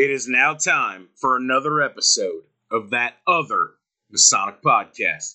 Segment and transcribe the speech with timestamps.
[0.00, 3.72] It is now time for another episode of that other
[4.10, 5.34] Masonic podcast.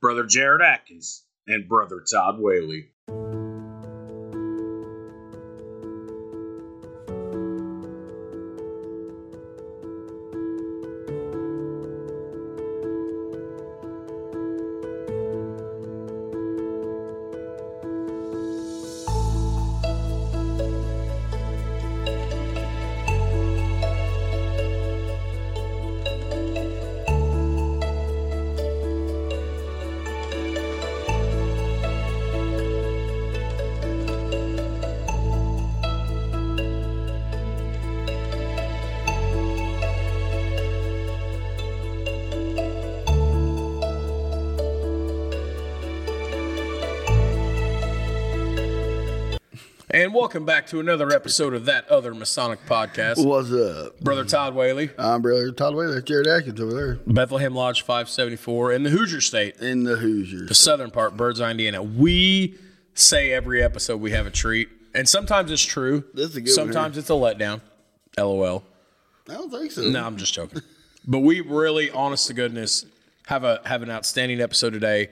[0.00, 2.92] Brother Jared Atkins and Brother Todd Whaley.
[50.36, 53.24] Welcome back to another episode of that other Masonic podcast.
[53.24, 53.98] What's up?
[54.00, 55.94] Brother Todd Whaley, I'm brother Todd Whaley.
[55.94, 60.36] That's Jared Atkins over there Bethlehem Lodge 574 in the Hoosier State, in the Hoosier,
[60.36, 60.58] the Hoosiers.
[60.58, 61.82] southern part, Birdseye, Indiana.
[61.82, 62.58] We
[62.92, 66.04] say every episode we have a treat, and sometimes it's true.
[66.12, 67.62] This is a good one sometimes it's a letdown.
[68.18, 68.62] LOL.
[69.30, 69.88] I don't think so.
[69.88, 70.60] No, I'm just joking.
[71.06, 72.84] but we really, honest to goodness,
[73.24, 75.08] have a have an outstanding episode today.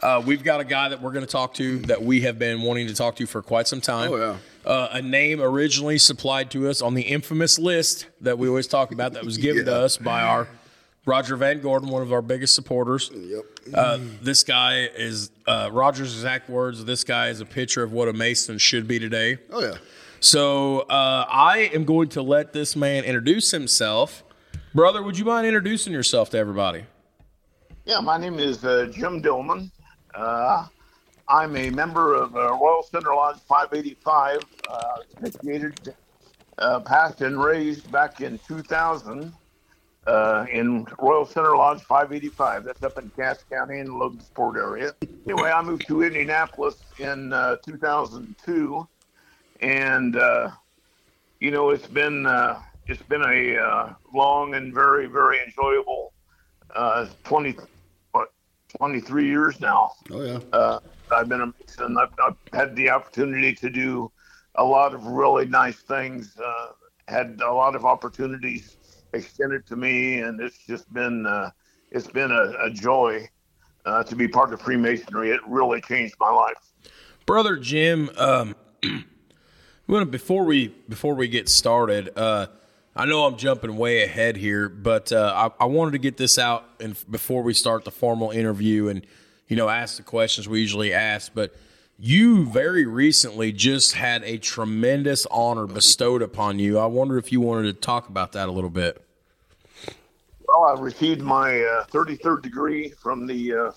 [0.00, 2.62] Uh, we've got a guy that we're going to talk to that we have been
[2.62, 4.10] wanting to talk to for quite some time.
[4.10, 4.36] Oh, yeah.
[4.64, 8.92] Uh, a name originally supplied to us on the infamous list that we always talk
[8.92, 10.48] about that was given to us by our
[11.04, 13.10] Roger Van Gordon, one of our biggest supporters.
[13.12, 13.44] Yep.
[13.74, 16.84] Uh, this guy is uh, Roger's exact words.
[16.84, 19.38] This guy is a picture of what a Mason should be today.
[19.50, 19.78] Oh yeah.
[20.20, 24.22] So uh, I am going to let this man introduce himself.
[24.72, 26.84] Brother, would you mind introducing yourself to everybody?
[27.84, 29.72] Yeah, my name is uh, Jim Dillman.
[30.14, 30.68] Uh,
[31.32, 35.94] I'm a member of uh, Royal Center Lodge 585, uh, initiated,
[36.58, 39.32] uh, passed and raised back in 2000
[40.06, 42.64] uh, in Royal Center Lodge 585.
[42.64, 44.92] That's up in Cass County in the Logansport area.
[45.26, 48.86] Anyway, I moved to Indianapolis in uh, 2002,
[49.62, 50.50] and uh,
[51.40, 56.12] you know it's been uh, it's been a uh, long and very very enjoyable
[56.76, 57.56] uh, 20
[58.10, 58.32] what
[58.76, 59.92] 23 years now.
[60.10, 60.78] Oh yeah.
[61.12, 61.96] I've been a Mason.
[61.98, 64.10] I've, I've had the opportunity to do
[64.56, 66.36] a lot of really nice things.
[66.38, 66.68] Uh,
[67.08, 68.76] had a lot of opportunities
[69.12, 71.50] extended to me, and it's just been uh,
[71.90, 73.28] it's been a, a joy
[73.84, 75.30] uh, to be part of Freemasonry.
[75.30, 76.56] It really changed my life.
[77.26, 78.56] Brother Jim, um,
[80.10, 82.46] before we before we get started, uh,
[82.94, 86.38] I know I'm jumping way ahead here, but uh, I, I wanted to get this
[86.38, 89.06] out and before we start the formal interview and
[89.52, 91.32] you know ask the questions we usually ask.
[91.34, 91.54] But
[91.98, 96.78] you very recently just had a tremendous honor bestowed upon you.
[96.78, 99.04] I wonder if you wanted to talk about that a little bit.
[100.48, 103.72] Well, I received my uh, 33rd degree from the uh,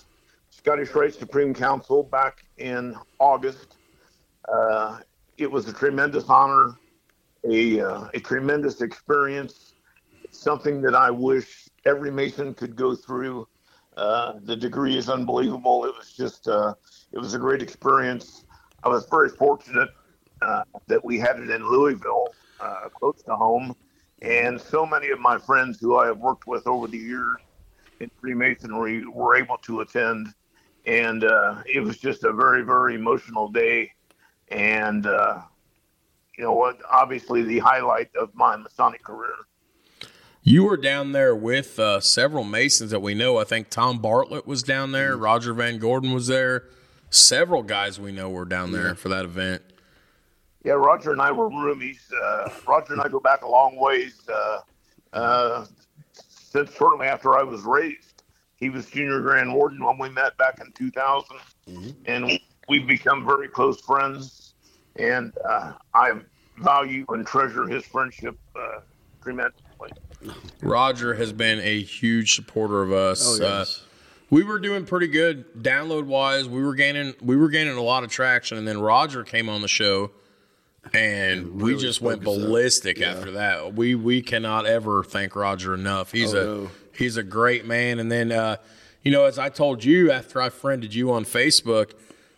[0.48, 3.76] Scottish Rite Supreme Council back in August.
[4.48, 5.00] Uh,
[5.36, 6.78] it was a tremendous honor,
[7.46, 9.74] a, uh, a tremendous experience.
[10.30, 13.46] Something that I wish every Mason could go through.
[13.96, 15.84] Uh, the degree is unbelievable.
[15.84, 16.74] It was just, uh,
[17.12, 18.44] it was a great experience.
[18.82, 19.88] I was very fortunate
[20.42, 22.28] uh, that we had it in Louisville,
[22.60, 23.74] uh, close to home.
[24.22, 27.38] And so many of my friends who I have worked with over the years
[28.00, 30.28] in Freemasonry were able to attend.
[30.86, 33.92] And uh, it was just a very, very emotional day.
[34.50, 35.06] And,
[36.36, 39.34] you know obviously the highlight of my Masonic career.
[40.48, 43.36] You were down there with uh, several Masons that we know.
[43.36, 45.16] I think Tom Bartlett was down there.
[45.16, 46.66] Roger Van Gordon was there.
[47.10, 49.60] Several guys we know were down there for that event.
[50.62, 51.98] Yeah, Roger and I were roomies.
[52.12, 54.20] Uh, Roger and I go back a long ways.
[54.32, 54.58] Uh,
[55.12, 55.66] uh,
[56.12, 58.22] since shortly after I was raised,
[58.54, 61.38] he was junior grand warden when we met back in 2000,
[62.06, 64.54] and we've become very close friends.
[64.94, 66.12] And uh, I
[66.58, 68.78] value and treasure his friendship uh,
[69.20, 69.65] tremendously.
[70.62, 73.38] Roger has been a huge supporter of us.
[73.40, 73.78] Oh, yes.
[73.78, 73.82] uh,
[74.30, 76.48] we were doing pretty good download wise.
[76.48, 79.62] We were gaining we were gaining a lot of traction, and then Roger came on
[79.62, 80.10] the show,
[80.92, 82.46] and we just went spoke us up.
[82.48, 83.12] ballistic Yeah.
[83.12, 83.74] after that.
[83.74, 86.12] We we cannot ever thank Roger enough.
[86.12, 86.70] He's Oh, a no.
[86.96, 87.98] he's a great man.
[87.98, 88.56] And then uh,
[89.02, 91.92] you know, as I told you after I friended you on Facebook,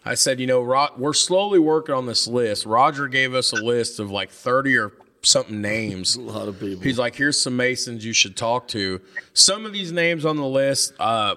[0.05, 0.61] I said, you know,
[0.97, 2.67] we're slowly working on this list.
[2.67, 4.93] Roger gave us a list of like thirty or
[5.23, 6.17] something names.
[6.17, 6.83] A lot of people.
[6.83, 9.01] He's like, here's some Masons you should talk to.
[9.33, 11.37] Some of these names on the list uh,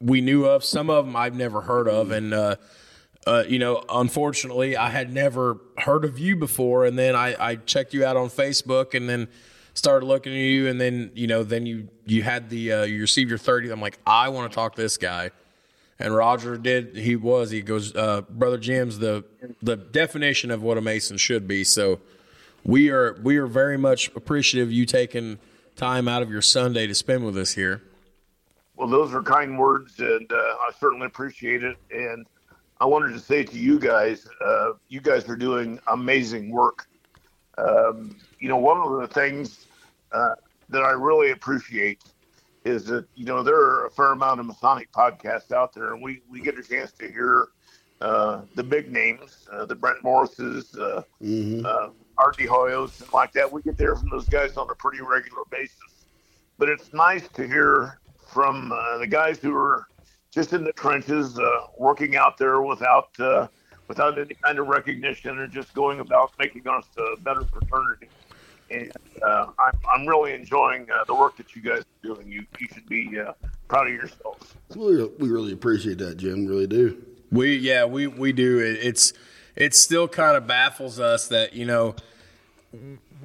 [0.00, 2.10] we knew of, some of them I've never heard of.
[2.12, 2.56] And, uh,
[3.26, 6.84] uh, you know, unfortunately, I had never heard of you before.
[6.84, 9.28] And then I, I checked you out on Facebook and then
[9.78, 13.00] started looking at you, and then you know, then you you had the uh, you
[13.00, 13.72] received your 30th.
[13.72, 15.30] I'm like, I want to talk to this guy.
[16.00, 16.96] And Roger did.
[16.96, 17.50] He was.
[17.50, 19.24] He goes, uh, brother Jim's the
[19.62, 21.64] the definition of what a Mason should be.
[21.64, 22.00] So
[22.68, 25.38] we are we are very much appreciative of you taking
[25.74, 27.82] time out of your Sunday to spend with us here.
[28.76, 31.76] Well, those are kind words, and uh, I certainly appreciate it.
[31.90, 32.26] And
[32.78, 36.86] I wanted to say to you guys, uh, you guys are doing amazing work.
[37.56, 39.66] Um, you know, one of the things
[40.12, 40.34] uh,
[40.68, 42.04] that I really appreciate
[42.66, 46.02] is that you know there are a fair amount of Masonic podcasts out there, and
[46.02, 47.48] we we get a chance to hear
[48.02, 51.64] uh, the big names, uh, the Brent Morrises, uh, Mm-hmm.
[52.18, 53.50] Art de Hoyos, and like that.
[53.50, 55.76] We get there from those guys on a pretty regular basis.
[56.58, 58.00] But it's nice to hear
[58.32, 59.86] from uh, the guys who are
[60.30, 63.46] just in the trenches, uh, working out there without uh,
[63.86, 68.08] without any kind of recognition, and just going about making us a better fraternity.
[68.70, 68.92] And
[69.22, 72.30] uh, I'm, I'm really enjoying uh, the work that you guys are doing.
[72.30, 73.32] You you should be uh,
[73.68, 74.54] proud of yourselves.
[74.74, 76.46] We, we really appreciate that, Jim.
[76.46, 77.02] Really do.
[77.30, 78.78] We yeah we we do it.
[78.82, 79.12] It's
[79.58, 81.94] it still kind of baffles us that you know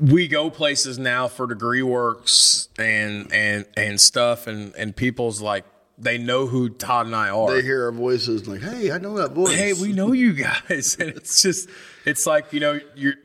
[0.01, 5.63] we go places now for degree works and and and stuff and and people's like
[5.95, 7.53] they know who Todd and I are.
[7.53, 10.97] They hear our voices like, "Hey, I know that voice." hey, we know you guys,
[10.99, 11.69] and it's just
[12.03, 13.15] it's like you know you're.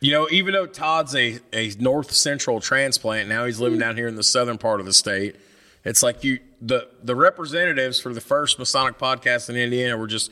[0.00, 4.06] You know, even though Todd's a, a north central transplant, now he's living down here
[4.06, 5.34] in the southern part of the state.
[5.84, 10.30] It's like you the the representatives for the first Masonic podcast in Indiana were just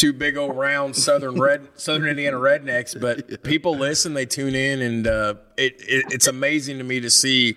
[0.00, 2.98] two big old round southern red southern Indiana rednecks.
[2.98, 7.10] But people listen, they tune in, and uh, it, it it's amazing to me to
[7.10, 7.56] see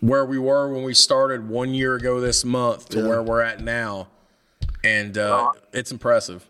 [0.00, 3.06] where we were when we started one year ago this month to Yeah.
[3.08, 4.08] where we're at now,
[4.82, 6.44] and uh, it's impressive.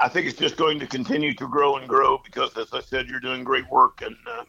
[0.00, 3.08] I think it's just going to continue to grow and grow because, as I said,
[3.08, 4.44] you're doing great work, and uh,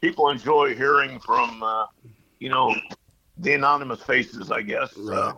[0.00, 1.86] people enjoy hearing from, uh,
[2.38, 2.74] you know,
[3.38, 4.96] the anonymous faces, I guess.
[4.96, 5.18] Right.
[5.18, 5.34] Uh,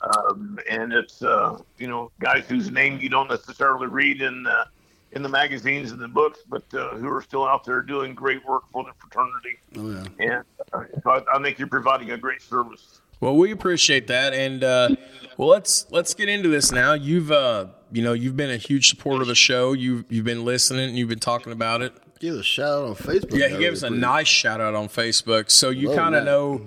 [0.00, 4.64] um, and it's, uh, you know, guys whose name you don't necessarily read in uh,
[5.12, 8.44] in the magazines and the books, but uh, who are still out there doing great
[8.46, 9.58] work for the fraternity.
[9.76, 10.34] Oh yeah.
[10.34, 13.00] And uh, so I, I think you're providing a great service.
[13.20, 14.90] Well, we appreciate that, and uh,
[15.36, 16.92] well, let's let's get into this now.
[16.92, 19.72] You've uh, you know you've been a huge supporter of the show.
[19.72, 21.92] You've you've been listening, and you've been talking about it.
[22.20, 23.38] Give a shout out on Facebook.
[23.38, 26.30] Yeah, he gave us a nice shout out on Facebook, so you kind of that.
[26.30, 26.66] know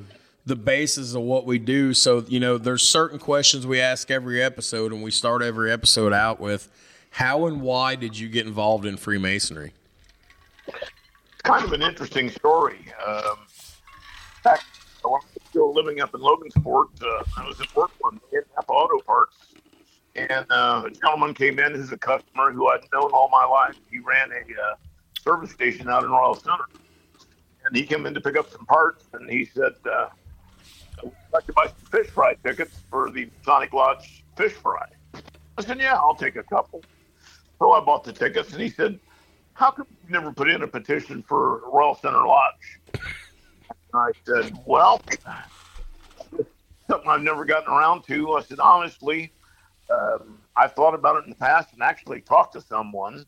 [0.51, 1.93] the basis of what we do.
[1.93, 6.11] So you know, there's certain questions we ask every episode, and we start every episode
[6.11, 6.69] out with,
[7.11, 9.71] "How and why did you get involved in Freemasonry?"
[11.43, 12.85] Kind of an interesting story.
[13.07, 13.37] Um,
[14.45, 14.57] I
[15.05, 18.99] was still living up in Logansport, uh, I was at work one day at Auto
[19.05, 19.37] Parts,
[20.15, 23.75] and uh, a gentleman came in who's a customer who I'd known all my life.
[23.89, 24.75] He ran a uh,
[25.17, 26.65] service station out in Royal Center,
[27.65, 29.75] and he came in to pick up some parts, and he said,
[31.03, 34.85] "I'd like to buy some fish fry tickets for the Sonic Lodge fish fry."
[35.57, 36.83] I said, "Yeah, I'll take a couple."
[37.59, 38.99] So I bought the tickets, and he said,
[39.53, 42.79] how come you never put in a petition for Royal Center Lodge?
[43.93, 45.03] And I said, well,
[46.89, 48.33] something I've never gotten around to.
[48.33, 49.31] I said, honestly,
[49.91, 53.25] um, I've thought about it in the past and actually talked to someone.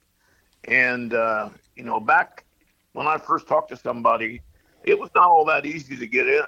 [0.64, 2.46] And, uh, you know, back
[2.94, 4.42] when I first talked to somebody,
[4.84, 6.44] it was not all that easy to get in.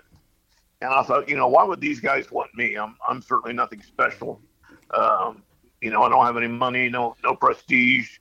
[0.82, 2.76] And I thought, you know, why would these guys want me?
[2.76, 4.42] I'm, I'm certainly nothing special.
[4.94, 5.44] Um,
[5.82, 8.18] you know, I don't have any money, no, no prestige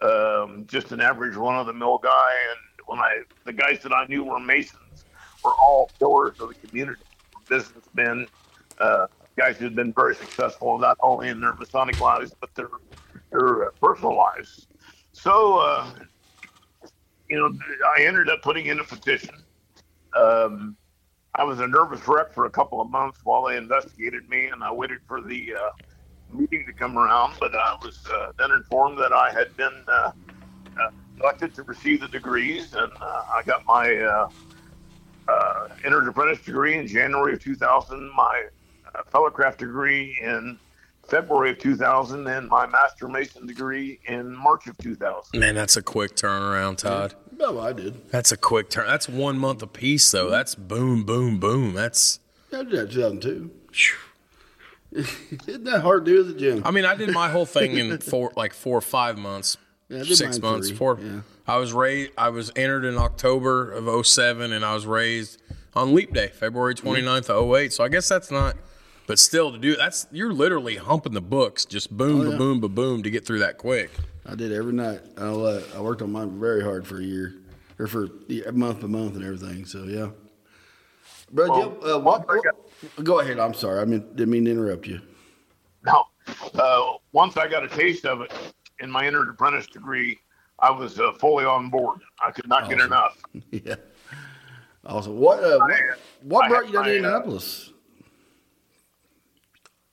[0.00, 2.30] um, just an average run of the mill guy.
[2.50, 5.04] And when I, the guys that I knew were Masons
[5.44, 7.00] were all pillars of the community,
[7.48, 8.26] businessmen,
[8.78, 12.68] uh, guys who had been very successful not only in their Masonic lives but their
[13.30, 14.66] their uh, personal lives.
[15.12, 15.90] So, uh,
[17.28, 17.52] you know,
[17.96, 19.34] I ended up putting in a petition.
[20.16, 20.76] Um,
[21.34, 24.62] I was a nervous wreck for a couple of months while they investigated me, and
[24.64, 25.70] I waited for the uh,
[26.32, 30.12] meeting to come around, but I was uh, then informed that I had been uh,
[30.80, 33.94] uh, selected to receive the degrees, and uh, I got my
[35.28, 38.44] uh, entered apprentice degree in January of 2000, my
[38.94, 40.58] uh, fellowcraft degree in
[41.06, 45.38] February of 2000, and my master mason degree in March of 2000.
[45.38, 47.14] Man, that's a quick turnaround, Todd.
[47.38, 48.08] No, I did.
[48.10, 48.86] That's a quick turn.
[48.86, 50.24] That's one month apiece, though.
[50.24, 50.32] Mm-hmm.
[50.32, 51.72] That's boom, boom, boom.
[51.72, 52.18] That's.
[52.52, 53.50] I did that 2002.
[55.46, 56.62] Isn't that hard to do as a gym?
[56.64, 59.56] I mean, I did my whole thing in four, like four or five months,
[59.88, 60.68] Yeah, six months.
[60.68, 60.98] three, Four.
[61.00, 61.20] yeah.
[61.46, 62.12] I was raised.
[62.18, 65.40] I was entered in October of 07, and I was raised
[65.74, 66.88] on Leap Day, February mm-hmm.
[67.06, 67.72] 29th of 08.
[67.72, 68.56] So I guess that's not.
[69.06, 72.32] But still, to do that's you're literally humping the books, just boom, oh, ba Oh,
[72.32, 72.38] yeah.
[72.38, 73.90] boom, ba boom, to get through that quick.
[74.28, 75.00] I did every night.
[75.16, 77.34] I, let, I worked on mine very hard for a year.
[77.78, 79.64] or for yeah, month by month and everything.
[79.64, 80.10] So yeah.
[81.30, 83.38] Brother Well, uh, what, what- go ahead.
[83.38, 83.80] I'm sorry.
[83.80, 85.00] I mean, didn't mean to interrupt you.
[85.84, 86.06] Now,
[86.54, 88.32] uh, once I got a taste of it
[88.80, 90.18] in my entered apprentice degree,
[90.58, 92.00] I was uh, fully on board.
[92.22, 93.22] I could not get enough.
[93.50, 93.76] yeah.
[94.84, 95.18] Awesome.
[95.18, 95.80] What uh, what,
[96.22, 97.72] what brought you down to uh, Indianapolis?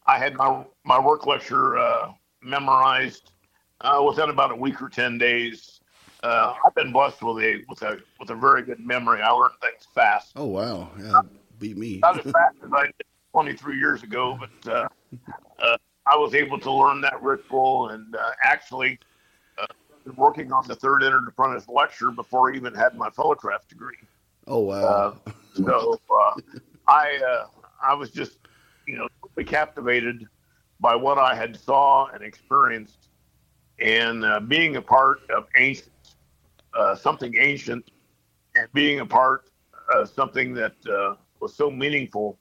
[0.07, 2.11] I had my my work lecture uh,
[2.41, 3.31] memorized
[3.81, 5.79] uh, within about a week or ten days.
[6.23, 9.21] Uh, I've been blessed with a with a with a very good memory.
[9.21, 10.31] I learn things fast.
[10.35, 11.21] Oh wow, yeah,
[11.59, 11.99] beat me.
[12.01, 14.87] Not as fast as I did 23 years ago, but uh,
[15.59, 15.77] uh,
[16.07, 18.97] I was able to learn that ritual and uh, actually
[19.57, 19.65] uh,
[20.15, 23.97] working on the third entered apprentice lecture before I even had my fellowcraft degree.
[24.47, 25.19] Oh wow.
[25.25, 26.39] Uh, so uh,
[26.87, 27.47] I uh,
[27.83, 28.39] I was just
[28.87, 29.07] you know
[29.43, 30.25] captivated
[30.79, 33.09] by what I had saw and experienced,
[33.79, 35.89] and uh, being a part of ancient
[36.75, 37.89] uh, something ancient,
[38.55, 39.49] and being a part
[39.93, 42.37] of something that uh, was so meaningful.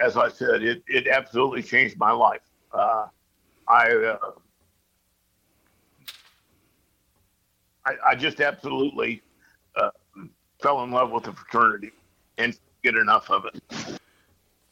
[0.00, 2.42] As I said, it it absolutely changed my life.
[2.72, 3.06] Uh,
[3.68, 4.30] I, uh,
[7.86, 9.22] I I just absolutely
[9.76, 9.90] uh,
[10.60, 11.92] fell in love with the fraternity
[12.38, 14.00] and get enough of it.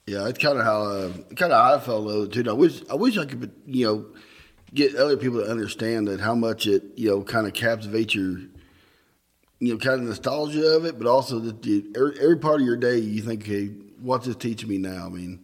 [0.06, 2.50] Yeah, it's kind of how kind of I felt though too.
[2.50, 4.06] I wish I wish I could you know
[4.74, 8.38] get other people to understand that how much it you know kind of captivates your
[9.58, 12.66] you know kind of nostalgia of it, but also that the, every, every part of
[12.66, 13.66] your day you think, okay,
[14.00, 15.06] what's this teaching me now?
[15.06, 15.40] I mean,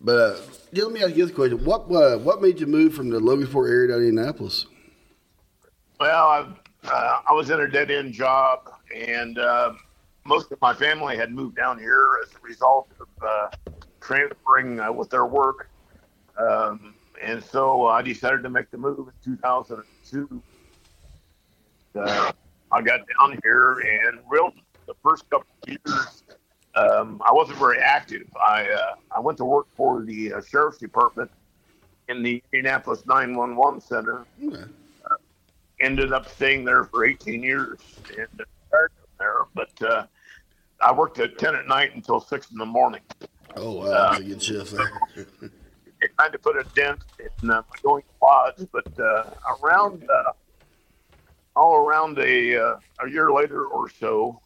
[0.00, 0.36] but uh,
[0.72, 3.20] yeah, let me ask you this question: What uh, what made you move from the
[3.20, 4.66] Logansport area to Indianapolis?
[5.98, 6.46] Well, I,
[6.88, 9.74] uh, I was in a dead end job, and uh,
[10.24, 14.90] most of my family had moved down here as a result of uh, transferring uh,
[14.90, 15.68] with their work.
[16.38, 20.42] Um, and so I decided to make the move in 2002.
[21.94, 22.32] Uh,
[22.72, 24.52] I got down here, and real
[24.86, 26.22] the first couple of years,
[26.76, 28.26] um, I wasn't very active.
[28.36, 31.30] I uh, I went to work for the uh, sheriff's department
[32.08, 34.64] in the Indianapolis 911 center Okay.
[35.80, 39.34] ended up staying there for 18 years and retired from there.
[39.54, 40.06] But uh,
[40.80, 43.02] I worked at 10 at night until 6 in the morning.
[43.56, 44.92] Oh wow, a good shift there.
[46.00, 49.30] It kind of put a dent in uh, my going quads, but uh,
[49.62, 50.32] around uh,
[51.56, 54.40] all around a, uh, a year later or so,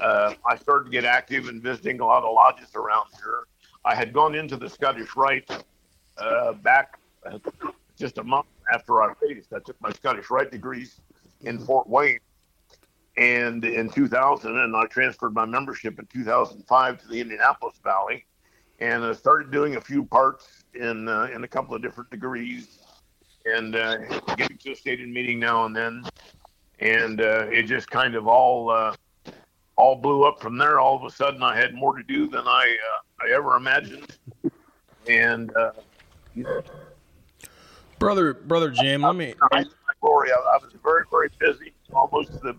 [0.00, 3.44] uh, I started to get active in visiting a lot of lodges around here.
[3.84, 5.50] I had gone into the Scottish Rite
[6.18, 6.98] uh, back
[7.98, 9.52] just a month after I raised.
[9.52, 11.00] I took my Scottish Rite degrees
[11.42, 12.20] in Fort Wayne.
[13.16, 18.26] And in 2000, and I transferred my membership in 2005 to the Indianapolis Valley,
[18.80, 22.78] and I started doing a few parts in uh, in a couple of different degrees,
[23.46, 23.96] and uh,
[24.36, 26.04] getting to a stated meeting now and then,
[26.80, 28.94] and uh, it just kind of all uh,
[29.76, 30.78] all blew up from there.
[30.80, 34.16] All of a sudden, I had more to do than I uh, I ever imagined,
[35.08, 35.72] and uh,
[36.34, 36.62] you know,
[37.98, 39.34] Brother, brother Jim, let me.
[39.52, 39.64] I,
[40.00, 40.30] glory.
[40.30, 42.54] I, I was very, very busy, almost the,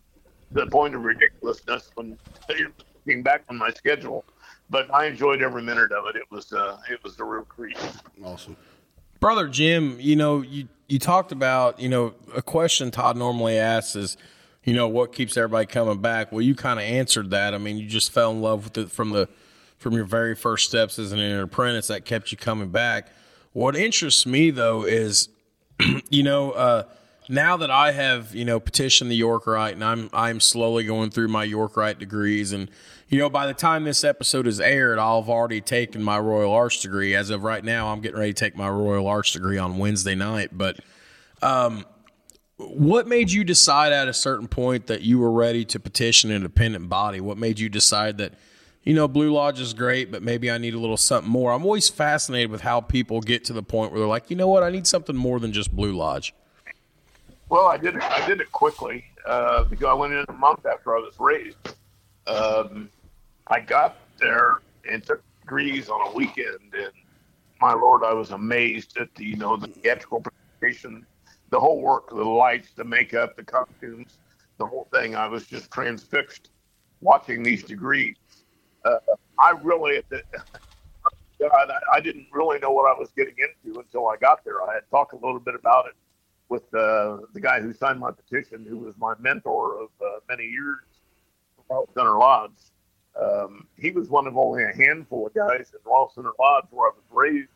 [0.52, 2.18] the point of ridiculousness when
[3.06, 4.26] looking back on my schedule.
[4.70, 6.16] But I enjoyed every minute of it.
[6.16, 7.78] It was, uh, it was a real treat.
[8.24, 8.58] awesome.
[9.20, 13.96] Brother Jim, you know, you you talked about, you know, a question Todd normally asks
[13.96, 14.18] is,
[14.64, 16.32] you know, what keeps everybody coming back?
[16.32, 17.54] Well, you kind of answered that.
[17.54, 19.28] I mean, you just fell in love with it from the
[19.78, 23.10] from your very first steps as an apprentice that kept you coming back.
[23.54, 25.30] What interests me though is,
[26.10, 26.84] you know, uh,
[27.28, 31.10] now that I have, you know, petitioned the York Rite and I'm I'm slowly going
[31.10, 32.70] through my York Rite degrees and
[33.08, 36.52] you know, by the time this episode is aired, I'll have already taken my Royal
[36.52, 37.16] Arch degree.
[37.16, 40.16] As of right now, I'm getting ready to take my Royal Arch degree on Wednesday
[40.16, 40.50] night.
[40.52, 40.80] But
[41.44, 41.86] um,
[42.58, 46.38] what made you decide at a certain point that you were ready to petition an
[46.38, 47.22] independent body?
[47.22, 48.34] What made you decide that,
[48.84, 51.52] you know, Blue Lodge is great, but maybe I need a little something more?
[51.52, 54.48] I'm always fascinated with how people get to the point where they're like, you know
[54.48, 56.34] what, I need something more than just Blue Lodge.
[57.50, 58.04] Well, I did it.
[58.04, 61.58] I did it quickly uh, because I went in a month after I was raised.
[62.28, 62.90] Um,
[63.48, 64.60] I got there
[64.90, 66.92] and took degrees on a weekend, and
[67.62, 70.24] my lord, I was amazed at the you know the theatrical
[70.60, 71.06] presentation,
[71.52, 74.18] the whole work, the lights, the makeup, the costumes,
[74.58, 75.16] the whole thing.
[75.16, 76.50] I was just transfixed
[77.02, 78.16] watching these degrees.
[78.84, 78.98] Uh,
[79.40, 84.18] I really, God, I, I didn't really know what I was getting into until I
[84.18, 84.64] got there.
[84.64, 85.94] I had talked a little bit about it
[86.50, 90.46] with uh, the guy who signed my petition, who was my mentor of uh, many
[90.46, 90.80] years,
[91.70, 92.52] Royal Center Lodge.
[93.20, 96.90] Um, he was one of only a handful of guys in Royal Center Lodge where
[96.90, 97.50] I was raised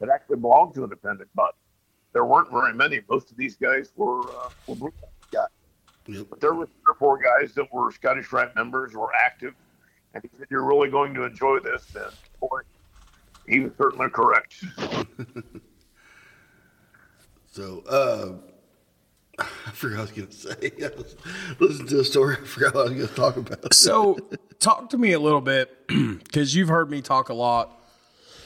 [0.00, 1.56] that actually belonged to an independent body.
[2.12, 3.00] There weren't very many.
[3.08, 4.92] Most of these guys were, uh, were Blue
[5.32, 5.48] guys.
[6.06, 6.26] Yep.
[6.30, 9.54] But there were three or four guys that were Scottish Rite members, were active,
[10.12, 12.60] and he said, "You're really going to enjoy this." And boy,
[13.48, 14.62] he was certainly correct.
[17.54, 18.32] So, uh,
[19.38, 20.72] I forgot I was going to say.
[20.82, 21.14] I was
[21.60, 22.36] listening to a story.
[22.42, 23.72] I forgot what I was going to talk about.
[23.72, 24.18] So,
[24.58, 27.80] talk to me a little bit because you've heard me talk a lot.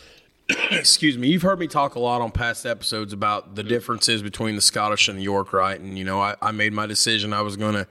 [0.70, 4.56] Excuse me, you've heard me talk a lot on past episodes about the differences between
[4.56, 5.80] the Scottish and the York right.
[5.80, 7.32] and you know, I, I made my decision.
[7.32, 7.86] I was going to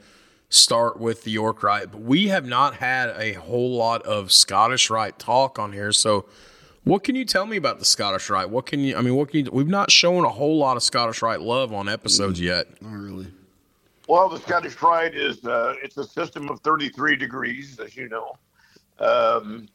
[0.49, 1.91] start with the York right.
[1.91, 5.91] but we have not had a whole lot of Scottish right talk on here.
[5.91, 6.25] So,
[6.87, 8.49] what can you tell me about the Scottish Rite?
[8.49, 8.95] What can you?
[8.95, 9.51] I mean, what can you?
[9.51, 12.81] We've not shown a whole lot of Scottish Rite love on episodes yet.
[12.81, 13.27] Not really.
[14.07, 18.37] Well, the Scottish Rite is uh, it's a system of 33 degrees, as you know.
[18.99, 19.67] Um,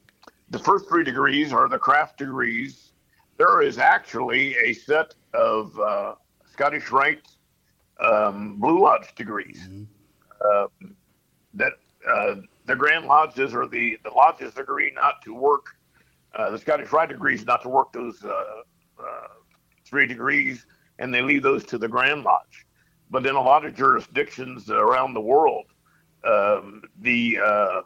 [0.50, 2.92] the first three degrees are the craft degrees.
[3.36, 6.14] There is actually a set of uh,
[6.50, 7.28] Scottish Rite
[8.00, 9.68] um, Blue Lodge degrees
[10.44, 10.96] um,
[11.54, 11.72] that
[12.08, 15.76] uh, the Grand Lodges or the, the lodges agree not to work.
[16.34, 18.28] Uh, the Scottish Rite agrees not to work those uh,
[18.98, 19.28] uh,
[19.84, 20.66] three degrees,
[20.98, 22.66] and they leave those to the Grand Lodge.
[23.10, 25.66] But in a lot of jurisdictions around the world,
[26.24, 27.80] um, the uh,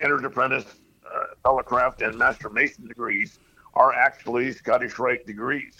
[0.00, 0.64] entered apprentice,
[1.04, 3.38] uh, fellowcraft, and master mason degrees
[3.74, 5.76] are actually Scottish Rite degrees.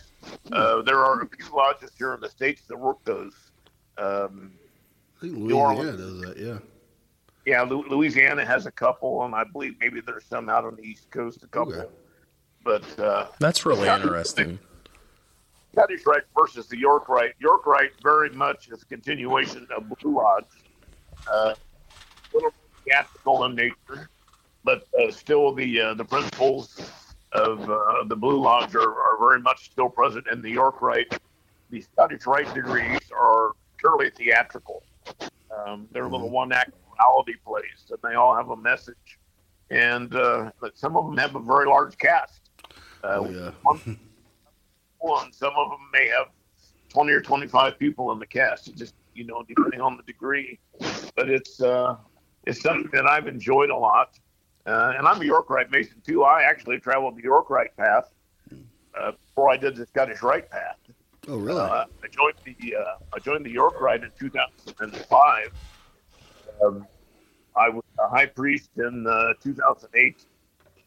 [0.53, 3.35] Uh, there are a few lodges here in the states that work those.
[3.97, 4.53] Um,
[5.17, 6.59] I think Louisiana does that, yeah.
[7.49, 11.11] Yeah, Louisiana has a couple, and I believe maybe there's some out on the East
[11.11, 11.73] Coast, a couple.
[11.73, 11.89] Okay.
[12.63, 14.59] But uh, That's really interesting.
[15.73, 17.33] Scottish Rite versus the York Rite.
[17.39, 20.45] York Rite very much is a continuation of Blue Lodge,
[21.33, 22.53] uh, a little
[22.85, 24.11] theatrical in nature,
[24.63, 26.79] but uh, still the uh, the principles
[27.33, 31.19] of uh, the Blue Lodge are, are very much still present in the York Rite.
[31.71, 34.83] The Scottish Rite degrees are purely theatrical.
[35.67, 39.19] Um, they're a little one act reality plays, and they all have a message.
[39.71, 42.51] And uh, but some of them have a very large cast.
[43.05, 43.51] Uh, Oh, yeah.
[43.63, 43.99] one
[44.99, 45.33] one.
[45.33, 46.29] Some of them may have
[46.89, 48.69] 20 or 25 people in the cast.
[48.69, 50.59] It just, you know, depending on the degree.
[51.15, 51.97] But it's uh,
[52.45, 54.19] it's something that I've enjoyed a lot.
[54.67, 56.25] Uh, and I'm a York Rite Mason too.
[56.25, 58.13] I actually traveled the York Rite path
[58.99, 60.77] uh, before I did the Scottish Rite path.
[61.27, 61.61] Oh, really?
[61.61, 65.53] Uh, I joined the uh, I joined the York Rite in 2005.
[66.65, 66.87] Um,
[67.59, 70.25] I was a high priest in uh, 2008,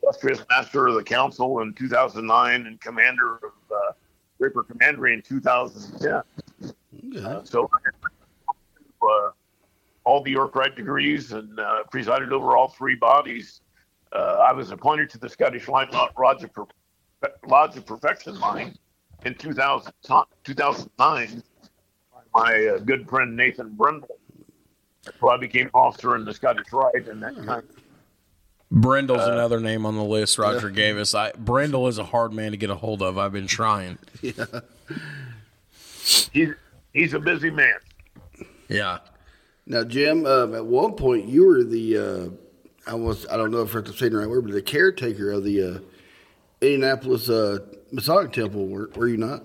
[0.04, 3.92] illustrious master of the council in 2009, and commander of uh,
[4.40, 6.24] Raper Commandery in 2010.
[6.64, 7.26] okay.
[7.26, 7.78] Uh, so I
[9.06, 9.32] uh,
[10.04, 13.62] all the York Rite degrees and uh, presided over all three bodies.
[14.12, 16.68] Uh, I was appointed to the Scottish Line Lodge of,
[17.48, 18.76] Lodge of Perfection line
[19.26, 19.92] in 2000,
[20.44, 21.44] 2009
[22.12, 24.18] by my uh, good friend Nathan Brindle.
[25.20, 27.64] So I became officer in the Scottish Rite, and that kind
[28.70, 31.14] Brindle's another name on the list Roger gave us.
[31.14, 33.18] I Brindle is a hard man to get a hold of.
[33.18, 33.98] I've been trying.
[36.32, 36.54] he's
[36.94, 37.76] he's a busy man.
[38.70, 39.00] Yeah.
[39.66, 42.30] Now, Jim, um, at one point you were the, uh,
[42.90, 45.44] I was, I don't know if I'm saying the right word, but the caretaker of
[45.44, 45.80] the uh,
[46.62, 47.60] Indianapolis uh,
[47.92, 49.44] Masonic Temple, were, were you not?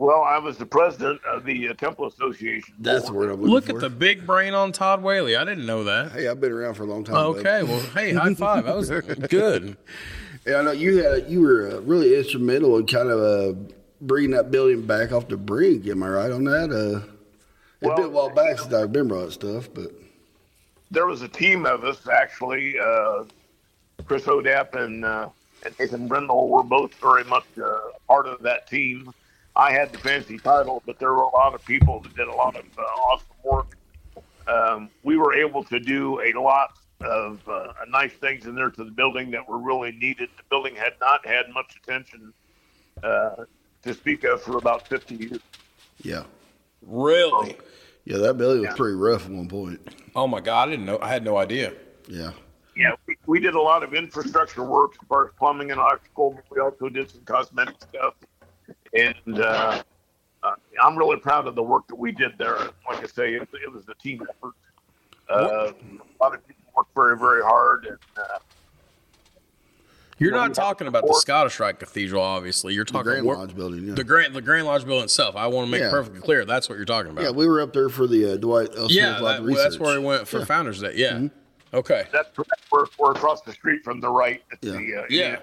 [0.00, 2.72] Well, I was the president of the uh, Temple Association.
[2.78, 3.74] That's the word I'm looking Look for.
[3.74, 5.36] at the big brain on Todd Whaley.
[5.36, 6.12] I didn't know that.
[6.12, 7.16] Hey, I've been around for a long time.
[7.16, 7.36] bud.
[7.40, 8.64] Okay, well, hey, high five.
[8.64, 8.88] That was
[9.28, 9.76] good.
[10.46, 13.58] Yeah, I know you had you were uh, really instrumental in kind of uh,
[14.00, 15.86] bringing that building back off the brink.
[15.86, 16.70] Am I right on that?
[16.70, 17.06] Uh,
[17.82, 19.92] it's Well- been a while back since I remember all that stuff, but
[20.90, 22.78] there was a team of us actually.
[22.78, 23.24] Uh,
[24.06, 25.28] Chris Odep and, uh,
[25.66, 29.12] and Nathan Brindle were both very much uh, part of that team.
[29.60, 32.32] I had the fancy title, but there were a lot of people that did a
[32.34, 33.76] lot of uh, awesome work.
[34.48, 38.84] Um, we were able to do a lot of uh, nice things in there to
[38.84, 40.30] the building that were really needed.
[40.38, 42.32] The building had not had much attention
[43.02, 43.44] uh,
[43.82, 45.40] to speak of for about 50 years.
[46.02, 46.22] yeah,
[46.80, 47.58] Really?
[48.06, 48.76] yeah, that building was Yeah.
[48.76, 49.78] pretty rough at one point.
[50.16, 50.98] Oh my God, I didn't know.
[51.02, 51.74] I had no idea.
[52.08, 52.32] Yeah,
[52.74, 56.30] Yeah, we, we did a lot of infrastructure work as far as plumbing and electrical.
[56.30, 58.14] But we also did some cosmetic stuff,
[58.94, 59.82] and uh,
[60.42, 62.56] uh, I'm really proud of the work that we did there.
[62.88, 64.54] Like I say, it, it was a team effort.
[65.28, 68.38] Uh, a lot of people worked very, very hard, and uh,
[70.18, 72.74] You're not talking about the Scottish Rite Cathedral, obviously.
[72.74, 73.84] You're the talking Grand Lodge building.
[73.88, 75.36] Yeah, the Grand the Grand Lodge building itself.
[75.36, 75.88] I want to make Yeah.
[75.88, 76.44] it perfectly clear.
[76.44, 77.22] That's what you're talking about.
[77.24, 78.88] yeah, we were up there for the uh, Dwight L.
[78.88, 80.42] Smith Yeah, Lodge that- of well, that's where we went for Yeah.
[80.42, 80.48] Mm-hmm.
[80.48, 80.92] Founders Day.
[80.96, 81.28] Yeah.
[81.72, 82.06] Okay.
[82.12, 82.50] that's correct.
[82.72, 84.42] We're, we're across the street from the right.
[84.50, 84.72] At Yeah.
[84.72, 85.38] The, uh, Yeah.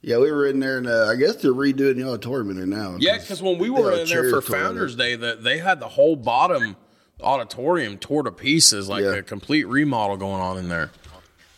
[0.00, 2.66] Yeah, we were in there, and uh, I guess they're redoing the auditorium in there
[2.66, 2.96] now.
[3.00, 4.94] Yeah, because when we were in there for Founders.
[4.94, 6.76] Day, that they had the whole bottom
[7.20, 9.14] auditorium tore to pieces, like Yeah.
[9.14, 10.90] a complete remodel going on in there.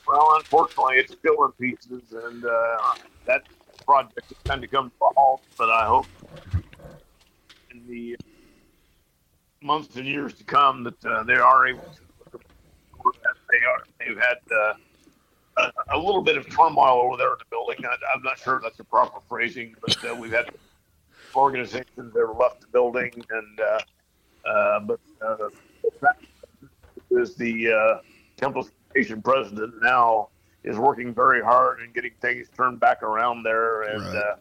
[0.09, 2.79] Well, unfortunately, it's still in pieces, and uh,
[3.27, 3.43] that
[3.85, 5.43] project is kind of come to a halt.
[5.59, 6.07] But I hope
[7.71, 8.17] in the
[9.61, 12.01] months and years to come that uh, they are able to.
[12.33, 13.85] that They are.
[13.99, 14.75] They've had uh,
[15.61, 17.85] a, a little bit of turmoil over there in the building.
[17.85, 20.51] I, I'm not sure if that's the proper phrasing, but uh, we've had
[21.35, 25.49] organizations that have left the building, and uh, uh, but uh,
[27.11, 27.99] is the uh,
[28.37, 30.29] Temple Association president now
[30.65, 34.17] is working very hard and getting things turned back around there, and Right.
[34.17, 34.37] uh,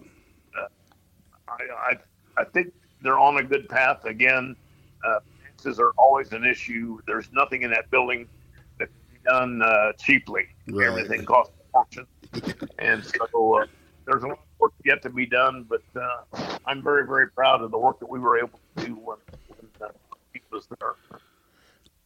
[0.62, 0.67] uh,
[1.47, 4.55] I, I I think they're on a good path again.
[5.05, 6.99] Uh, finances are always an issue.
[7.08, 8.27] There's nothing in that building
[8.79, 10.47] that can be done uh, cheaply.
[10.71, 10.88] Right.
[10.88, 12.08] Everything costs a fortune,
[12.79, 13.65] and so uh,
[14.05, 15.67] there's a lot of work yet to be done.
[15.67, 18.93] But uh, I'm very very proud of the work that we were able to do
[18.95, 19.93] when, when uh,
[20.34, 20.95] he was there.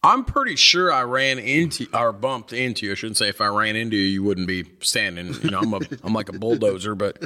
[0.05, 2.91] I'm pretty sure I ran into or bumped into you.
[2.91, 5.33] I shouldn't say if I ran into you, you wouldn't be standing.
[5.41, 7.23] You know, I'm a I'm like a bulldozer, but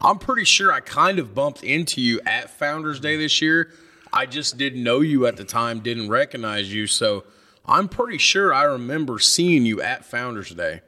[0.00, 3.70] I'm pretty sure I kind of bumped into you at Founders Day this year.
[4.12, 7.24] I just didn't know you at the time, didn't recognize you, so
[7.66, 10.82] I'm pretty sure I remember seeing you at Founders Day.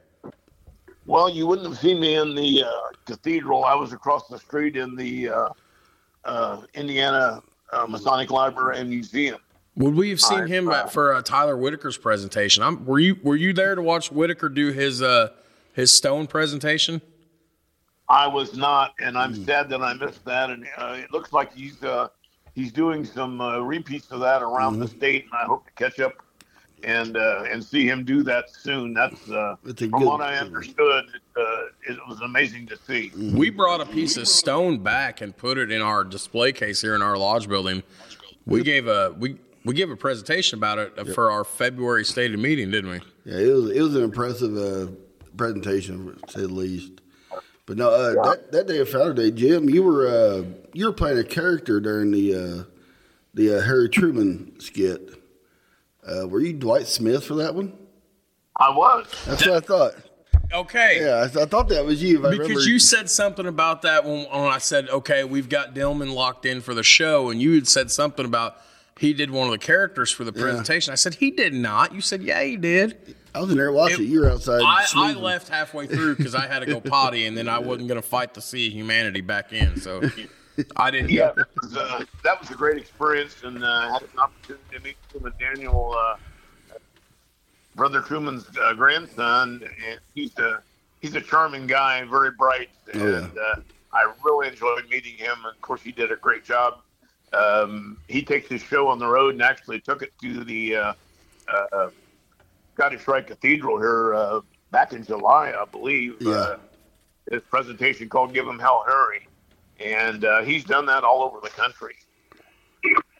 [1.07, 2.71] Well, you wouldn't have seen me in the uh,
[3.07, 3.65] cathedral.
[3.65, 5.49] I was across the street in the uh,
[6.25, 9.39] uh, Indiana uh, Masonic Library and Museum.
[9.77, 12.62] Would we have seen I- him uh, at, for uh, Tyler Whitaker's presentation?
[12.62, 15.29] I'm, were you were you there to watch Whitaker do his uh,
[15.75, 17.01] his stone presentation?
[18.09, 20.51] I was not, and I'm sad that I missed that.
[20.51, 22.09] And uh, it looks like he's uh,
[22.55, 26.01] he's doing some uh, repeats of that around the state, and I hope to catch
[26.01, 26.15] up
[26.85, 28.95] and uh, and see him do that soon.
[28.95, 31.05] That's uh, from good- what I understood.
[31.37, 31.43] Uh,
[31.89, 33.12] it was amazing to see.
[33.35, 36.95] We brought a piece of stone back and put it in our display case here
[36.95, 37.83] in our lodge building.
[38.47, 42.71] We gave a we we gave a presentation about it for our February stated meeting,
[42.71, 43.01] didn't we?
[43.25, 44.93] Yeah, it was it was an impressive uh,
[45.37, 46.93] presentation, to say the least.
[47.67, 50.93] But no, uh, that that day of Founder Day, Jim, you were uh, you were
[50.93, 52.65] playing a character during the uh,
[53.35, 55.15] the uh, Harry Truman skit.
[56.07, 57.73] Uh, were you Dwight Smith for that one?
[58.57, 59.07] I was.
[59.27, 59.95] That's what I thought.
[60.53, 61.01] Okay.
[61.01, 62.21] Yeah, I, I thought that was you.
[62.21, 62.31] If I.
[62.38, 66.47] Because you said something about that when, when I said, okay, we've got Dillman locked
[66.47, 68.57] in for the show, and you had said something about
[68.99, 70.92] he did one of the characters for the presentation.
[70.92, 71.92] I said, he did not.
[71.92, 73.14] You said, yeah, he did.
[73.35, 74.05] I was in there watching.
[74.05, 74.62] It- you were outside.
[74.64, 77.88] I, I left halfway through because I had to go potty, and then I wasn't
[77.88, 79.79] going to fight the sea of humanity back in.
[79.81, 80.01] So
[80.77, 81.11] I didn't.
[81.11, 84.64] Yeah, that was, uh, that was a great experience, and uh, I had an opportunity
[84.77, 86.16] to meet Truman Daniel, uh,
[87.75, 90.62] brother Truman's uh, grandson, and he's a
[91.01, 93.42] he's a charming guy, very bright, and Oh, yeah.
[93.42, 93.61] uh,
[93.92, 95.37] I really enjoyed meeting him.
[95.45, 96.81] And of course, he did a great job.
[97.33, 100.92] Um, he takes his show on the road and actually took it to the uh,
[101.73, 101.90] uh,
[102.75, 104.40] Scottish Rite Cathedral here uh,
[104.71, 106.16] back in July, I believe.
[106.21, 106.31] Yeah.
[106.31, 106.59] Uh,
[107.31, 109.27] his presentation called "Give Him Hell, Harry."
[109.81, 111.95] And uh, he's done that all over the country.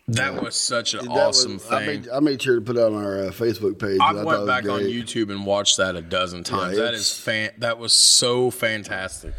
[0.09, 2.03] That was such an That awesome was- I thing.
[2.03, 3.99] made, I made sure to put it on our uh, Facebook page.
[4.01, 4.81] I thought went it was back on.
[4.83, 6.77] YouTube and watched that a dozen times.
[6.77, 7.51] that it's- is fan.
[7.59, 9.35] That was so fantastic.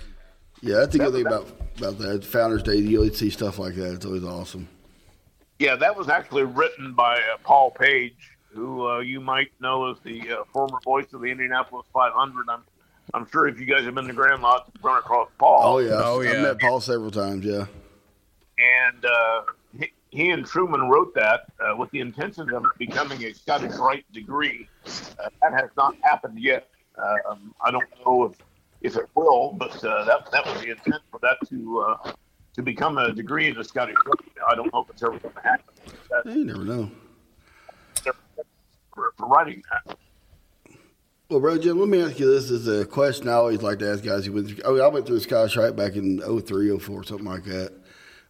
[0.62, 2.26] Yeah, that's the good thing about about that.
[2.26, 3.94] Founders Day, you always see stuff like that.
[3.94, 4.68] It's always awesome.
[5.60, 8.16] Yeah, that was actually written by uh, Paul Page,
[8.50, 12.46] who uh, you might know as the uh, former voice of the Indianapolis 500.
[12.50, 12.64] I'm,
[13.14, 15.62] I'm sure if you guys have been to Grand Lodge, you've run across Paul.
[15.64, 16.32] Oh yeah, Oh, yeah.
[16.32, 17.46] I've met Paul several times.
[17.46, 17.66] Yeah,
[18.58, 19.42] and uh,
[19.80, 24.06] he, he and Truman wrote that uh, with the intention of becoming a Scottish Rite
[24.12, 24.68] degree.
[24.86, 26.70] Uh, that has not happened yet.
[27.30, 28.34] Um, I don't know if,
[28.82, 32.12] if it will, but uh, that that was the intent for that to uh,
[32.56, 34.32] to become a degree in the Scottish Rite.
[34.50, 35.74] I don't know if it's ever going to happen.
[36.10, 36.92] That's you never know.
[38.94, 39.98] for, for writing that.
[41.30, 43.92] Well, bro, Jim, let me ask you this: is a question I always like to
[43.92, 44.48] ask guys who went.
[44.48, 47.44] Through, I, mean, I went through the Scottish Rite back in 03, 04, something like
[47.46, 47.74] that.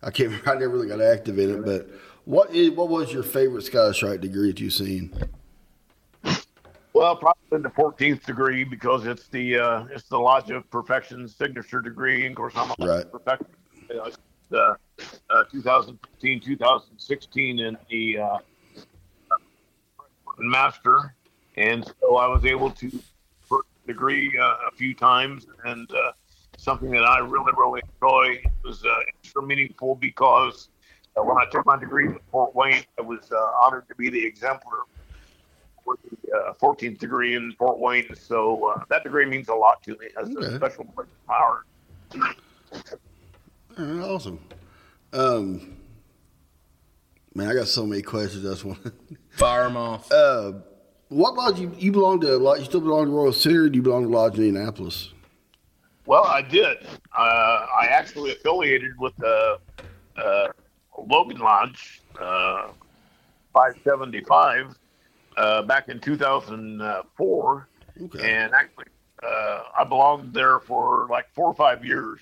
[0.01, 0.29] I can't.
[0.31, 0.49] remember.
[0.49, 1.89] I never really got active in it, but
[2.25, 5.13] what is what was your favorite Scottish Rite degree that you've seen?
[6.93, 11.81] Well, probably the 14th degree because it's the uh, it's the Lodge of Perfection signature
[11.81, 12.25] degree.
[12.25, 13.05] And of course, I'm a Lodge Right.
[13.05, 13.47] of Perfection.
[13.95, 14.09] Uh,
[14.49, 14.77] the
[15.29, 18.37] uh, 2015, 2016 in the uh,
[20.39, 21.13] master,
[21.57, 22.89] and so I was able to
[23.49, 26.11] put the degree uh, a few times, and uh,
[26.57, 28.39] something that I really, really enjoy.
[28.43, 28.89] It was uh,
[29.19, 30.69] extra meaningful because
[31.17, 34.09] uh, when I took my degree at Fort Wayne, I was uh, honored to be
[34.09, 34.83] the exemplar
[35.83, 38.13] for the uh, 14th degree in Fort Wayne.
[38.15, 40.07] So uh, that degree means a lot to me.
[40.21, 40.45] as Okay.
[40.45, 41.65] a special place of power.
[43.79, 44.39] All right, awesome.
[45.13, 45.77] Um,
[47.33, 48.45] man, I got so many questions.
[48.45, 48.83] I just want.
[48.83, 48.91] To
[49.31, 50.11] fire them off
[51.09, 52.37] what lodge you, you belong to?
[52.37, 53.63] Lodge, you still belong to Royal Center?
[53.63, 55.13] Or do you belong to Lodge Indianapolis?
[56.05, 56.77] Well, I did.
[57.17, 59.59] Uh, I actually affiliated with the
[60.17, 60.47] uh,
[60.97, 62.69] Logan Lodge uh,
[63.53, 64.75] 575
[65.35, 67.67] uh, back in 2004,
[67.99, 68.35] uh, okay.
[68.35, 68.85] and actually
[69.21, 72.21] uh, I belonged there for like four or five years,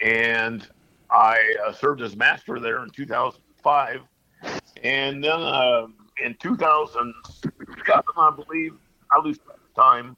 [0.00, 0.66] and
[1.10, 1.40] I
[1.76, 4.00] served as master there in 2005,
[4.82, 7.14] and then um, in two thousand.
[7.90, 8.74] I believe.
[9.10, 9.38] I lose
[9.74, 10.16] time.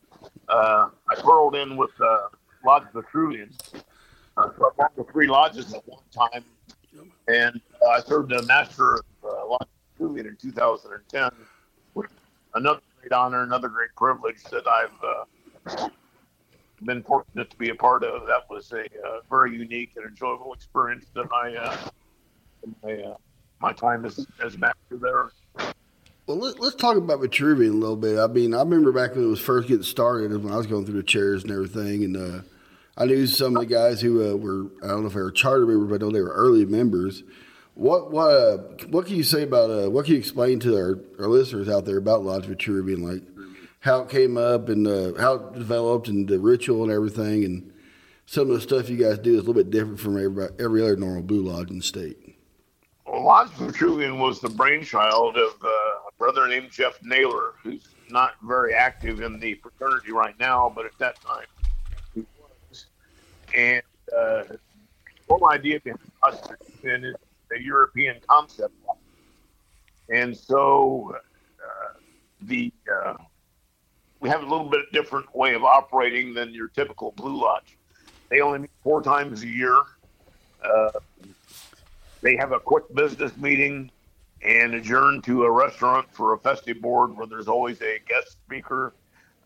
[0.49, 2.29] Uh, I curled in with uh,
[2.65, 3.51] Lodge Vitruvian.
[4.37, 6.45] Uh, so I bought the three lodges at one time,
[7.29, 11.31] and uh, I served a master of uh, Lodge Vitruvian in 2010,
[11.95, 12.11] which
[12.55, 15.89] another great honor, another great privilege that I've uh,
[16.83, 18.27] been fortunate to be a part of.
[18.27, 21.77] That was a uh, very unique and enjoyable experience that I, uh,
[22.83, 23.15] my, my,
[23.61, 25.31] my time as, as master there.
[26.31, 28.17] Well, let, let's talk about Vitruvian a little bit.
[28.17, 30.87] I mean, I remember back when it was first getting started, when I was going
[30.87, 32.43] through the chairs and everything, and uh,
[32.97, 35.33] I knew some of the guys who uh, were I don't know if they were
[35.33, 37.25] charter members, but I know they were early members.
[37.75, 38.59] What what uh,
[38.91, 41.85] what can you say about uh, what can you explain to our, our listeners out
[41.85, 43.25] there about Lodge Vitruvian, like
[43.81, 47.73] how it came up and uh, how it developed and the ritual and everything, and
[48.27, 50.17] some of the stuff you guys do is a little bit different from
[50.61, 52.37] every other normal blue lodge in the state.
[53.05, 58.75] Well, Lodge Vitruvian was the brainchild of uh, brother named Jeff Naylor, who's not very
[58.75, 61.47] active in the fraternity right now, but at that time
[62.15, 62.87] he was.
[63.57, 64.59] And uh, the
[65.29, 66.01] whole idea behind
[66.85, 67.15] is
[67.49, 68.75] the European concept.
[70.11, 71.17] And so
[71.59, 71.95] uh,
[72.43, 73.15] the uh,
[74.21, 77.79] we have a little bit different way of operating than your typical Blue Lodge.
[78.29, 79.79] They only meet four times a year.
[80.63, 80.91] Uh,
[82.21, 83.91] they have a quick business meeting
[84.43, 88.95] and adjourn to a restaurant for a festive board where there's always a guest speaker.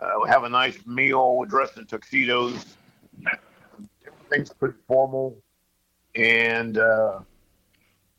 [0.00, 2.76] Uh, have a nice meal dressed in tuxedos.
[4.06, 5.36] Everything's pretty formal,
[6.14, 7.20] and uh,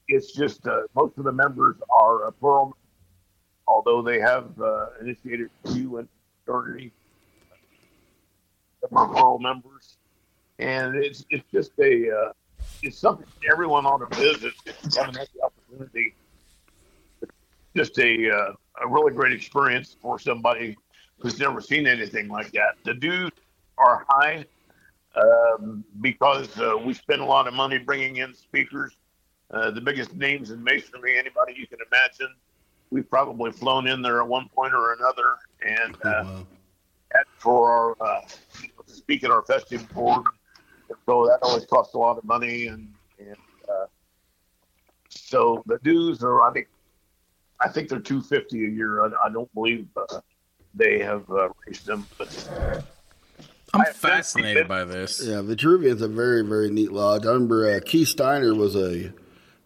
[0.07, 2.75] it's just uh, most of the members are uh, plural,
[3.67, 6.07] although they have uh, initiated you and
[6.45, 6.91] fraternity.
[8.89, 9.97] Plural members,
[10.59, 12.31] and it's it's just a uh,
[12.83, 16.13] it's something everyone ought to visit if you haven't had the opportunity.
[17.75, 20.75] Just a uh, a really great experience for somebody
[21.19, 22.75] who's never seen anything like that.
[22.83, 23.31] The dues
[23.77, 24.45] are high
[25.15, 28.95] um, because uh, we spend a lot of money bringing in speakers.
[29.51, 32.33] Uh, the biggest names in masonry, anybody you can imagine.
[32.89, 36.47] We've probably flown in there at one point or another, and uh, wow.
[37.13, 38.21] at, for our uh,
[38.87, 40.25] to speak at our festive board.
[41.05, 43.35] So that always costs a lot of money, and and
[43.67, 43.85] uh,
[45.09, 46.67] so the dues are I think
[47.59, 49.03] I think they're two fifty a year.
[49.03, 50.19] I, I don't believe uh,
[50.73, 52.49] they have uh, raised them, but
[53.73, 55.25] I'm fascinated by this.
[55.25, 57.25] Yeah, Vitruvian's a very, very neat lodge.
[57.25, 59.13] I remember uh, Keith Steiner was a,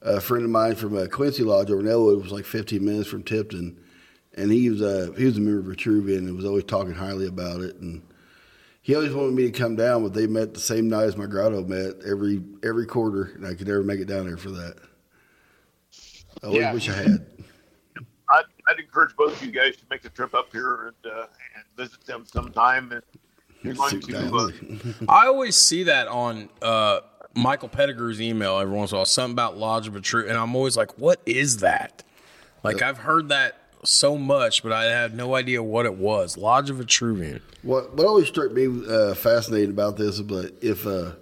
[0.01, 2.19] a friend of mine from uh, Quincy Lodge over in Elwood.
[2.19, 3.79] It was like 15 minutes from Tipton,
[4.35, 7.27] and he was uh, he was a member of Vitruvian and was always talking highly
[7.27, 7.75] about it.
[7.77, 8.03] And
[8.81, 11.25] he always wanted me to come down, but they met the same night as my
[11.25, 14.75] grotto met every every quarter, and I could never make it down there for that.
[16.43, 16.73] I always Yeah.
[16.73, 17.25] wish I had.
[18.69, 21.25] I'd, I'd encourage both of you guys to make the trip up here and, uh,
[21.55, 22.91] and visit them sometime.
[22.91, 23.03] And
[23.61, 27.01] you're going to uh, I always see that on uh,
[27.35, 30.37] Michael Pettigrew's email every once in a while, something about Lodge of a True, and
[30.37, 32.03] I'm always like, what is that?
[32.63, 36.37] Like I've heard that so much, but I had no idea what it was.
[36.37, 37.41] Lodge of Vitruvian.
[37.61, 41.13] What what always struck me uh, fascinating about this but if uh,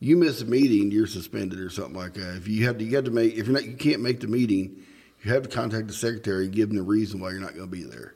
[0.00, 2.36] you miss a meeting, you're suspended or something like that.
[2.36, 4.28] If you have to, you have to make if you're not, you can't make the
[4.28, 4.84] meeting,
[5.28, 7.70] you have to contact the secretary and give them the reason why you're not going
[7.70, 8.14] to be there.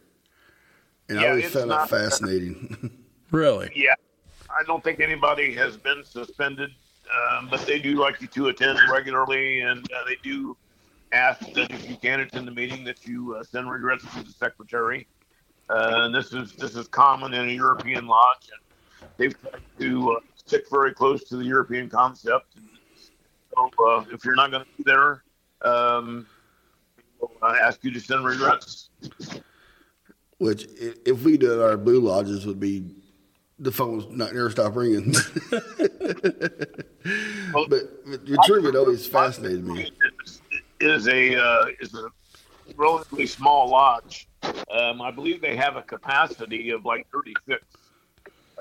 [1.09, 2.98] And I always found that fascinating.
[3.31, 3.72] Really?
[3.75, 3.94] yeah,
[4.51, 6.68] I don't think anybody has been suspended,
[7.31, 10.55] um, but they do like you to attend regularly, and uh, they do
[11.12, 14.31] ask that if you can't attend the meeting, that you uh, send regrets to the
[14.31, 15.09] secretary.
[15.70, 20.12] Uh, and this is this is common in a European lodge, and they've tried to
[20.12, 22.57] uh, stick very close to the European concept.
[22.57, 22.68] And
[23.57, 25.22] so, uh, if you're not going to be there,
[25.62, 26.27] um,
[27.42, 28.90] uh, ask you to send regrets.
[30.38, 32.85] Which, if we did, our blue lodges would be
[33.58, 35.14] the phone's not never stop ringing.
[37.52, 39.90] Well, but but Vitruvian always fascinated me.
[40.80, 42.08] Is a uh, is a
[42.76, 44.28] relatively small lodge.
[44.70, 47.62] Um, I believe they have a capacity of like 36.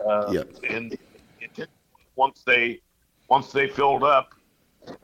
[0.04, 0.50] Uh, Yep.
[0.68, 0.98] And
[1.40, 1.70] it,
[2.16, 2.82] once they
[3.30, 4.34] once they filled up,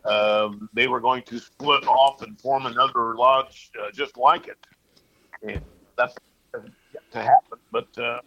[0.06, 4.58] um, they were going to split off and form another lodge uh, just like it.
[5.44, 5.62] And
[5.98, 6.16] that's
[6.94, 8.20] yet to happen, but uh,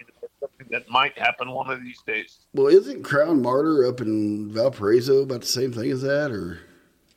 [0.00, 2.40] it's something that might happen one of these days.
[2.54, 6.60] Well, isn't Crown Martyr up in Valparaiso about the same thing as that, or?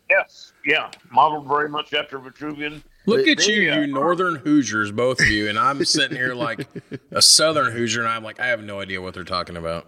[0.10, 2.82] Yes, yeah, modeled very much after Vitruvian.
[3.06, 6.34] Look They- at you, uh, you northern Hoosiers, both of you, and I'm sitting here
[6.34, 6.66] like
[7.12, 9.88] a southern Hoosier, and I'm like, I have no idea what they're talking about.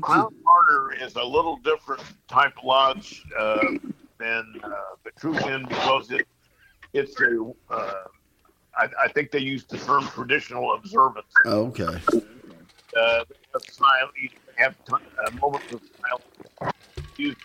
[0.00, 3.60] Crown Martyr is a little different type of lodge uh,
[4.18, 4.68] than uh,
[5.04, 6.26] Vitruvian because it
[6.92, 7.92] it's a uh,
[8.76, 11.32] I, I think they use the term traditional observance.
[11.46, 11.84] Oh, okay.
[11.84, 11.94] Uh,
[12.94, 16.72] they have style, you have t- uh, moments of style.
[17.18, 17.40] It's,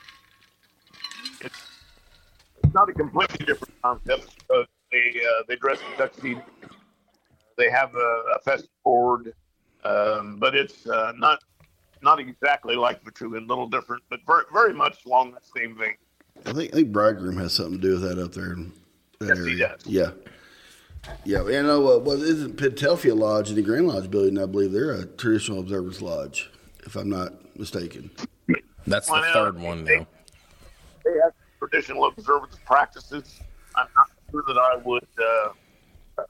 [1.41, 6.43] it's not a completely different concept because they uh, they dress in tuxedo.
[7.57, 9.33] They have a, a festive board,
[9.83, 11.39] um, but it's uh, not
[12.01, 15.95] not exactly like Vitruvian, a little different, but very, very much along that same vein.
[16.45, 18.71] I think I think Bridegroom has something to do with that up there in
[19.19, 19.85] that Yes, he does.
[19.85, 20.11] Yeah.
[21.23, 21.95] Yeah, and I know.
[21.95, 24.37] Uh, well, isn't Pentalpha Lodge in the Grand Lodge building?
[24.37, 26.49] I believe they're a traditional observance lodge,
[26.85, 28.11] if I'm not mistaken.
[28.85, 30.07] That's the Well, third one they- now.
[31.05, 33.39] They have traditional observance practices.
[33.75, 35.49] I'm not sure that I would uh,
[36.17, 36.23] uh,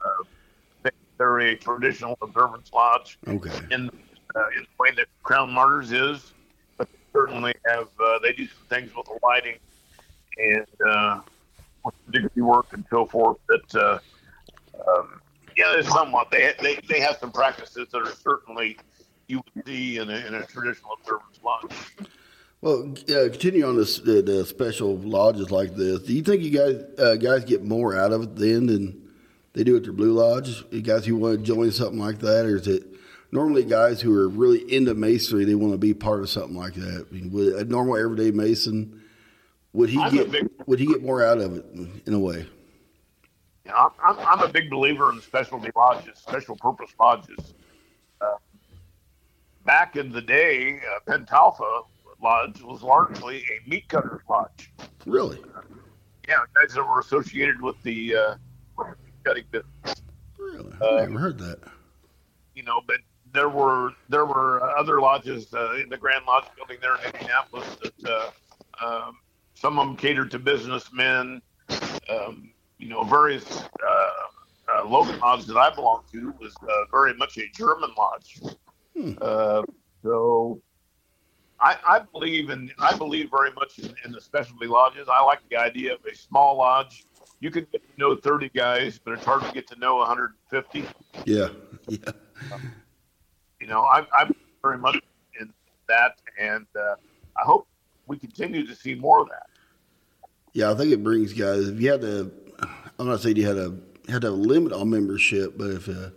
[0.84, 3.18] think they're a traditional observance lodge.
[3.26, 3.50] Okay.
[3.72, 3.90] in
[4.34, 6.32] uh, in the way that Crown Martyrs is,
[6.76, 9.56] but they certainly have uh, they do some things with the lighting
[10.38, 11.20] and uh,
[12.10, 13.38] degree work and so forth.
[13.48, 13.98] That uh,
[14.88, 15.20] um,
[15.56, 18.78] yeah, it's somewhat they, they they have some practices that are certainly
[19.26, 21.72] you would see in a, in a traditional observance lodge.
[22.60, 26.00] Well, uh, continue on this the, the special lodges like this.
[26.00, 29.08] Do you think you guys uh, guys get more out of it then than
[29.52, 30.64] they do at their Blue Lodge?
[30.70, 32.84] You guys who want to join something like that, or is it
[33.30, 36.74] normally guys who are really into masonry they want to be part of something like
[36.74, 37.06] that?
[37.10, 39.02] I mean, would a normal everyday mason
[39.72, 41.64] would he I'm get big- would he get more out of it
[42.06, 42.46] in a way?
[43.66, 47.54] Know, I'm, I'm a big believer in specialty lodges, special purpose lodges.
[48.20, 48.36] Uh,
[49.66, 51.84] back in the day, uh, Pentalpha
[52.22, 54.72] Lodge was largely a meat cutter's lodge.
[55.04, 55.38] Really?
[56.26, 58.34] Yeah, guys that were associated with the uh,
[59.22, 60.02] cutting business.
[60.38, 60.72] Really?
[60.80, 61.60] Uh, I never heard that.
[62.54, 62.96] You know, but
[63.32, 67.76] there were there were other lodges uh, in the Grand Lodge building there in Indianapolis
[67.82, 68.30] that uh,
[68.84, 69.18] um,
[69.54, 71.42] some of them catered to businessmen.
[72.08, 74.10] Um, you know, various uh,
[74.72, 78.40] uh, Logan Lodge that I belong to was uh, very much a German lodge.
[78.96, 79.12] Hmm.
[79.20, 79.62] Uh,
[80.02, 80.60] so.
[81.60, 85.08] I, I believe in I believe very much in, in the specialty lodges.
[85.12, 87.04] I like the idea of a small lodge.
[87.40, 90.84] You can get to know 30 guys, but it's hard to get to know 150.
[91.24, 91.48] Yeah.
[91.88, 91.98] Yeah.
[92.50, 92.58] you
[93.68, 94.98] know, I'm, I'm very much
[95.40, 95.52] in
[95.88, 96.94] that, and uh,
[97.36, 97.66] I hope
[98.06, 99.46] we continue to see more of that.
[100.52, 101.68] Yeah, I think it brings guys.
[101.68, 102.32] If you had to,
[102.98, 103.76] I'm not saying you had a
[104.08, 106.10] had a limit on membership, but if uh,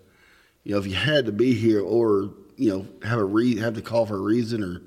[0.63, 3.75] you know if you had to be here or you know have a re have
[3.75, 4.81] to call for a reason or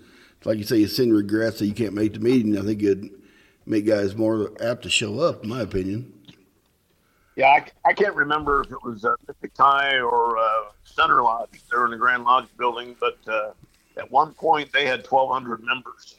[0.44, 3.10] like you say you send regrets that you can't make the meeting, I think it'd
[3.66, 6.12] make guys more apt to show up, in my opinion.
[7.36, 10.44] Yeah, I, I can't remember if it was uh, Mystic Tie or uh,
[10.84, 11.62] Center Lodge.
[11.70, 13.50] They were in the Grand Lodge building, but uh,
[13.96, 16.16] at one point they had 1,200 members.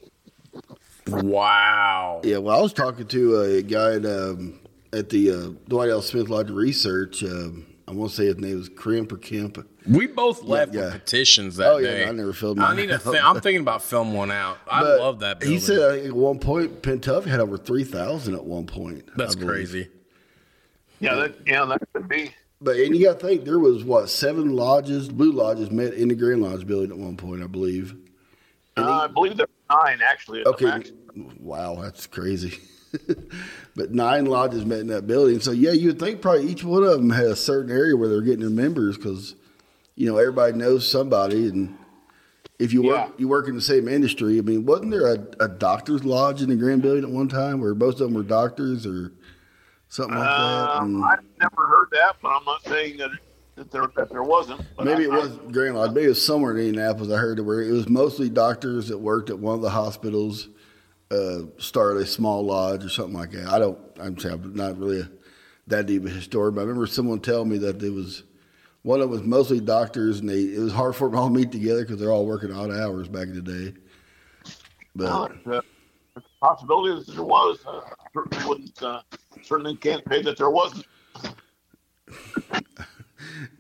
[1.08, 2.22] Wow.
[2.24, 4.60] Yeah, well, I was talking to a guy at, um,
[4.92, 6.02] at the uh, Dwight L.
[6.02, 7.24] Smith Lodge of Research.
[7.24, 9.66] Um, I won't say his name was Krimp or Kemp.
[9.88, 10.86] We both left yeah.
[10.86, 12.08] with petitions that Oh, yeah, day.
[12.08, 13.02] I never filled I mine need a out.
[13.04, 14.58] thi- I'm thinking about filling one out.
[14.70, 15.40] I But love that.
[15.40, 15.54] Building.
[15.60, 19.08] He said I at one point Pentuff had over three thousand at one point.
[19.16, 19.90] that's crazy.
[21.00, 22.32] Yeah, that, yeah, that could be.
[22.62, 26.08] But and you got to think there was what seven lodges, blue lodges met in
[26.08, 27.96] the Grand Lodge building at one point, I believe.
[28.78, 30.42] And Uh, I believe there were nine actually.
[30.42, 30.84] At Okay.
[31.40, 32.58] Wow, that's crazy.
[33.76, 35.40] but nine lodges met in that building.
[35.42, 38.08] So yeah, you would think probably each one of them had a certain area where
[38.10, 39.36] they're getting their members because
[39.96, 41.78] you know everybody knows somebody, and
[42.58, 43.10] if you work Yeah.
[43.18, 44.38] you work in the same industry.
[44.38, 47.60] I mean, wasn't there a, a doctor's lodge in the Grand Building at one time
[47.60, 49.12] where most of them were doctors or
[49.96, 50.82] something like that?
[50.82, 53.12] Um, I've never heard that, but I'm not saying that,
[53.56, 54.62] that there that there wasn't.
[54.84, 55.92] Maybe it was Grand Lodge.
[55.92, 57.12] Maybe it was somewhere in Indianapolis.
[57.12, 60.50] I heard it where it was mostly doctors that worked at one of the hospitals.
[61.12, 63.48] Uh, started a small lodge or something like that.
[63.48, 63.78] I don't.
[64.00, 65.10] I'm saying I'm not really a,
[65.68, 68.24] that deep a historian, but I remember someone telling me that there was
[68.82, 71.34] one of them was mostly doctors, and they it was hard for them all to
[71.34, 73.78] meet together because they're all working odd hours back in the day.
[74.96, 75.62] But Well, it's, uh,
[76.18, 77.60] it's a possibility that there was.
[77.66, 77.82] Uh,
[78.16, 78.82] certainly wouldn't.
[78.82, 79.02] Uh,
[79.44, 80.86] certainly can't say that there wasn't.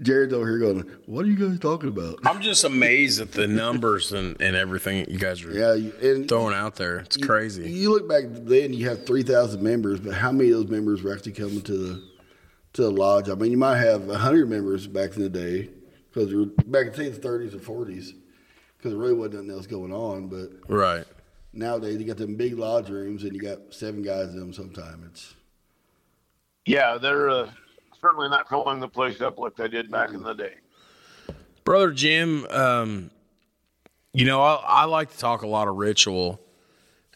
[0.01, 3.47] Jared's over here going, "What are you guys talking about?" I'm just amazed at the
[3.47, 6.99] numbers and, and everything you guys are Yeah, and throwing out there.
[6.99, 7.69] It's crazy.
[7.69, 11.03] You look back then, you have three thousand members, but how many of those members
[11.03, 12.03] were actually coming to the
[12.73, 13.29] to the lodge?
[13.29, 15.69] I mean, you might have hundred members back in the day
[16.13, 16.33] because
[16.67, 18.13] back in say the thirties or forties,
[18.77, 20.27] because there really wasn't nothing else going on.
[20.27, 21.05] But Right.
[21.55, 24.53] Nowadays, you got them big lodge rooms, and you got seven guys in them.
[24.53, 25.33] Sometime it's
[26.65, 27.49] Yeah, they're uh,
[28.01, 30.55] certainly not filling the place up like they did back in the day.
[31.63, 33.09] Brother Jim, um,
[34.13, 36.39] you know, I, I like to talk a lot of ritual,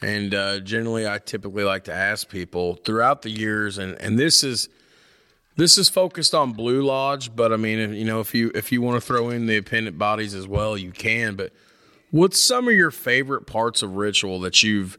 [0.02, 4.44] and uh, generally, I typically like to ask people throughout the years, and, and this
[4.44, 4.70] is
[5.56, 8.72] this is focused on Blue Lodge, but I mean, if, you know, if you if
[8.72, 11.36] you want to throw in the appendant bodies as well, you can.
[11.36, 11.52] But
[12.12, 14.98] what's some of your favorite parts of ritual that you've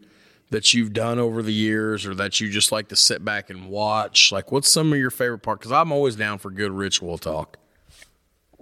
[0.50, 3.68] that you've done over the years, or that you just like to sit back and
[3.68, 4.32] watch?
[4.32, 5.60] Like, what's some of your favorite part?
[5.60, 7.56] Because I'm always down for good ritual talk.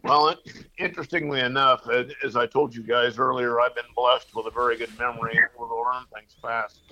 [0.05, 0.35] Well,
[0.79, 4.77] interestingly enough, as, as I told you guys earlier, I've been blessed with a very
[4.77, 6.83] good memory and able to learn things fast.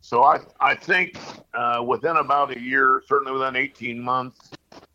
[0.00, 1.16] So I, I think
[1.54, 4.50] uh, within about a year, certainly within 18 months,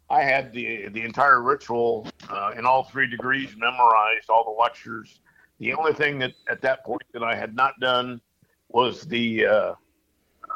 [0.10, 5.20] I had the the entire ritual uh, in all three degrees memorized, all the lectures.
[5.60, 8.22] The only thing that at that point that I had not done
[8.70, 9.74] was the uh,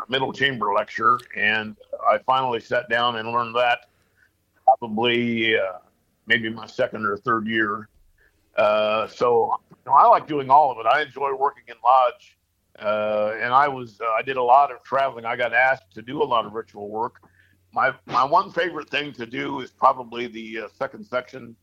[0.09, 1.75] middle chamber lecture, and
[2.09, 3.87] I finally sat down and learned that
[4.65, 5.79] probably uh,
[6.27, 7.89] maybe my second or third year.
[8.55, 10.85] Uh, so you know, I like doing all of it.
[10.85, 12.37] I enjoy working in lodge,
[12.79, 15.25] uh, and I was uh, I did a lot of traveling.
[15.25, 17.21] I got asked to do a lot of ritual work.
[17.73, 21.55] My my one favorite thing to do is probably the uh, second section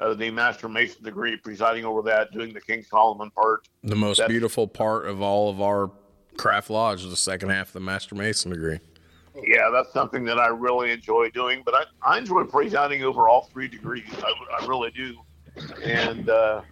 [0.00, 3.68] of the Master Mason degree, presiding over that, doing the King Solomon part.
[3.82, 5.90] The most That's- beautiful part of all of our
[6.36, 8.78] craft lodge is the second half of the Master Mason degree.
[9.42, 11.62] Yeah, that's something that I really enjoy doing.
[11.64, 14.04] But I, I enjoy presiding over all three degrees.
[14.22, 15.14] I, I really do.
[15.84, 16.62] And uh,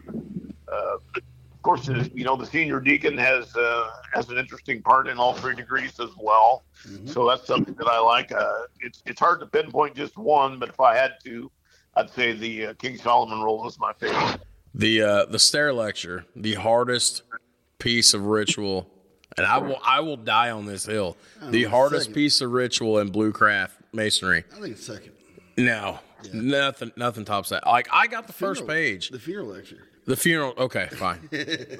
[0.72, 5.08] uh, of course, uh, you know, the senior deacon has uh, has an interesting part
[5.08, 6.64] in all three degrees as well.
[7.04, 8.32] So that's something that I like.
[8.32, 11.50] Uh, it's it's hard to pinpoint just one, but if I had to,
[11.96, 14.40] I'd say the uh, King Solomon role is my favorite.
[14.74, 17.22] The uh, the stair lecture, the hardest
[17.78, 18.90] piece of ritual,
[19.36, 21.16] and I will I will die on this hill.
[21.42, 22.14] The hardest second.
[22.14, 24.44] piece of ritual in blue craft masonry.
[24.56, 25.12] I think it's second.
[25.56, 26.00] No,
[26.32, 27.64] nothing nothing tops that.
[27.66, 29.10] Like I got the first Funeral- page.
[29.10, 29.84] The funeral lecture.
[30.06, 30.52] The funeral.
[30.58, 31.28] Okay, fine.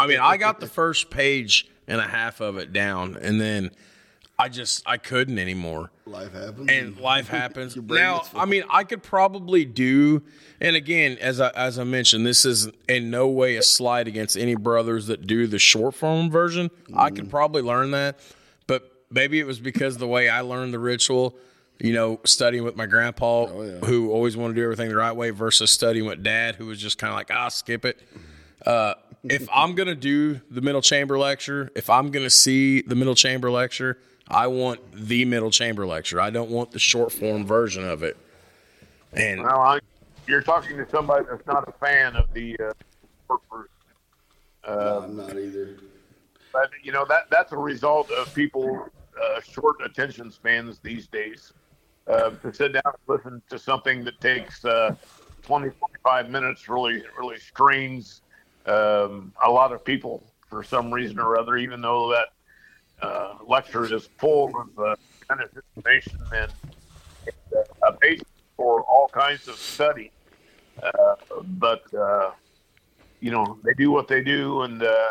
[0.01, 3.71] I mean, I got the first page and a half of it down, and then
[4.39, 5.91] I just I couldn't anymore.
[6.07, 6.69] Life happens.
[6.71, 7.77] and life happens.
[7.81, 8.23] Now.
[8.35, 10.23] I mean, I could probably do,
[10.61, 14.37] and again, as I as I mentioned, this is in no way a slight against
[14.37, 16.71] any brothers that do the short form version.
[16.95, 17.17] I Mm-hmm.
[17.17, 18.19] could probably learn that,
[18.67, 21.37] but maybe it was because the way I learned the ritual.
[21.81, 25.11] You know, studying with my grandpa, Oh, who always wanted to do everything the right
[25.15, 28.01] way, versus studying with dad, who was just kind of like, ah, skip it.
[28.65, 28.95] Uh,
[29.25, 33.51] if I'm gonna do the middle chamber lecture, if I'm gonna see the middle chamber
[33.51, 33.99] lecture,
[34.29, 36.21] I want the middle chamber lecture.
[36.21, 38.17] I don't want the short form version of it.
[39.13, 39.81] And Well, I,
[40.27, 42.73] you're talking to somebody that's not a fan of the uh,
[43.27, 43.71] short version.
[44.67, 45.77] No, I'm not either.
[46.53, 48.89] But you know that that's a result of people
[49.23, 51.53] uh, short attention spans these days.
[52.07, 54.95] Uh, to sit down and listen to something that takes uh,
[55.41, 58.21] 20, 25 minutes really really strains
[58.67, 61.57] um, a lot of people for some reason or other.
[61.57, 62.29] Even though that
[63.07, 64.97] uh, lecture is full of uh,
[65.29, 66.53] kind of information and,
[67.57, 70.11] uh, a basis for all kinds of study,
[70.83, 71.17] uh,
[71.59, 72.31] but uh,
[73.21, 75.09] you know they do what they do, and uh,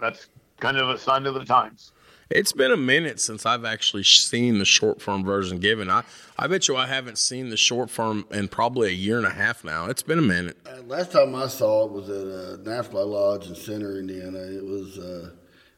[0.00, 0.28] that's
[0.60, 1.92] kind of a sign of the times.
[2.34, 5.88] It's been a minute since I've actually seen the short form version given.
[5.88, 6.02] I,
[6.36, 9.30] I bet you I haven't seen the short form in probably a year and a
[9.30, 9.86] half now.
[9.86, 10.56] It's been a minute.
[10.66, 14.38] Uh, last time I saw it was at uh, National Lodge in Center, Indiana.
[14.40, 15.30] It was uh,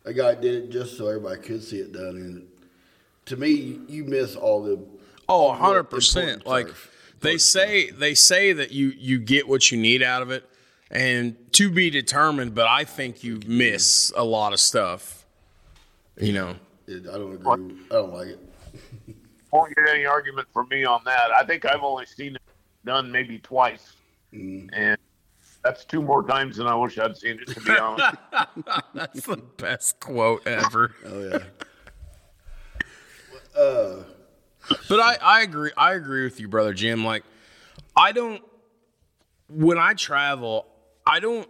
[0.07, 2.17] a guy did it just so everybody could see it done.
[2.17, 2.47] And
[3.27, 4.79] to me, you miss all the
[5.29, 6.47] Oh, all hundred percent.
[6.47, 6.91] Like stuff.
[7.21, 10.49] they say, they say that you you get what you need out of it,
[10.91, 12.55] and to be determined.
[12.55, 15.26] But I think you miss a lot of stuff.
[16.19, 16.57] You know,
[16.89, 17.77] I don't agree.
[17.91, 18.41] I don't like it.
[19.53, 21.31] Won't get any argument from me on that.
[21.31, 22.43] I think I've only seen it
[22.85, 23.95] done maybe twice,
[24.33, 24.69] mm.
[24.73, 24.99] and
[25.63, 27.49] that's two more times than I wish I'd seen it.
[27.49, 28.17] To be honest,
[28.95, 30.95] that's the best quote ever.
[31.05, 31.39] Oh yeah.
[33.61, 34.03] Uh,
[34.89, 35.71] but I, I agree.
[35.77, 37.05] I agree with you, brother Jim.
[37.05, 37.25] Like,
[37.95, 38.43] I don't.
[39.49, 40.67] When I travel,
[41.07, 41.49] I don't.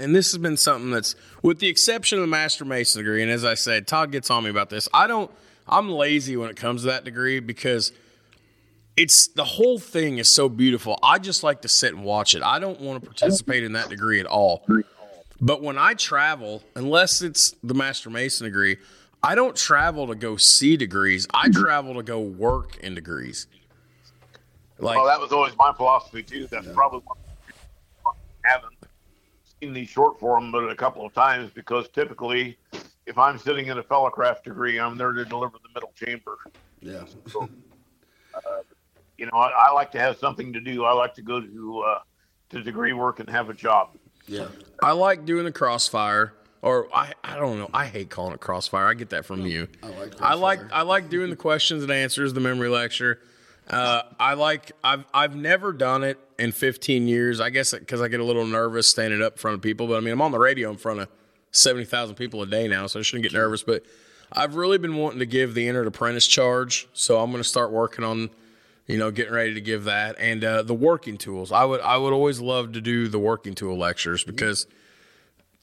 [0.00, 3.30] And this has been something that's, with the exception of the master mason degree, and
[3.30, 4.88] as I said, Todd gets on me about this.
[4.94, 5.30] I don't.
[5.68, 7.92] I'm lazy when it comes to that degree because
[8.96, 10.98] it's the whole thing is so beautiful.
[11.02, 12.42] I just like to sit and watch it.
[12.42, 14.66] I don't want to participate in that degree at all.
[15.40, 18.76] But when I travel, unless it's the Master Mason degree,
[19.22, 21.26] I don't travel to go see degrees.
[21.32, 23.46] I travel to go work in degrees.
[24.78, 26.46] Like, well, that was always my philosophy too.
[26.50, 26.72] That's yeah.
[26.74, 27.02] probably
[28.44, 28.58] I
[29.64, 32.56] haven't seen these short form but a couple of times because typically,
[33.06, 36.38] if I'm sitting in a fellowcraft degree, I'm there to deliver the middle chamber.
[36.80, 37.04] Yeah.
[37.26, 37.48] So,
[38.34, 38.40] uh,
[39.18, 40.84] you know, I, I, like to have something to do.
[40.84, 41.98] I like to go to uh,
[42.50, 43.90] to degree work and have a job.
[44.26, 44.48] Yeah.
[44.82, 46.34] I like doing the crossfire.
[46.62, 47.68] Or I, I don't know.
[47.74, 48.86] I hate calling it crossfire.
[48.86, 49.68] I get that from you.
[49.82, 53.20] I like I like I like doing the questions and answers, the memory lecture.
[53.68, 57.40] Uh, I like I've I've never done it in 15 years.
[57.40, 59.86] I guess because I get a little nervous standing up in front of people.
[59.86, 61.08] But I mean, I'm on the radio in front of
[61.52, 63.62] 70,000 people a day now, so I shouldn't get nervous.
[63.62, 63.84] But
[64.32, 67.70] I've really been wanting to give the entered apprentice charge, so I'm going to start
[67.70, 68.30] working on
[68.86, 71.52] you know, getting ready to give that and uh, the working tools.
[71.52, 74.66] I would I would always love to do the working tool lectures because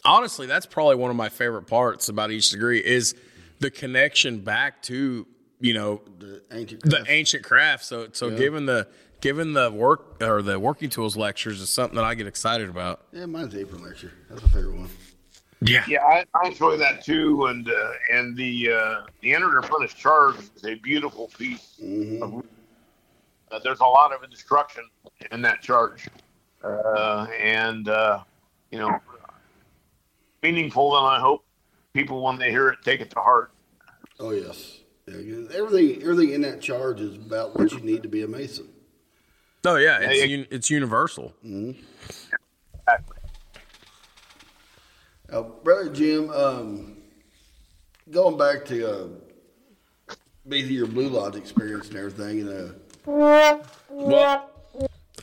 [0.04, 3.16] honestly, that's probably one of my favorite parts about each degree is
[3.60, 5.28] the connection back to
[5.62, 7.05] you know the ancient craft.
[7.05, 7.86] the ancient craft.
[7.86, 8.38] So so yeah.
[8.38, 8.88] given the
[9.22, 13.05] given the work or the working tools lectures is something that I get excited about.
[13.14, 14.12] Yeah, mine's the apron lecture.
[14.30, 14.89] That's my favorite one.
[15.64, 19.93] Yeah, yeah, I, I enjoy that too, and uh, and the uh, the entered apprentice
[19.93, 22.24] charge is a beautiful piece mm-hmm.
[22.24, 22.43] of
[23.51, 24.84] uh, there's a lot of instruction
[25.32, 26.07] in that charge,
[26.64, 28.24] uh, and uh,
[28.72, 28.99] you know,
[30.41, 30.97] meaningful.
[30.97, 31.45] And I hope
[31.93, 33.51] people, when they hear it, take it to heart.
[34.20, 34.80] Oh yes,
[35.20, 38.68] yeah, everything everything in that charge is about what you need to be a mason.
[39.66, 41.34] Oh yeah, it's un- it's universal.
[41.45, 41.80] Mm-hmm.
[42.80, 43.18] Exactly.
[45.32, 46.97] Uh, brother Jim, um,
[48.09, 49.07] going back to uh,
[50.47, 54.51] basically your Blue Lodge experience and everything, and uh, what?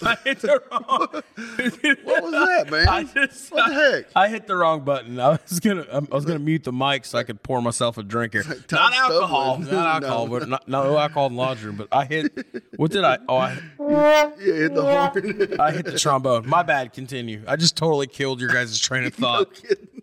[0.02, 1.08] I hit the wrong.
[2.04, 2.88] what was that, man?
[2.88, 4.06] I just, what the heck?
[4.14, 5.18] I, hit the wrong button.
[5.18, 8.02] I was gonna, I was gonna mute the mic so I could pour myself a
[8.02, 8.44] drink here.
[8.48, 9.72] Like not alcohol, not
[10.02, 10.38] alcohol, no.
[10.38, 11.76] but not, no alcohol in the laundry room.
[11.76, 12.32] But I hit.
[12.76, 13.18] What did I?
[13.28, 15.60] Oh, I yeah, hit the horn.
[15.60, 16.48] I hit the trombone.
[16.48, 16.92] My bad.
[16.92, 17.42] Continue.
[17.46, 19.48] I just totally killed your guys' train of thought.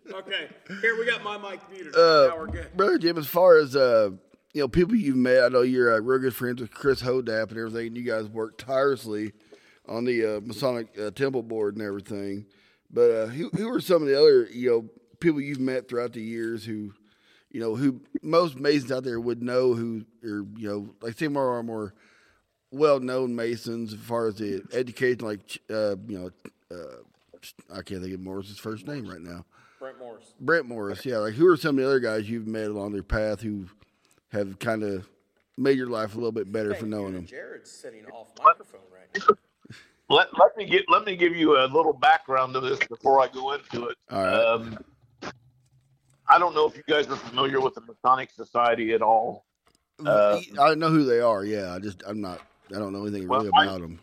[0.06, 0.48] no okay,
[0.82, 1.96] here we got my mic muted.
[1.96, 2.76] Uh, now we're good.
[2.76, 4.12] Brother Jim, as far as uh,
[4.56, 5.44] you know, people you've met.
[5.44, 7.88] I know you're uh, real good friends with Chris Hodapp and everything.
[7.88, 9.34] And you guys work tirelessly
[9.88, 12.46] on the uh, Masonic uh, Temple board and everything.
[12.92, 16.14] But uh, who who are some of the other you know people you've met throughout
[16.14, 16.94] the years who,
[17.52, 21.36] you know, who most Masons out there would know who are you know like some
[21.36, 21.94] of our more
[22.72, 26.30] well known Masons as far as the education, like uh, you know,
[26.72, 26.98] uh,
[27.74, 29.46] I can't think of Morris's first name right now.
[29.80, 30.34] Brent Morris.
[30.40, 31.18] Brent Morris, yeah.
[31.18, 33.68] Like who are some of the other guys you've met along their path who
[34.32, 35.08] have kind of
[35.58, 37.26] made your life a little bit better for knowing them.
[37.26, 39.36] Jared's sitting off microphone right now.
[40.10, 43.28] Let, let me get let me give you a little background to this before I
[43.28, 43.98] go into it.
[44.12, 44.34] Right.
[44.34, 44.78] Um,
[46.30, 49.46] I don't know if you guys are familiar with the Masonic Society at all.
[50.06, 51.46] Uh, I know who they are.
[51.46, 52.42] Yeah, I just I'm not.
[52.70, 54.00] I don't know anything well, really about I, them.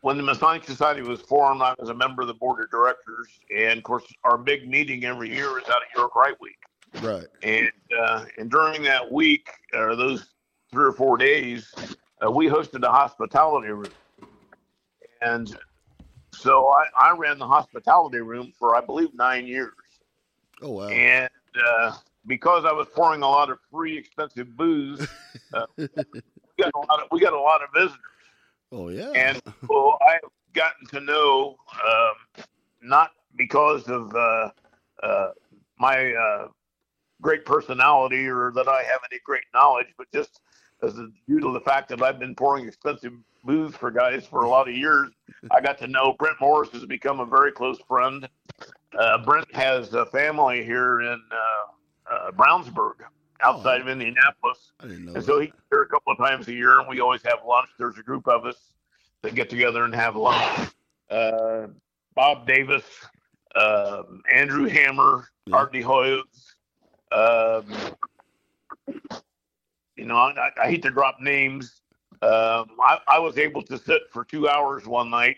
[0.00, 3.28] When the Masonic Society was formed, I was a member of the board of directors,
[3.54, 6.58] and of course, our big meeting every year is out of York Rite Week.
[7.02, 7.26] Right.
[7.42, 10.26] And uh, and during that week or those
[10.70, 11.72] three or four days,
[12.24, 13.92] uh, we hosted a hospitality room,
[15.22, 15.56] and
[16.34, 19.72] so I, I ran the hospitality room for I believe nine years.
[20.62, 20.88] Oh wow!
[20.88, 21.30] And
[21.68, 21.96] uh,
[22.26, 25.06] because I was pouring a lot of free, expensive booze,
[25.54, 25.88] uh, we
[26.58, 28.00] got a lot of we got a lot of visitors.
[28.72, 29.12] Oh yeah!
[29.14, 32.44] And so I've gotten to know um,
[32.82, 34.50] not because of uh,
[35.02, 35.30] uh,
[35.78, 36.48] my uh,
[37.20, 40.40] great personality or that I have any great knowledge, but just
[40.82, 43.12] as a, due to the fact that I've been pouring expensive
[43.46, 45.10] booze for guys for a lot of years,
[45.50, 48.28] I got to know Brent Morris has become a very close friend.
[48.98, 52.94] Uh, Brent has a family here in uh, uh, Brownsburg,
[53.42, 54.72] outside oh, of Indianapolis.
[54.80, 55.12] I didn't know.
[55.12, 55.26] And that.
[55.26, 57.68] so he's here a couple of times a year, and we always have lunch.
[57.78, 58.56] There's a group of us
[59.22, 60.70] that get together and have lunch.
[61.10, 61.68] Uh,
[62.14, 62.84] Bob Davis,
[63.54, 65.56] um, Andrew Hammer, yeah.
[65.56, 66.22] Art de Hoyos,
[67.12, 67.64] um,
[69.96, 71.82] you know, I, I, hate to drop names.
[72.22, 75.36] Um, I, I, was able to sit for two hours one night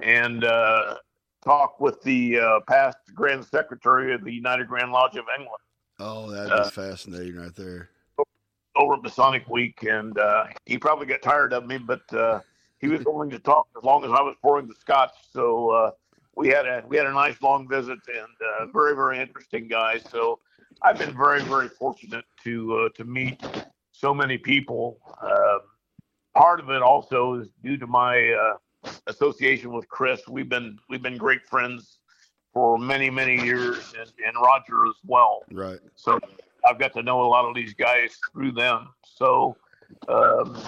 [0.00, 0.96] and uh,
[1.44, 5.60] talk with the uh, past Grand Secretary of the United Grand Lodge of England.
[5.98, 7.90] Oh, that is uh, fascinating right there.
[8.76, 12.40] Over Masonic Week, and uh, he probably got tired of me, but uh,
[12.78, 15.12] he was willing to talk as long as I was pouring the scotch.
[15.32, 15.90] So uh,
[16.36, 19.98] we had a we had a nice long visit, and very very interesting guy.
[20.10, 20.38] So
[20.82, 23.42] I've been very, very fortunate to uh, to meet
[23.92, 24.98] so many people.
[25.22, 25.60] Um,
[26.36, 30.20] part of it also is due to my uh, association with Chris.
[30.28, 31.98] We've been we've been great friends
[32.52, 35.42] for many many years, and, and Roger as well.
[35.50, 35.80] Right.
[35.96, 36.20] So
[36.68, 38.88] I've got to know a lot of these guys through them.
[39.02, 39.56] So
[40.08, 40.62] um,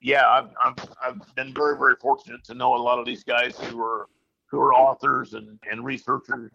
[0.00, 3.58] yeah, I've, I've I've been very very fortunate to know a lot of these guys
[3.58, 4.08] who are
[4.46, 6.52] who are authors and, and researchers,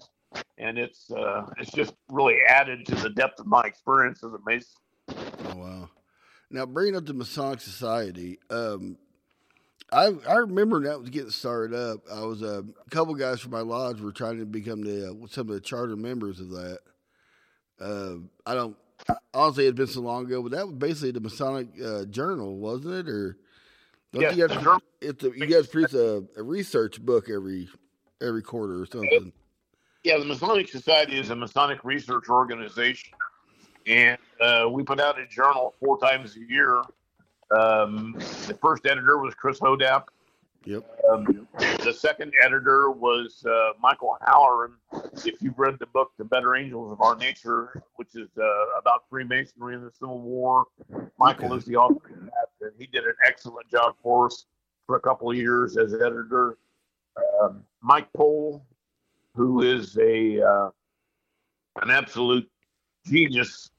[0.57, 4.39] and it's uh, it's just really added to the depth of my experience as a
[4.45, 4.76] Mason.
[6.52, 8.97] Now bringing up the Masonic Society, um,
[9.91, 12.02] I I remember when that was getting started up.
[12.12, 15.28] I was uh, a couple guys from my lodge were trying to become the uh,
[15.28, 16.80] some of the charter members of that.
[17.80, 18.76] Uh, I don't
[19.34, 22.95] honestly it's been so long ago, but that was basically the Masonic uh, Journal, wasn't
[22.95, 23.10] it?
[23.10, 23.38] Or
[24.12, 27.70] don't Yeah, you guys it's a, you guys produce a, a research book every
[28.22, 29.32] every quarter or something?
[30.04, 33.12] Yeah, the Masonic Society is a Masonic research organization,
[33.88, 36.82] and uh, we put out a journal four times a year.
[37.51, 38.13] Um,
[38.47, 40.05] the first editor was Chris Hodapp.
[40.65, 40.84] Yep.
[41.09, 41.47] Um,
[41.84, 44.73] the second editor was uh, Michael Halleran.
[45.25, 49.03] If you've read the book "The Better Angels of Our Nature," which is uh, about
[49.09, 50.65] Freemasonry in the Civil War,
[51.17, 54.45] Michael is the author of that, and he did an excellent job for us
[54.86, 56.57] for a couple of years as editor.
[57.41, 58.65] Um, Mike Poll,
[59.36, 60.69] who is a uh,
[61.82, 62.49] an absolute
[63.10, 63.72] genius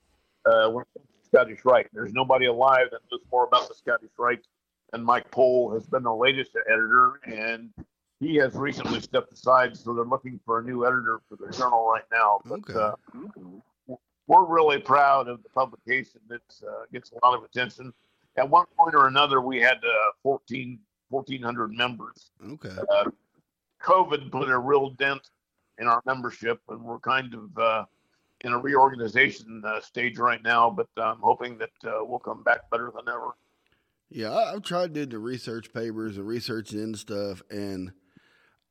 [0.46, 1.88] uh, when it comes to Scottish Rite.
[1.92, 4.46] There's nobody alive that knows more about the Scottish Rite
[4.92, 7.70] than Mike Poll has been the latest editor, and
[8.18, 11.88] he has recently stepped aside, so they're looking for a new editor for the journal
[11.90, 12.40] right now.
[12.44, 12.74] But Okay.
[12.74, 12.92] uh,
[14.26, 17.92] we're really proud of the publication that uh, gets a lot of attention.
[18.36, 20.78] At one point or another, we had uh, 14,
[21.08, 22.30] 1,400 members.
[22.52, 22.76] Okay.
[22.90, 23.04] Uh,
[23.82, 25.30] COVID put a real dent
[25.78, 27.84] in our membership, and we're kind of uh,
[28.42, 30.70] in a reorganization uh, stage right now.
[30.70, 33.30] But I'm hoping that uh, we'll come back better than ever.
[34.10, 37.92] Yeah, I've tried doing the research papers and researching into stuff, and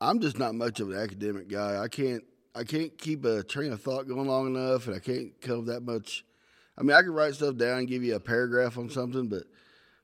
[0.02, 1.82] I'm just not much of an academic guy.
[1.82, 2.24] I can't
[2.56, 5.82] I can't keep a train of thought going long enough, and I can't come that
[5.82, 6.26] much.
[6.78, 9.44] I mean, I can write stuff down and give you a paragraph on something, but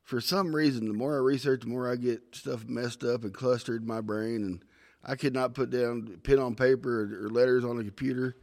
[0.03, 3.33] for some reason, the more I research, the more I get stuff messed up and
[3.33, 4.63] clustered in my brain, and
[5.03, 8.35] I could not put down pen on paper or letters on a computer.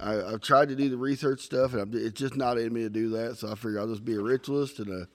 [0.00, 2.82] I, I've tried to do the research stuff, and I'm, it's just not in me
[2.82, 3.38] to do that.
[3.38, 5.06] So I figure I'll just be a ritualist and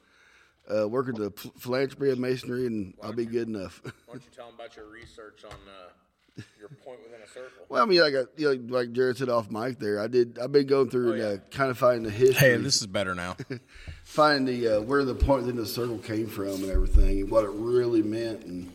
[0.68, 3.82] a uh, work at the ph- philanthropy and masonry, and I'll be good enough.
[3.84, 7.66] Why don't you tell them about your research on uh, your point within a circle?
[7.70, 10.40] well, I mean, like I, you know, like Jared said off mic there, I did.
[10.40, 13.14] I've been going through and uh, kind of finding the history, Hey, this is better
[13.16, 13.36] now.
[14.04, 17.44] finding the uh, where the point within the circle came from and everything, and what
[17.44, 18.72] it really meant, and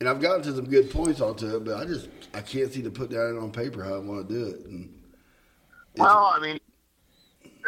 [0.00, 2.84] and I've gotten to some good points onto it, but I just I can't seem
[2.84, 4.66] to put down on paper how I want to do it.
[4.66, 4.94] And
[5.98, 6.58] Well, I mean,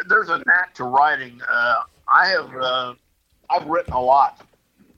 [0.07, 1.39] there's a knack to writing.
[1.49, 2.93] Uh, I have uh,
[3.49, 4.41] I've written a lot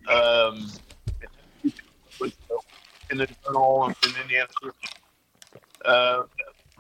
[0.10, 0.70] um,
[3.10, 4.48] in the journal and in Indiana.
[5.86, 6.24] Uh,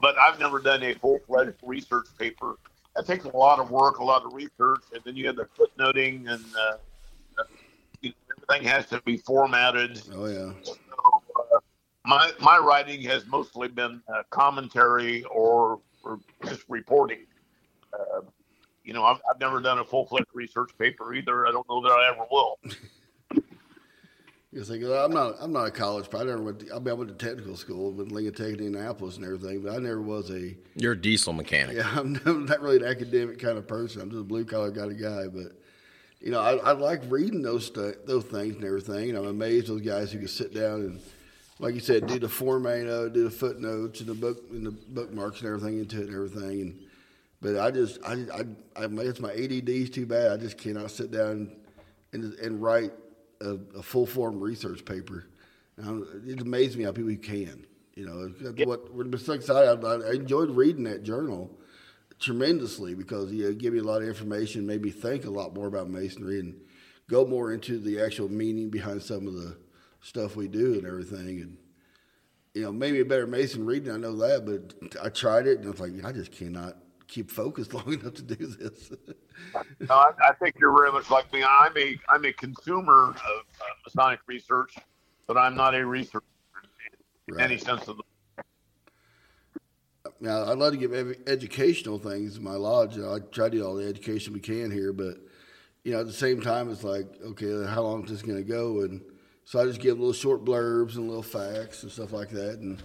[0.01, 2.55] but I've never done a full fledged research paper.
[2.95, 5.47] That takes a lot of work, a lot of research, and then you have the
[5.57, 7.43] footnoting, and uh,
[8.49, 10.01] everything has to be formatted.
[10.13, 10.75] oh yeah, So,
[11.53, 11.59] uh,
[12.05, 17.25] my my writing has mostly been uh, commentary or, or just reporting.
[17.93, 18.21] Uh,
[18.83, 21.47] you know, I've, I've never done a full fledged research paper either.
[21.47, 22.59] I don't know that I ever will.
[24.55, 26.09] It's like I'm not I'm not a college.
[26.11, 26.59] But I never went.
[26.59, 29.61] To, I, mean, I went to technical school, with Lincoln Tech, Indianapolis, and everything.
[29.63, 31.77] But I never was a You're a diesel mechanic.
[31.77, 34.01] Yeah, I'm not- I'm not really an academic kind of person.
[34.01, 35.27] I'm just a blue collar kind of guy.
[35.27, 35.53] But
[36.21, 39.09] you know, I, I like reading those stu- those things and everything.
[39.09, 41.01] And I'm amazed those guys who can sit down and,
[41.63, 45.39] like you said, do the it, do the footnotes and the book and the bookmarks
[45.39, 46.61] and everything into it and everything.
[46.61, 46.79] And
[47.41, 48.41] but I just I I,
[48.75, 50.33] I it's my ADD's too bad.
[50.33, 51.55] I just cannot sit down
[52.11, 52.91] and and write
[53.39, 55.27] a, a full form research paper.
[55.77, 57.65] Now, it amazes me how people can.
[57.95, 59.85] You know, that's what we're so excited.
[59.85, 61.49] I, I enjoyed reading that journal
[62.19, 65.29] tremendously because you know, it gave me a lot of information, made me think a
[65.29, 66.59] lot more about masonry and
[67.09, 69.55] go more into the actual meaning behind some of the
[70.03, 71.41] stuff we do and everything.
[71.41, 71.57] And
[72.53, 73.91] you know, maybe a better mason reading.
[73.91, 76.77] I know that, but I tried it and I was like, I just cannot
[77.07, 78.91] keep focused long enough to do this.
[79.89, 81.43] No, I, I think you're very much like me.
[81.43, 84.75] I'm a I'm a consumer of uh, Masonic research,
[85.25, 86.23] but I'm not a researcher
[87.27, 88.43] in any sense of the
[90.21, 92.99] Now, I'd love to give ev- educational things in my lodge.
[92.99, 95.17] I try to do all the education we can here, but
[95.83, 98.43] you know, at the same time, it's like, okay, how long is this going to
[98.43, 98.81] go?
[98.81, 99.01] And
[99.45, 102.81] so I just give little short blurbs and little facts and stuff like that, and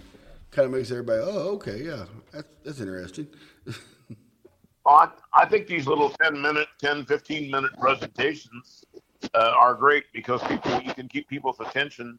[0.51, 3.27] kind of makes everybody, oh, okay, yeah, that's that's interesting.
[4.85, 8.83] I, I think these little 10 minute, 10, 15 minute presentations
[9.35, 12.17] uh, are great because people you can keep people's attention.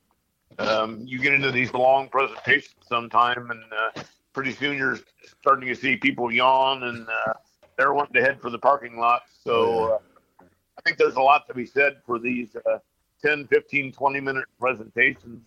[0.58, 4.98] Um, you get into these long presentations sometime, and uh, pretty soon you're
[5.40, 7.32] starting to see people yawn and uh,
[7.76, 9.22] they're wanting to head for the parking lot.
[9.42, 10.44] So uh,
[10.78, 12.78] I think there's a lot to be said for these uh,
[13.22, 15.42] 10, 15, 20 minute presentations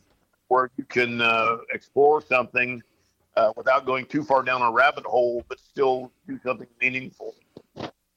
[0.48, 2.82] where you can uh, explore something
[3.36, 7.36] uh, without going too far down a rabbit hole, but still do something meaningful.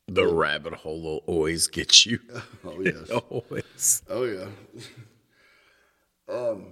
[0.09, 2.21] The rabbit hole will always get you.
[2.65, 3.11] Oh yes.
[3.11, 4.03] always.
[4.11, 4.49] Oh yeah.
[6.29, 6.67] um.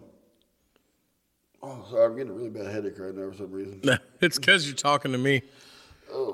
[1.62, 3.80] Oh, sorry, I'm getting a really bad headache right now for some reason.
[4.20, 5.42] it's because you're talking to me.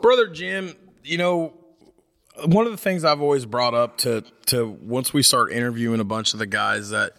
[0.00, 0.74] Brother Jim,
[1.04, 1.52] you know,
[2.44, 6.04] one of the things I've always brought up to to once we start interviewing a
[6.04, 7.12] bunch of the guys that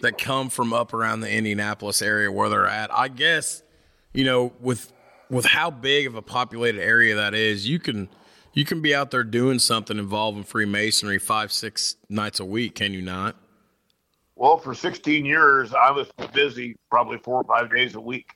[0.00, 3.62] that come from up around the Indianapolis area where they're at, I guess,
[4.12, 4.92] you know, with
[5.30, 8.08] with how big of a populated area that is, you can
[8.52, 12.92] you can be out there doing something involving Freemasonry five, six nights a week, can
[12.92, 13.36] you not?
[14.36, 18.32] Well, for 16 years, I was busy probably four or five days a week.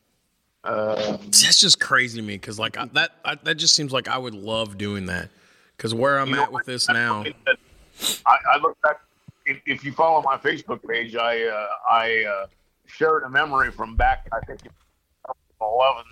[0.63, 4.09] Uh, That's just crazy to me because like I, that I, that just seems like
[4.09, 5.31] I would love doing that
[5.79, 7.25] because where I'm You know, at with this now.
[8.27, 9.01] I, I look back.
[9.47, 12.47] If, if you follow my Facebook page, I uh, I uh,
[12.87, 14.71] shared a memory from back I think in
[15.61, 16.05] 2011,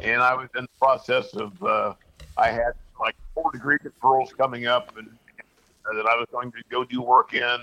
[0.00, 1.94] and I was in the process of uh,
[2.36, 6.58] I had like four degree conferrals coming up, and uh, that I was going to
[6.68, 7.58] go do work in,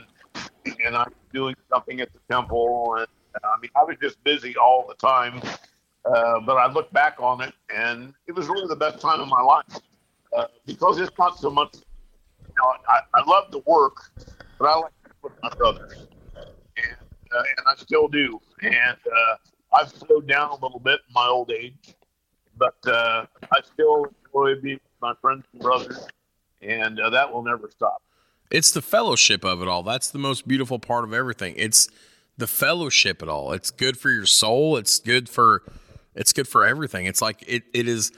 [0.86, 4.56] and I'm doing something at the temple, and uh, I mean I was just busy
[4.56, 5.42] all the time.
[6.06, 9.30] Uh, but I look back on it, and it was really the best time of
[9.30, 9.80] my life
[10.36, 14.12] uh, because it's not so much you know, I, I love the work,
[14.60, 16.96] but I like to with my brothers, and
[17.36, 18.40] uh, and I still do.
[18.62, 19.36] And uh,
[19.74, 21.96] I've slowed down a little bit in my old age,
[22.58, 26.08] but uh, I still enjoy being with my friends and brothers,
[26.62, 28.02] and uh, that will never stop.
[28.52, 29.82] It's the fellowship of it all.
[29.82, 31.56] That's the most beautiful part of everything.
[31.58, 31.90] It's
[32.38, 33.52] the fellowship it all.
[33.52, 34.78] It's good for your soul.
[34.78, 35.64] It's good for
[36.16, 37.06] it's good for everything.
[37.06, 38.12] It's like it it is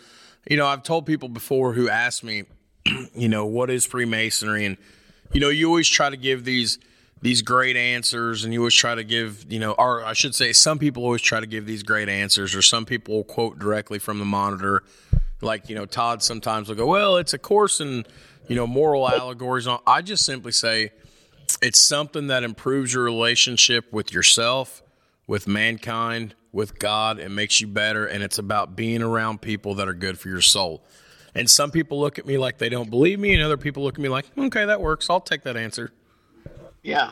[0.48, 2.44] you know, I've told people before who ask me,
[3.16, 4.78] you know, what is Freemasonry and
[5.34, 6.80] you know, you always try to give these
[7.22, 10.54] these great answers and you always try to give, you know, or I should say
[10.54, 14.00] some people always try to give these great answers or some people will quote directly
[14.00, 14.84] from the monitor.
[15.42, 18.06] Like, you know, Todd sometimes will go, Well, it's a course in,
[18.48, 19.68] you know, moral allegories.
[19.88, 20.92] I just simply say
[21.62, 24.84] it's something that improves your relationship with yourself,
[25.28, 27.20] with mankind, with God.
[27.20, 30.42] It makes you better, and it's about being around people that are good for your
[30.42, 30.82] soul.
[31.36, 33.96] And some people look at me like they don't believe me, and other people look
[33.96, 35.10] at me like, okay, that works.
[35.10, 35.92] I'll take that answer.
[36.82, 37.12] Yeah,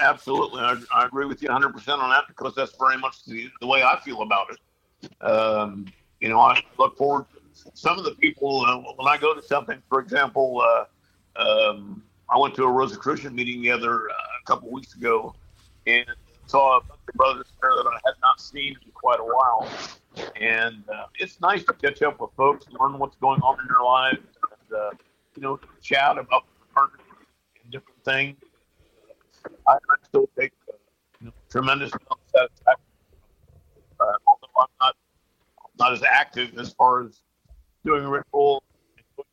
[0.00, 0.60] absolutely.
[0.62, 3.82] I, I agree with you 100% on that because that's very much the, the way
[3.82, 5.22] I feel about it.
[5.22, 5.86] Um,
[6.20, 9.42] you know, I look forward to some of the people, uh, when I go to
[9.42, 14.46] something, for example, uh, um, I went to a Rosicrucian meeting the other uh, a
[14.46, 15.34] couple weeks ago
[15.86, 16.06] and
[16.48, 19.68] saw a bunch of brothers there that I had not seen in quite a while.
[20.40, 23.84] And uh, it's nice to catch up with folks, learn what's going on in their
[23.84, 24.90] lives, and, uh,
[25.36, 26.44] you know, chat about
[26.76, 28.36] and different things.
[29.66, 30.72] I, still take uh,
[31.20, 32.84] you know, tremendous amount of satisfaction.
[34.00, 34.96] Uh, although I'm not
[35.78, 37.20] not as active as far as
[37.84, 38.62] doing ritual
[39.16, 39.26] and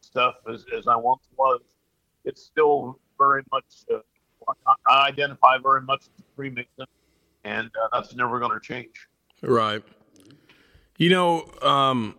[0.00, 1.60] stuff as, as I once was,
[2.24, 3.64] it's still very much.
[3.92, 3.98] Uh,
[4.86, 6.04] I identify very much
[6.36, 6.86] a Freemason,
[7.44, 9.08] and uh, that's never going to change.
[9.42, 9.82] Right.
[10.98, 12.14] You know, um,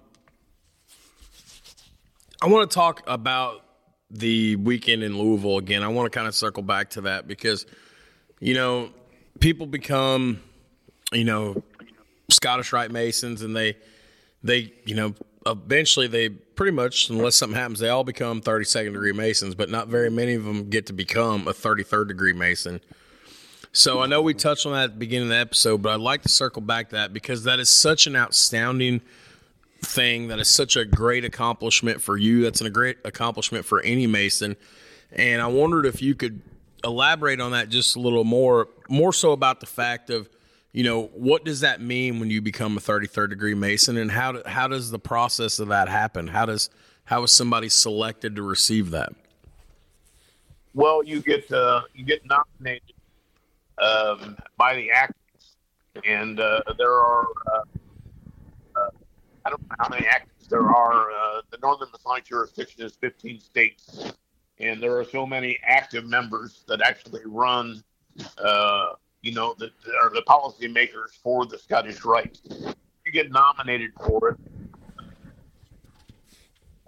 [2.41, 3.63] I want to talk about
[4.11, 5.83] the weekend in Louisville again.
[5.83, 7.65] I want to kind of circle back to that because,
[8.39, 8.89] you know,
[9.39, 10.41] people become,
[11.11, 11.63] you know,
[12.29, 13.77] Scottish Rite Masons and they,
[14.43, 15.15] they, you know,
[15.45, 19.87] eventually they pretty much, unless something happens, they all become 32nd degree Masons, but not
[19.87, 22.79] very many of them get to become a 33rd degree Mason.
[23.71, 25.99] So I know we touched on that at the beginning of the episode, but I'd
[25.99, 29.01] like to circle back to that because that is such an outstanding
[29.83, 30.29] thing.
[30.29, 32.43] That is such a great accomplishment for you.
[32.43, 34.55] That's a great accomplishment for any Mason.
[35.11, 36.41] And I wondered if you could
[36.83, 40.29] elaborate on that just a little more, more so about the fact of,
[40.71, 44.33] you know, what does that mean when you become a 33rd degree Mason, and how
[44.33, 46.27] do, how does the process of that happen?
[46.27, 46.69] How does
[47.05, 49.13] how is somebody selected to receive that?
[50.73, 52.93] Well, you get uh, you get nominated
[53.79, 55.55] um, by the actives,
[56.05, 57.61] and uh, there are uh,
[58.75, 58.89] uh,
[59.45, 61.11] I don't know how many actives there are.
[61.11, 64.11] Uh, the Northern Masonic jurisdiction is 15 states,
[64.59, 67.83] and there are so many active members that actually run.
[68.37, 69.71] Uh, you know, that
[70.01, 72.39] are the policymakers for the Scottish Rite.
[73.05, 74.37] You get nominated for it.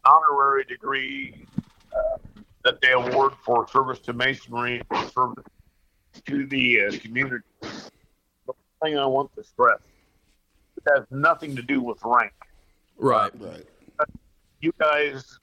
[0.05, 1.45] Honorary degree
[2.63, 4.81] that they award for service to masonry
[5.13, 5.45] service
[6.25, 7.45] to the uh, community.
[7.61, 9.79] The thing I want to stress
[10.85, 12.31] it has nothing to do with rank.
[12.97, 13.31] Right.
[13.39, 13.65] Right.
[14.61, 15.39] You guys,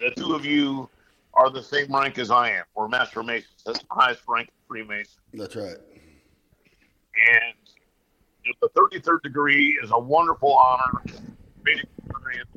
[0.00, 0.88] the two of you,
[1.34, 2.64] are the same rank as I am.
[2.74, 3.62] We're master masons.
[3.64, 5.20] That's the highest rank of Freemason.
[5.34, 5.76] That's right.
[7.16, 7.54] And
[8.44, 11.02] you know, the 33rd degree is a wonderful honor.
[11.62, 12.50] Big experience.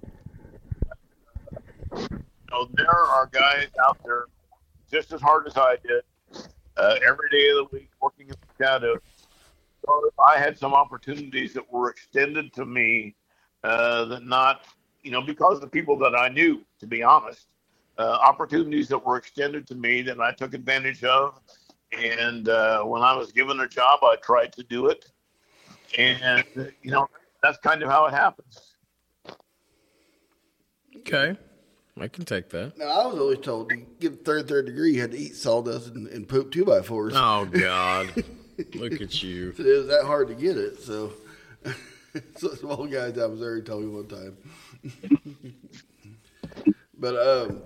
[1.96, 4.26] You know, there are guys out there
[4.90, 6.02] just as hard as I did
[6.82, 9.00] uh, every day of the week working in the shadows.
[9.86, 13.16] So I had some opportunities that were extended to me
[13.64, 14.62] uh, that not,
[15.04, 17.48] you know, because of the people that I knew, to be honest,
[17.98, 21.40] uh, opportunities that were extended to me that I took advantage of.
[21.92, 25.06] And uh, when I was given a job, I tried to do it.
[25.98, 26.44] And,
[26.82, 27.08] you know,
[27.44, 28.76] that's kind of how it happens.
[30.98, 31.38] Okay.
[32.00, 32.78] I can take that.
[32.78, 35.88] No, I was always told to get third third degree, you had to eat sawdust
[35.94, 37.14] and, and poop two by fours.
[37.16, 38.24] Oh God.
[38.76, 39.54] Look at you.
[39.58, 40.82] It was that hard to get it.
[40.82, 41.14] So,
[42.38, 44.38] so some old guy down in Missouri told me one time.
[46.98, 47.62] but um,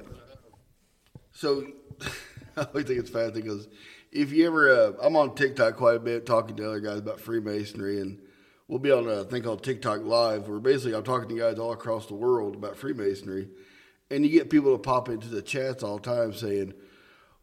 [1.33, 1.67] so
[2.57, 3.67] I always think it's fascinating because
[4.11, 7.19] if you ever, uh, I'm on TikTok quite a bit talking to other guys about
[7.19, 8.19] Freemasonry, and
[8.67, 11.73] we'll be on a thing called TikTok Live, where basically I'm talking to guys all
[11.73, 13.49] across the world about Freemasonry,
[14.11, 16.73] and you get people to pop into the chats all the time saying,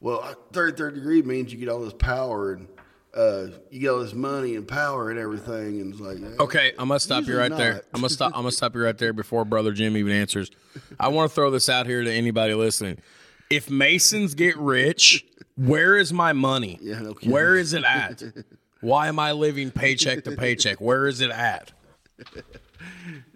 [0.00, 2.68] "Well, third third degree means you get all this power and."
[3.14, 6.88] Uh, you get all this money and power and everything, and it's like Okay, I'm
[6.88, 7.82] gonna stop you Usually right there.
[7.92, 8.32] I'm gonna stop.
[8.32, 10.50] I'm gonna stop you right there before Brother Jim even answers.
[10.98, 13.02] I want to throw this out here to anybody listening.
[13.50, 16.78] If Masons get rich, where is my money?
[16.80, 18.22] Yeah, no where is it at?
[18.80, 20.80] Why am I living paycheck to paycheck?
[20.80, 21.70] Where is it at?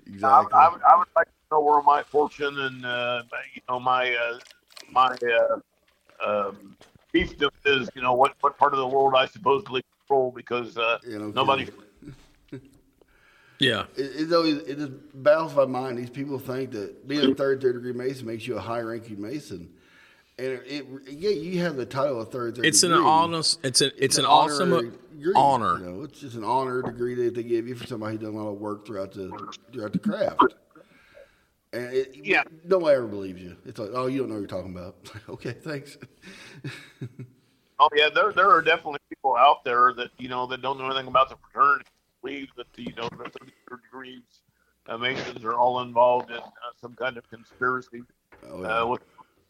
[0.06, 0.26] exactly.
[0.26, 3.22] I, I, would, I would like to know where my fortune and uh,
[3.54, 4.38] you know my uh,
[4.90, 6.76] my uh, um,
[7.12, 7.88] fiefdom is.
[7.94, 11.30] You know what what part of the world I supposedly control because uh, Yeah, no
[11.30, 11.68] nobody.
[13.58, 15.98] Yeah, It, it's always it just baffles my mind.
[15.98, 19.20] These people think that being a third third degree Mason makes you a high ranking
[19.20, 19.70] Mason,
[20.38, 22.66] and it, it yeah you have the title of third third.
[22.66, 23.06] it's an degree.
[23.06, 23.58] honest.
[23.64, 24.04] It's a.
[24.04, 25.78] It's, an, honorary awesome degree, honor.
[25.78, 28.34] You know, it's just an honor degree that they give you for somebody who done
[28.34, 29.30] a lot of work throughout the
[29.72, 30.54] throughout the craft.
[31.76, 32.42] And it, Yeah.
[32.64, 33.56] nobody ever believes you.
[33.66, 34.96] It's like, oh, you don't know what you're talking about.
[35.28, 35.98] okay, thanks.
[37.78, 40.86] Oh yeah, there there are definitely people out there that you know that don't know
[40.86, 41.84] anything about the fraternity.
[42.22, 44.22] Believe that the, you know the thirty third degrees
[44.88, 46.40] uh, Masons are all involved in uh,
[46.80, 48.02] some kind of conspiracy
[48.50, 48.80] Oh, yeah.
[48.80, 49.02] uh, with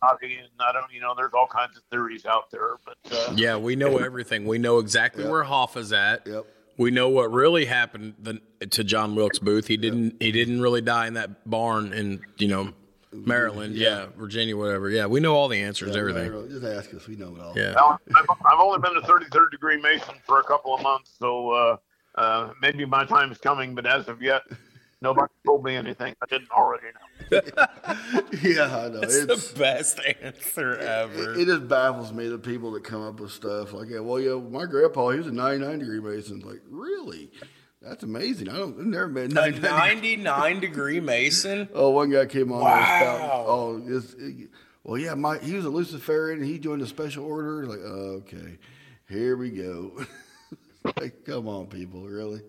[0.03, 3.33] Illuminati, and I don't you know there's all kinds of theories out there, but uh,
[3.37, 4.45] Yeah, we know everything.
[4.45, 5.31] We know exactly Yep.
[5.31, 6.27] where Hoffa's at.
[6.27, 6.47] Yep.
[6.79, 9.67] We know what really happened the, to John Wilkes Booth.
[9.67, 10.17] He didn't.
[10.21, 12.73] He didn't really die in that barn in you know
[13.13, 13.75] Maryland.
[13.77, 14.91] Yeah, Virginia, whatever.
[14.91, 15.97] Yeah, we know all the answers.
[15.97, 16.31] everything.
[16.31, 17.09] Nobody really- Just ask us.
[17.09, 17.53] We know it all.
[17.57, 17.73] Yeah.
[17.73, 21.51] Now, I've, I've only been a 33rd degree Mason for a couple of months, so
[21.51, 21.77] uh,
[22.17, 23.75] uh, maybe my time is coming.
[23.75, 24.43] But as of yet,
[25.07, 27.41] nobody told me anything I didn't already know.
[28.43, 29.01] yeah, I know.
[29.03, 31.35] It's, It's, the best answer ever.
[31.35, 34.03] It, it just baffles me the people that come up with stuff like that.
[34.03, 36.41] Well, yeah, my grandpa he was a 99 degree Mason.
[36.41, 37.31] Like, really?
[37.81, 38.49] That's amazing.
[38.49, 38.79] I don't.
[38.81, 39.53] I've never been 99.
[40.01, 41.69] degree- 99 degree Mason.
[41.75, 42.59] Oh, one guy came on.
[42.59, 43.01] and was Wow.
[43.01, 44.17] spouting, Oh, this,
[44.83, 47.65] well, yeah, my he was a Luciferian and he joined the special order.
[47.67, 48.59] Like, oh, okay,
[49.09, 50.05] here we go.
[51.01, 52.41] like, come on, people, really?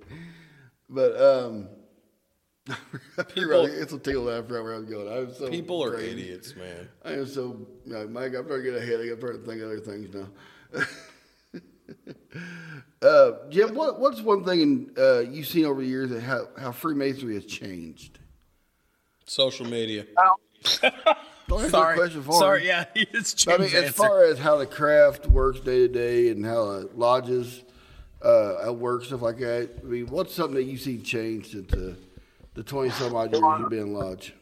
[0.90, 1.68] But um,
[3.36, 5.08] People- it's a tickle laugh right where I'm going.
[5.12, 6.12] I'm so People are crazy.
[6.12, 6.90] idiots, man.
[7.04, 9.00] I am so, Mike, I'm trying to get ahead.
[9.00, 10.28] I'm trying to think of other things now.
[13.08, 16.48] uh, Jim, what, what's one thing in, uh, you've seen over the years that how,
[16.58, 18.20] how Freemasonry has changed?
[19.26, 20.06] Social media.
[20.16, 20.40] Well,
[21.48, 21.96] Don't answer Sorry.
[21.96, 22.62] that question for Sorry.
[22.62, 22.68] me.
[22.68, 26.46] Yeah, it's I mean, as far as how the craft works day to day and
[26.46, 27.64] how uh, lodges
[28.22, 31.96] uh, work, stuff like that, I mean, what's something that you've seen change since uh,
[32.58, 34.34] the 20 some odd years you've been lodge?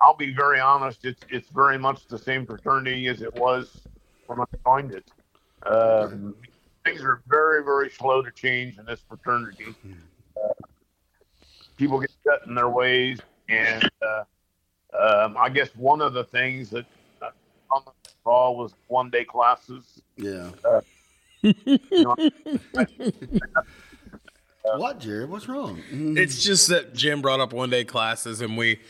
[0.00, 1.04] I'll be very honest.
[1.04, 3.80] It's it's very much the same fraternity as it was
[4.26, 5.10] when I joined it.
[5.64, 6.34] Um,
[6.84, 9.74] things are very very slow to change in this fraternity.
[10.36, 10.48] Uh,
[11.76, 14.24] people get set in their ways, and uh,
[14.98, 16.86] um, I guess one of the things that
[17.22, 17.30] uh,
[17.70, 20.02] on the call was one day classes.
[20.16, 20.50] Yeah.
[21.40, 22.16] You know,
[24.62, 25.30] what, Jared?
[25.30, 25.80] What's wrong?
[25.90, 28.80] It's just that Jim brought up one day classes, and we,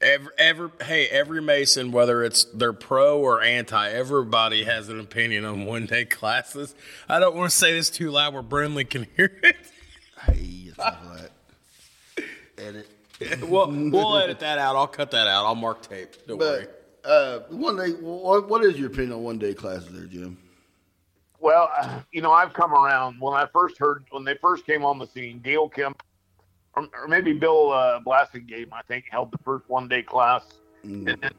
[0.00, 5.44] every, every hey, every Mason, whether it's they're pro or anti, everybody has an opinion
[5.44, 6.74] on one day classes.
[7.08, 9.56] I don't want to say this too loud where Brinley can hear it.
[10.26, 12.24] Hey, enough of that.
[12.58, 12.88] Edit.
[13.48, 14.76] we'll, we'll edit that out.
[14.76, 15.44] I'll cut that out.
[15.44, 16.10] I'll mark tape.
[16.26, 16.66] Don't worry.
[17.02, 17.90] But Uh, one day.
[17.92, 20.36] What, what is your opinion on one day classes there, Jim?
[21.40, 23.20] Well, uh, you know, I've come around.
[23.20, 26.02] When I first heard, when they first came on the scene, Gail Kemp,
[26.74, 30.44] or, or maybe Bill uh, Blassingame, I think, held the first one day class.
[30.84, 31.12] Mm.
[31.12, 31.30] And then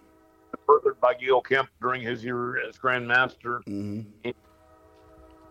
[0.68, 3.62] furthered by Gail Kemp during his year as Grand Master.
[3.68, 4.30] Mm-hmm.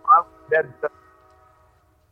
[0.07, 0.91] I- that-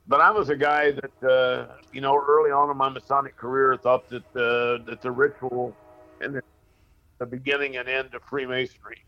[0.09, 3.76] but I was a guy that, uh, you know, early on in my Masonic career,
[3.76, 5.74] thought that the that the ritual
[6.20, 6.43] and the,
[7.18, 9.05] the beginning and end of Freemasonry,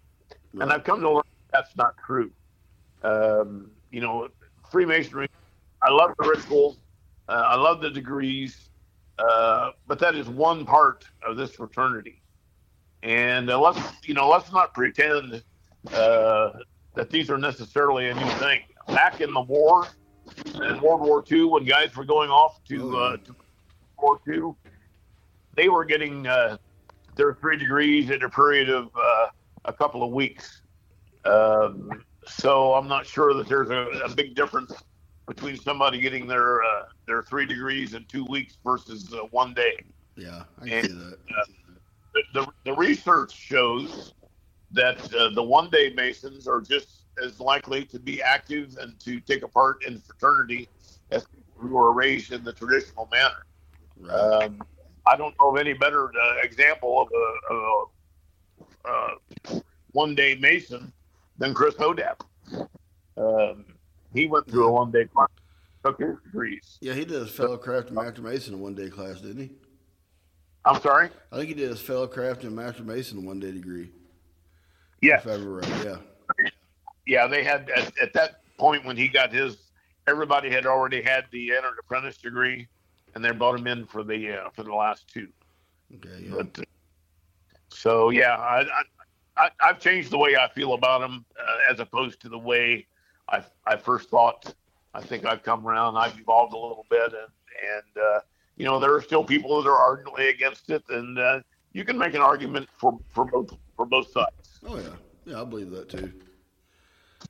[0.55, 1.23] and I've come to learn
[1.53, 2.33] that's not true.
[3.03, 4.29] Um, you know,
[4.71, 5.29] Freemasonry,
[5.83, 6.79] I love the rituals,
[7.29, 8.71] uh, I love the degrees,
[9.19, 12.23] uh, but that is one part of this fraternity.
[13.03, 15.43] And uh, let's, you know, let's not pretend
[15.93, 16.51] uh,
[16.95, 18.61] that these are necessarily a new thing.
[18.89, 19.87] Back in the war,
[20.55, 23.35] in World War II, when guys were going off to, uh, to
[24.01, 24.73] World War II,
[25.55, 26.57] they were getting uh,
[27.15, 29.27] their three degrees in a period of uh,
[29.65, 30.63] a couple of weeks.
[31.25, 34.73] Um, so I'm not sure that there's a, a big difference
[35.27, 39.85] between somebody getting their uh, their three degrees in two weeks versus uh, one day.
[40.17, 41.19] Yeah, I And- see that.
[42.15, 44.15] The, the, the research shows
[44.73, 49.21] that uh, the one day Masons are just as likely to be active and to
[49.21, 50.69] take a part in fraternity
[51.11, 53.45] as people who are raised in the traditional manner.
[54.01, 54.11] Right.
[54.45, 54.63] Um,
[55.07, 57.89] I don't know of any better uh, example of a, of
[58.87, 59.61] a uh,
[59.93, 60.93] one day Mason
[61.39, 62.21] than Chris Hodapp.
[63.17, 63.65] Um,
[64.13, 65.29] he went through a one day class,
[65.85, 66.79] took his degrees.
[66.81, 69.51] yeah, he did his fellow craft and master mason in one day class, didn't he?
[70.65, 71.09] I'm sorry?
[71.33, 73.91] I think he did his fellow craft and master mason one day degree.
[75.01, 75.25] Yes.
[75.25, 75.85] If I remember right.
[75.85, 76.51] Yeah.
[77.07, 79.57] Yeah, they had at, at that point when he got his,
[80.07, 82.69] everybody had already had the entered apprentice degree,
[83.15, 85.29] and they brought him in for the uh, for the last two.
[85.95, 86.25] Okay.
[86.25, 86.35] Yeah.
[86.37, 86.63] But uh,
[87.71, 88.83] so yeah, I, I,
[89.39, 92.87] I I've changed the way I feel about him uh, as opposed to the way
[93.29, 94.55] I I first thought.
[94.95, 95.97] I think I've come around.
[95.97, 97.33] I've evolved a little bit, and
[97.75, 98.21] and uh,
[98.57, 101.41] you know there are still people that are ardently against it, and uh,
[101.73, 104.59] you can make an argument for for both for both sides.
[104.67, 104.89] Oh yeah,
[105.25, 106.13] yeah, I believe that too.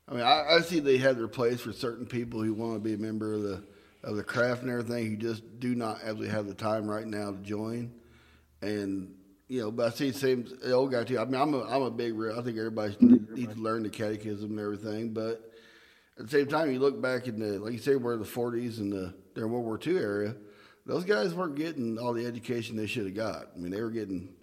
[0.08, 2.80] I mean, I, I see they have their place for certain people who want to
[2.80, 3.62] be a member of the
[4.04, 7.32] of the craft and everything who just do not actually have the time right now
[7.32, 7.92] to join.
[8.62, 9.14] And
[9.48, 11.18] you know, but I see the same the old guy too.
[11.18, 12.14] I mean, I'm a I'm a big.
[12.14, 15.50] re- I think everybody need- needs to learn the catechism and everything, but
[16.18, 18.78] at the same time, you look back in the like you say, in the 40s
[18.78, 20.34] and the during World War II area,
[20.84, 23.48] those guys weren't getting all the education they should have got.
[23.54, 24.34] I mean, they were getting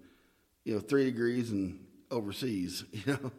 [0.64, 2.84] you know three degrees and overseas.
[2.93, 3.32] You know.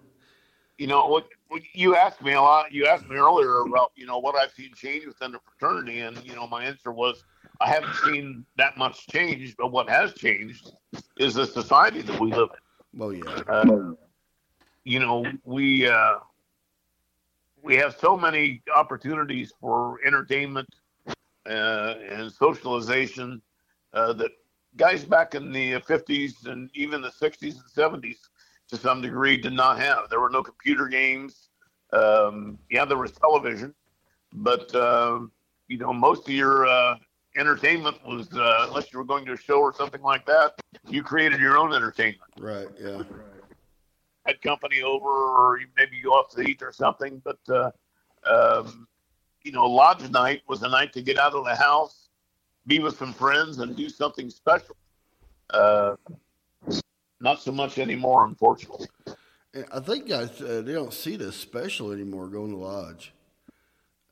[0.79, 4.05] you know what what you asked me a lot you asked me earlier about you
[4.05, 7.25] know what i've seen change within the fraternity and you know my answer was
[7.61, 10.71] i haven't seen that much change but what has changed
[11.19, 13.01] is the society that we live in.
[13.01, 13.43] Well, yeah.
[13.49, 13.93] uh,
[14.85, 16.19] you know we uh
[17.63, 20.69] we have so many opportunities for entertainment
[21.49, 23.43] uh, and socialization
[23.93, 24.31] uh, that
[24.77, 28.19] guys back in the 50s and even the 60s and 70s
[28.69, 30.09] to some degree did not have.
[30.11, 31.49] There were no computer games.
[31.93, 33.75] Um, yeah, there was television,
[34.33, 35.33] but um,
[35.69, 36.97] you know most of your uh,
[37.37, 40.55] entertainment was uh, unless you were going to a show or something like that.
[40.89, 42.30] You created your own entertainment.
[42.39, 42.68] Right.
[42.80, 43.03] Yeah.
[44.26, 47.22] Had company over, or you maybe go off to eat or something.
[47.24, 47.70] But uh,
[48.28, 48.89] um,
[49.43, 52.09] you know, lodge night was a night to get out of the house,
[52.66, 54.76] be with some friends, and do something special.
[55.51, 55.95] Uh,
[57.20, 58.89] not so much anymore, unfortunately.
[59.72, 63.14] I think guys uh, they don't see this special anymore going to lodge.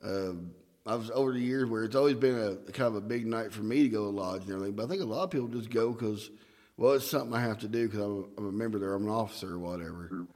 [0.03, 0.51] Um,
[0.85, 3.51] I was over the years where it's always been a kind of a big night
[3.51, 4.75] for me to go to lodge and everything.
[4.75, 6.29] But I think a lot of people just go because,
[6.77, 8.93] well, it's something I have to do because I'm, a- I'm a member there.
[8.93, 10.27] I'm an officer or whatever.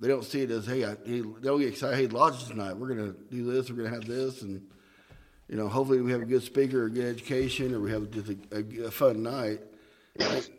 [0.00, 1.96] They don't see it as hey, I, hey they don't get excited.
[1.96, 2.76] Hey, lodge tonight.
[2.76, 3.70] We're gonna do this.
[3.70, 4.62] We're gonna have this, and
[5.48, 8.28] you know, hopefully we have a good speaker, or good education, or we have just
[8.28, 9.60] a, a, a fun night.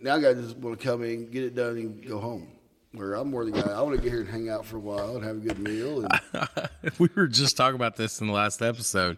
[0.01, 2.52] Now guys just want to come in, get it done, and go home.
[2.93, 4.79] Where I'm more the guy, I want to get here and hang out for a
[4.79, 6.05] while and have a good meal.
[6.05, 9.17] And we were just talking about this in the last episode,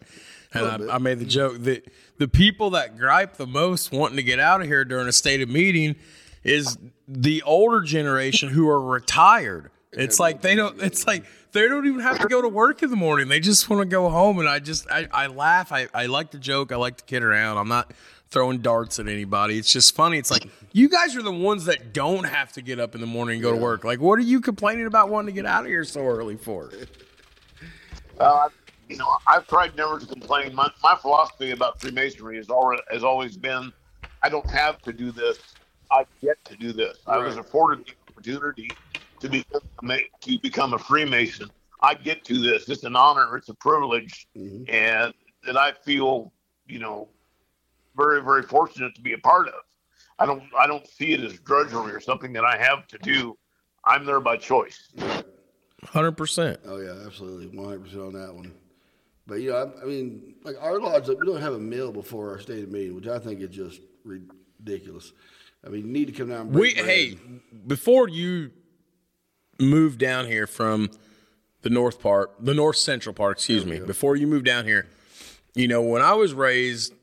[0.54, 4.24] and I, I made the joke that the people that gripe the most wanting to
[4.24, 5.98] get out of here during a state of meeting
[6.46, 9.72] is the older generation who are retired.
[9.98, 10.82] It's like they don't.
[10.82, 11.24] It's like
[11.54, 13.30] they don't even have to go to work in the morning.
[13.30, 14.40] They just want to go home.
[14.40, 15.72] And I just I, I laugh.
[15.72, 16.74] I, I like to joke.
[16.74, 17.58] I like to kid around.
[17.58, 17.94] I'm not
[18.36, 19.58] throwing darts at anybody.
[19.58, 20.18] It's just funny.
[20.18, 23.08] It's like you guys are the ones that don't have to get up in the
[23.08, 23.86] morning and go to work.
[23.86, 26.72] Like, what are you complaining about wanting to get out of here so early for?
[28.18, 28.48] Uh,
[28.88, 30.56] you know, I've tried never to complain.
[30.56, 33.74] My, my philosophy about Freemasonry has already has always been,
[34.24, 35.38] I don't have to do this.
[35.92, 37.00] I get to do this.
[37.08, 38.72] I was afforded the opportunity
[39.20, 39.62] to become
[40.22, 41.52] to become a Freemason.
[41.82, 42.70] I get to this.
[42.70, 43.36] It's an honor.
[43.36, 44.64] It's a privilege, mm-hmm.
[44.74, 45.14] and
[45.46, 46.32] that I feel,
[46.66, 47.10] you know,
[47.96, 49.62] very very fortunate to be a part of.
[50.20, 53.38] I don't I don't see it as drudgery or something that I have to do.
[53.84, 54.90] I'm there by choice.
[55.84, 56.60] Hundred percent.
[56.66, 58.54] Oh yeah, absolutely, one hundred percent on that one.
[59.28, 62.32] But you know, I, I, mean, like our lodge, we don't have a meal before
[62.32, 65.12] our state meeting, which I think is just ridiculous.
[65.66, 66.52] I mean, you need to come down.
[66.52, 66.86] we bread.
[66.86, 67.18] hey,
[67.66, 68.52] before you
[69.60, 70.92] move down here from
[71.62, 73.86] the north part, the north central part, excuse yeah, me, yeah.
[73.86, 74.88] before you move down here,
[75.56, 76.94] you know, when I was raised,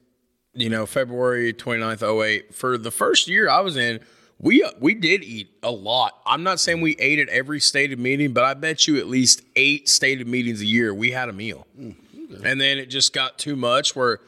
[0.54, 4.00] you know, February 29th, 08, for the first year I was in,
[4.38, 6.20] we we did eat a lot.
[6.26, 9.42] I'm not saying we ate at every stated meeting, but I bet you at least
[9.54, 11.66] eight stated meetings a year we had a meal.
[11.78, 11.94] Mm,
[12.34, 12.50] okay.
[12.50, 14.18] And then it just got too much where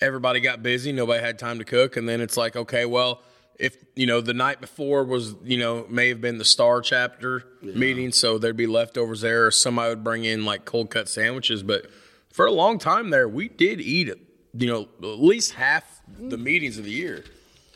[0.00, 3.22] everybody got busy, nobody had time to cook, and then it's like, okay, well,
[3.58, 7.44] if you know the night before was you know may have been the star chapter
[7.62, 7.74] yeah.
[7.74, 11.62] meeting, so there'd be leftovers there, or somebody would bring in like cold cut sandwiches.
[11.62, 11.86] But
[12.30, 14.08] for a long time there, we did eat
[14.54, 17.24] you know at least half the meetings of the year.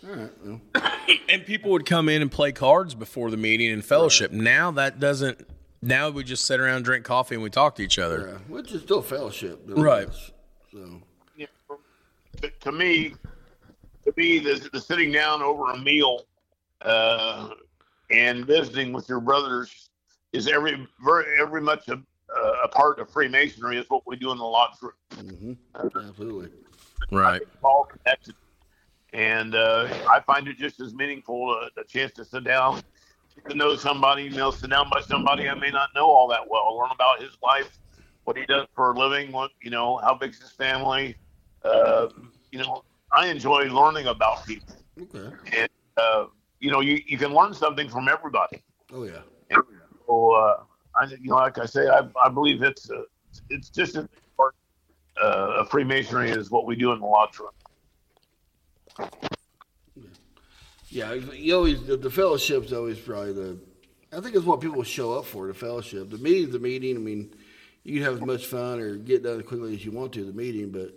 [0.07, 0.31] All right.
[0.45, 0.61] Well.
[1.29, 4.31] and people would come in and play cards before the meeting and fellowship.
[4.31, 4.41] Right.
[4.41, 5.47] Now that doesn't.
[5.83, 8.29] Now we just sit around, drink coffee, and we talk to each other.
[8.33, 10.09] Yeah, which is still fellowship, right?
[10.73, 11.03] So,
[11.37, 11.47] yeah,
[12.61, 13.15] to me,
[14.05, 16.27] to me, the, the sitting down over a meal
[16.81, 17.51] uh,
[18.11, 19.91] and visiting with your brothers
[20.33, 22.03] is every very every much a,
[22.65, 23.79] a part of Freemasonry.
[23.79, 24.93] Is what we do in the lodge room.
[25.11, 25.53] Mm-hmm.
[25.77, 26.49] Absolutely.
[27.11, 27.43] Right.
[27.63, 28.35] All connected
[29.17, 32.83] and uh, I find it just as meaningful uh, a chance to sit down,
[33.49, 36.49] to know somebody, you know, sit down by somebody I may not know all that
[36.49, 37.79] well, learn about his life,
[38.25, 41.17] what he does for a living, what you know, how big's his family.
[41.65, 42.09] Uh,
[42.53, 44.77] you know, I enjoy learning about people.
[45.01, 45.35] Okay.
[45.57, 46.27] And uh,
[46.61, 48.63] you know, you, you can learn something from everybody.
[48.93, 49.23] Oh yeah.
[49.51, 49.63] And
[50.07, 50.63] so, uh,
[50.95, 53.03] I you know, like I say, I, I believe it's uh,
[53.49, 54.26] it's just as part
[55.23, 59.11] uh, of Freemasonry is what we do in the lodge room.
[60.89, 63.59] Yeah, you always the, the fellowship's always probably the.
[64.17, 66.11] I think it's what people show up for the fellowship.
[66.11, 66.97] The meeting's the meeting.
[66.97, 67.35] I mean,
[67.83, 70.25] you can have as much fun or get done as quickly as you want to
[70.25, 70.95] the meeting, but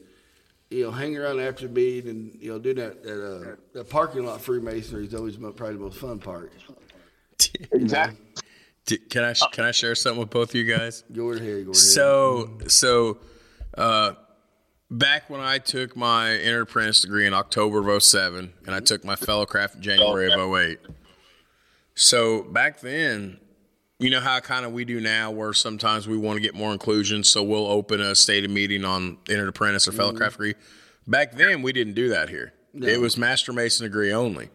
[0.69, 3.89] you know, hang around after the meeting and you know, do that that, uh, that
[3.89, 6.53] parking lot Freemasonry is always probably the most fun part.
[7.71, 8.17] Exactly.
[9.09, 11.03] Can I can I share something with both of you guys?
[11.13, 11.65] Go ahead.
[11.65, 11.75] Go ahead.
[11.75, 13.17] So so.
[13.77, 14.13] Uh,
[14.89, 19.03] back when I took my inner apprentice degree in October of 07 and I took
[19.03, 20.79] my fellowcraft in January of 08.
[21.95, 23.39] So back then,
[23.99, 26.71] you know how kind of we do now where sometimes we want to get more
[26.71, 30.43] inclusion, so we'll open a stated meeting on inner apprentice or fellowcraft mm-hmm.
[30.43, 30.55] degree.
[31.05, 32.53] Back then, we didn't do that here.
[32.73, 32.87] No.
[32.87, 34.49] It was master mason degree only.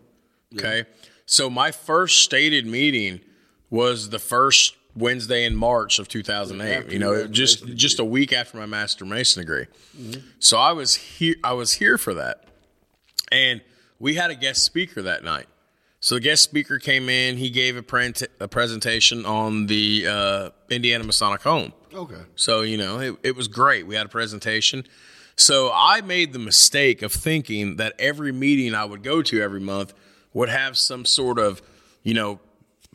[0.54, 0.78] Okay.
[0.78, 1.06] Yeah.
[1.26, 3.20] So my first stated meeting
[3.68, 6.92] was the first Wednesday in March of 2008.
[6.92, 9.66] You know, just just a week after my master mason degree.
[9.96, 10.20] Mm-hmm.
[10.38, 11.36] So I was here.
[11.42, 12.44] I was here for that,
[13.32, 13.60] and
[13.98, 15.46] we had a guest speaker that night.
[16.00, 17.38] So the guest speaker came in.
[17.38, 21.72] He gave a, a presentation on the uh, Indiana Masonic Home.
[21.94, 22.20] Okay.
[22.36, 23.86] So you know, it, it was great.
[23.86, 24.84] We had a presentation.
[25.36, 29.60] So I made the mistake of thinking that every meeting I would go to every
[29.60, 29.92] month
[30.32, 31.60] would have some sort of,
[32.02, 32.40] you know,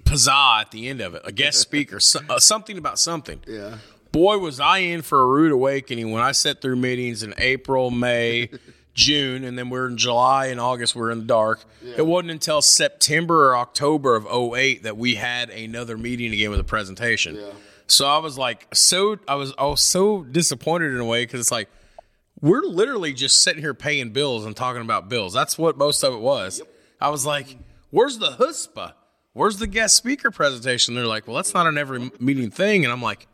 [0.10, 3.42] pizzazz at the end of it, a guest speaker, so, uh, something about something.
[3.48, 3.78] Yeah.
[4.12, 7.92] Boy, was I in for a rude awakening when I sat through meetings in April,
[7.92, 8.50] May,
[8.96, 10.96] June, and then we're in July and August.
[10.96, 11.64] We're in the dark.
[11.82, 11.96] Yeah.
[12.00, 16.60] It wasn't until September or October of 08 that we had another meeting again with
[16.60, 17.36] a presentation.
[17.36, 17.52] Yeah.
[17.88, 21.40] So I was like, so I was, I was so disappointed in a way because
[21.40, 21.70] it's like
[22.42, 25.34] we're literally just sitting here paying bills and talking about bills.
[25.34, 26.60] That's what most of it was.
[26.60, 26.68] Yep.
[27.02, 27.58] I was like,
[27.90, 28.94] where's the chutzpah?
[29.34, 30.96] Where's the guest speaker presentation?
[30.96, 32.84] They're like, well, that's not an every meeting thing.
[32.84, 33.28] And I'm like,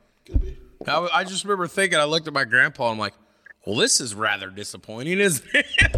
[0.88, 3.13] I, I, just remember thinking, I looked at my grandpa, and I'm like,
[3.65, 5.65] well, this is rather disappointing, isn't it?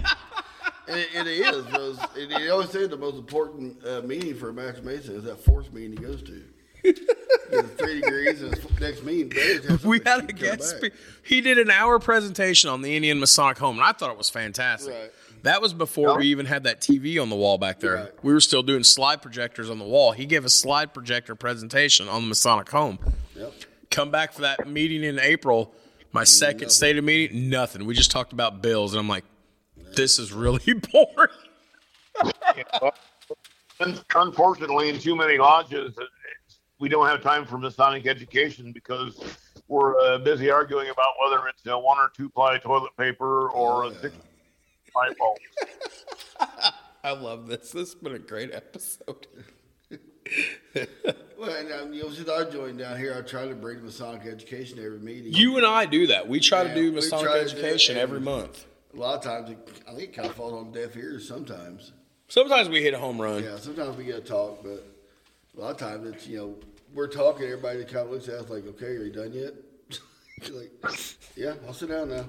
[0.88, 1.65] it, it is.
[1.65, 5.44] Because it, always say the most important uh, meeting for a Master Mason is that
[5.44, 6.44] fourth meeting he goes to.
[7.78, 9.32] three degrees and next meeting.
[9.84, 10.95] We had a guest speaker.
[11.24, 14.30] He did an hour presentation on the Indian Masonic Home, and I thought it was
[14.30, 14.94] fantastic.
[14.94, 15.11] Right.
[15.43, 17.95] That was before we even had that TV on the wall back there.
[17.95, 18.23] Right.
[18.23, 20.11] We were still doing slide projectors on the wall.
[20.11, 22.99] He gave a slide projector presentation on the Masonic Home.
[23.35, 23.53] Yep.
[23.89, 25.73] Come back for that meeting in April,
[26.11, 26.69] my second nothing.
[26.69, 27.85] stated meeting, nothing.
[27.85, 29.23] We just talked about bills, and I'm like,
[29.95, 31.30] this is really boring.
[34.15, 35.95] Unfortunately, in too many lodges,
[36.80, 39.19] we don't have time for Masonic education because
[39.68, 43.85] we're uh, busy arguing about whether it's a one or two ply toilet paper or
[43.85, 43.91] yeah.
[43.91, 44.15] a six
[47.03, 47.72] I love this.
[47.72, 49.28] This has been a great episode.
[51.40, 54.26] Well, and um, you know, since I joined down here, I try to bring Masonic
[54.26, 55.32] education to every meeting.
[55.34, 56.28] You and I do that.
[56.28, 58.65] We try Yeah, to do we Masonic try to do it, education every month.
[58.94, 59.57] a lot of times, it,
[59.88, 61.28] I think, it kind of falls on deaf ears.
[61.28, 61.94] Sometimes,
[62.28, 63.44] Sometimes we hit a home run.
[63.44, 63.56] yeah.
[63.57, 64.84] Sometimes we get a talk, but
[65.56, 66.56] a lot of times it's you know
[66.94, 67.45] we're talking.
[67.45, 69.53] Everybody kind of looks at us like, "Okay, are you done yet?"
[70.52, 70.72] like,
[71.38, 72.26] yeah, I'll sit down now.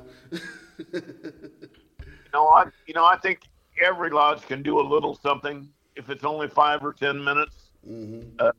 [2.33, 3.41] Know, I you know I think
[3.83, 5.69] every lodge can do a little something.
[5.97, 7.71] If it's only five or ten minutes,
[8.39, 8.53] uh,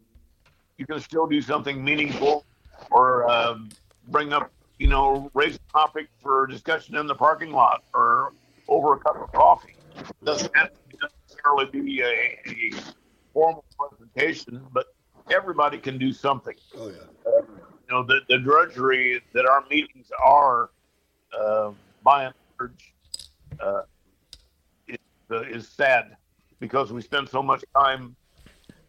[0.77, 2.45] you can still do something meaningful,
[2.91, 3.69] or um,
[4.07, 8.33] bring up you know raise a topic for discussion in the parking lot or
[8.67, 9.75] over a cup of coffee.
[9.97, 12.71] It Doesn't have to necessarily be a, a
[13.33, 14.87] formal presentation, but
[15.31, 16.95] everybody can do something oh yeah.
[17.25, 20.69] you know, the, the drudgery that our meetings are,
[21.37, 21.71] uh,
[22.03, 22.93] by and large,
[23.61, 23.81] uh,
[24.87, 24.97] is,
[25.31, 26.15] uh, is sad
[26.59, 28.15] because we spend so much time,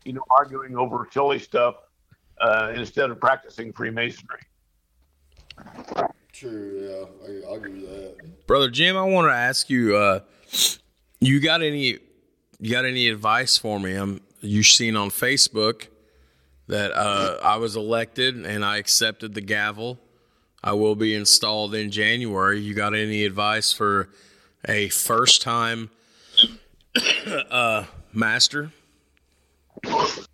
[0.05, 1.77] you know, arguing over silly stuff
[2.41, 4.41] uh, instead of practicing Freemasonry.
[6.33, 7.09] True.
[7.21, 8.47] Yeah, I, I'll give you that.
[8.47, 10.21] Brother Jim, I want to ask you, uh,
[11.21, 11.99] you got any
[12.59, 13.95] you got any advice for me?
[13.95, 15.89] I'm you seen on Facebook
[16.69, 19.99] that uh, I was elected and I accepted the gavel.
[20.63, 22.61] I will be installed in January.
[22.61, 24.09] You got any advice for
[24.67, 25.91] a first time
[27.51, 28.73] uh, master?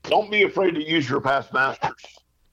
[0.04, 1.92] Don't be afraid to use your past masters.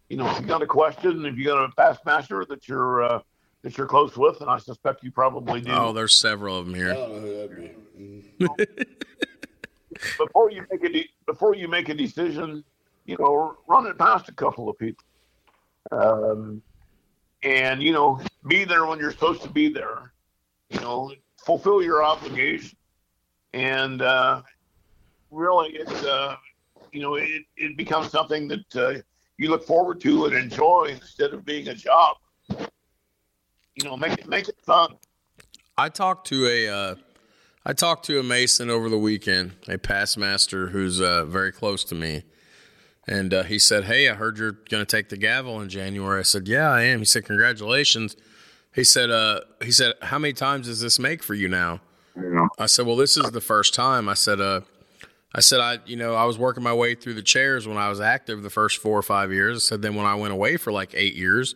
[0.09, 3.03] You know, if you got a question, if you got a past master that you're
[3.03, 3.19] uh,
[3.63, 5.71] that you're close with, and I suspect you probably do.
[5.71, 6.93] Oh, there's several of them here.
[6.93, 8.45] don't know who that'd be.
[8.45, 8.87] Mm.
[10.17, 12.63] before you make a de- before you make a decision,
[13.05, 15.05] you know, run it past a couple of people,
[15.91, 16.61] um,
[17.41, 20.11] and you know, be there when you're supposed to be there.
[20.69, 21.11] You know,
[21.43, 22.77] fulfill your obligation,
[23.53, 24.41] and uh,
[25.31, 26.35] really, it's uh,
[26.91, 29.01] you know, it it becomes something that uh,
[29.37, 32.17] you look forward to and enjoy instead of being a job.
[32.49, 34.95] You know, make it make it fun.
[35.77, 36.95] I talked to a uh,
[37.65, 41.83] I talked to a Mason over the weekend, a past master who's uh, very close
[41.85, 42.23] to me,
[43.07, 46.19] and uh, he said, "Hey, I heard you're going to take the gavel in January."
[46.19, 48.15] I said, "Yeah, I am." He said, "Congratulations."
[48.73, 51.81] He said, uh, "He said, how many times does this make for you now?"
[52.59, 54.61] I said, "Well, this is the first time." I said, "Uh."
[55.35, 57.89] I said I, you know, I was working my way through the chairs when I
[57.89, 59.57] was active the first four or five years.
[59.57, 61.55] I said then when I went away for like eight years,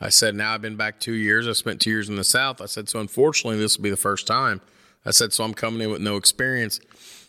[0.00, 1.46] I said, now I've been back two years.
[1.46, 2.62] I spent two years in the South.
[2.62, 4.62] I said, so unfortunately, this will be the first time.
[5.04, 6.80] I said, so I'm coming in with no experience.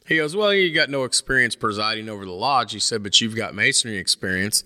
[0.07, 2.71] He goes, well, you got no experience presiding over the lodge.
[2.71, 4.63] He said, but you've got masonry experience.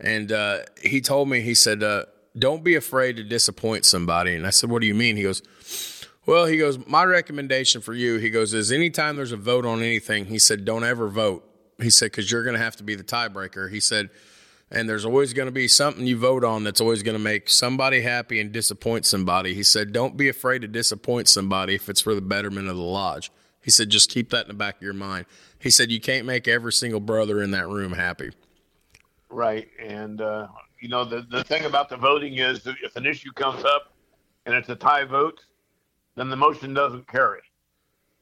[0.00, 2.06] And uh, he told me, he said, uh,
[2.38, 4.34] don't be afraid to disappoint somebody.
[4.34, 5.16] And I said, what do you mean?
[5.16, 5.42] He goes,
[6.26, 9.82] well, he goes, my recommendation for you, he goes, is anytime there's a vote on
[9.82, 11.44] anything, he said, don't ever vote.
[11.80, 13.70] He said, because you're going to have to be the tiebreaker.
[13.70, 14.10] He said,
[14.70, 17.48] and there's always going to be something you vote on that's always going to make
[17.48, 19.54] somebody happy and disappoint somebody.
[19.54, 22.82] He said, don't be afraid to disappoint somebody if it's for the betterment of the
[22.82, 23.30] lodge.
[23.62, 25.24] He said, just keep that in the back of your mind.
[25.58, 28.32] He said, you can't make every single brother in that room happy.
[29.30, 29.68] Right.
[29.82, 30.48] And, uh,
[30.80, 33.92] you know, the, the thing about the voting is that if an issue comes up
[34.46, 35.40] and it's a tie vote,
[36.16, 37.40] then the motion doesn't carry.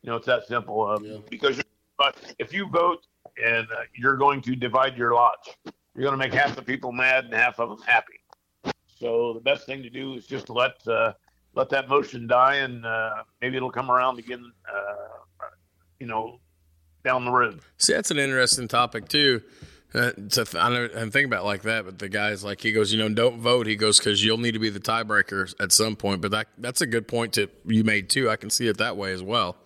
[0.03, 0.83] You know, it's that simple.
[0.87, 1.19] Uh, Yeah.
[1.31, 1.61] Because
[1.99, 3.07] but if you vote
[3.43, 6.93] and uh, you're going to divide your lodge, you're going to make half the people
[6.93, 8.21] mad and half of them happy.
[8.99, 11.13] So the best thing to do is just let uh,
[11.55, 14.53] let that motion die, and uh, maybe it'll come around again.
[14.71, 15.47] Uh,
[15.99, 16.39] you know,
[17.05, 17.61] down the road.
[17.79, 19.43] See, that's an interesting topic too.
[19.95, 22.61] Uh, to th- I don't and think about it like that, but the guy's like
[22.61, 23.67] he goes, you know, don't vote.
[23.67, 26.21] He goes because you'll need to be the tiebreaker at some point.
[26.21, 28.29] But that that's a good point to you made too.
[28.29, 29.57] I can see it that way as well.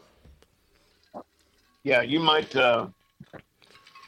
[1.82, 2.54] Yeah, you might.
[2.54, 2.88] Uh,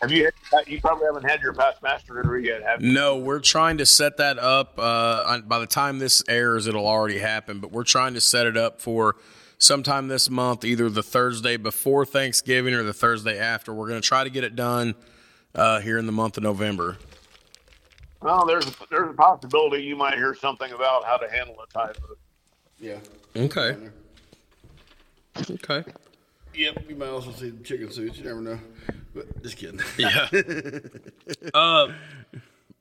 [0.02, 0.30] have you?
[0.66, 2.92] You probably haven't had your past master degree yet, have you?
[2.92, 4.74] No, we're trying to set that up.
[4.76, 7.58] Uh, by the time this airs, it'll already happen.
[7.58, 9.16] But we're trying to set it up for
[9.58, 13.72] sometime this month, either the Thursday before Thanksgiving or the Thursday after.
[13.72, 14.94] We're going to try to get it done
[15.54, 16.96] uh, here in the month of November.
[18.20, 21.92] Well, there's there's a possibility you might hear something about how to handle a tie
[22.00, 22.18] vote.
[22.78, 22.98] Yeah.
[23.34, 23.76] Okay.
[25.50, 25.84] Okay.
[26.54, 26.84] Yep.
[26.88, 28.18] You might also see chicken suits.
[28.18, 28.60] You never know.
[29.14, 29.80] But just kidding.
[29.98, 30.28] Yeah.
[31.54, 31.92] uh,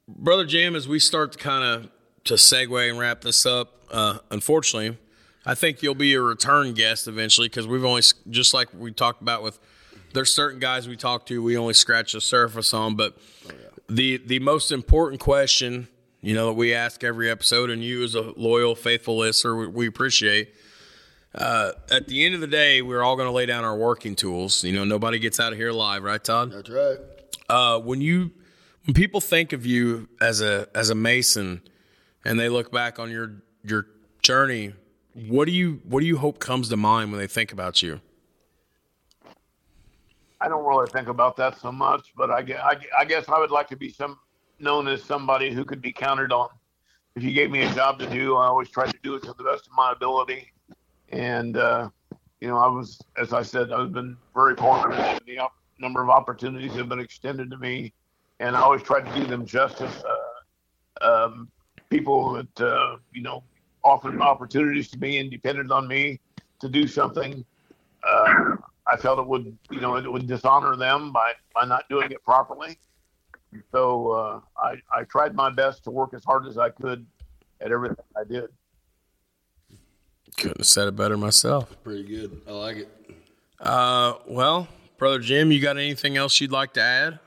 [0.08, 1.92] Brother Jim, as we start to kind of
[2.26, 4.98] to segue and wrap this up, uh, unfortunately,
[5.46, 9.22] I think you'll be a return guest eventually because we've only just like we talked
[9.22, 9.60] about with
[10.14, 13.18] there's certain guys we talk to we only scratch the surface on, but
[13.90, 15.88] the the most important question
[16.22, 19.68] you know that we ask every episode, and you as a loyal, faithful listener, we,
[19.68, 20.54] we appreciate.
[21.34, 24.16] Uh, at the end of the day, we're all going to lay down our working
[24.16, 24.64] tools.
[24.64, 26.52] You know, nobody gets out of here alive, right, Todd?
[26.52, 26.98] That's right.
[27.50, 28.32] Uh, when you
[28.86, 31.62] when people think of you as a as a mason,
[32.24, 33.88] and they look back on your your
[34.22, 34.74] journey,
[35.14, 38.00] what do you what do you hope comes to mind when they think about you?
[40.42, 43.38] I don't really think about that so much, but I, gue- I, I guess I
[43.40, 44.18] would like to be some
[44.60, 46.50] known as somebody who could be counted on.
[47.16, 49.34] If you gave me a job to do, I always tried to do it to
[49.38, 50.52] the best of my ability.
[51.10, 51.90] And, uh,
[52.40, 55.22] you know, I was, as I said, I've been very fortunate.
[55.26, 57.94] The op- number of opportunities have been extended to me,
[58.40, 60.04] and I always tried to do them justice.
[60.04, 61.50] Uh, um,
[61.90, 63.44] people that, uh, you know,
[63.84, 66.20] offered opportunities to me and depended on me
[66.60, 67.44] to do something.
[68.04, 68.56] Uh,
[68.92, 72.24] I felt it would, you know, it would dishonor them by, by not doing it
[72.24, 72.78] properly.
[73.72, 77.06] So uh, I, I tried my best to work as hard as I could
[77.62, 78.50] at everything I did.
[80.38, 81.76] Couldn't have said it better myself.
[81.84, 82.42] Pretty good.
[82.48, 82.90] I like it.
[83.60, 87.20] Uh, well, brother Jim, you got anything else you'd like to add?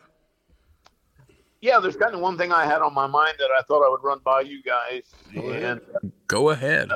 [1.60, 3.88] Yeah, there's kind of one thing I had on my mind that I thought I
[3.88, 5.02] would run by you guys.
[5.34, 5.80] And,
[6.26, 6.90] Go ahead.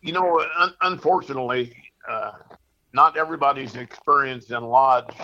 [0.00, 1.81] you know, un- unfortunately, uh,
[2.92, 5.14] not everybody's experience in lodge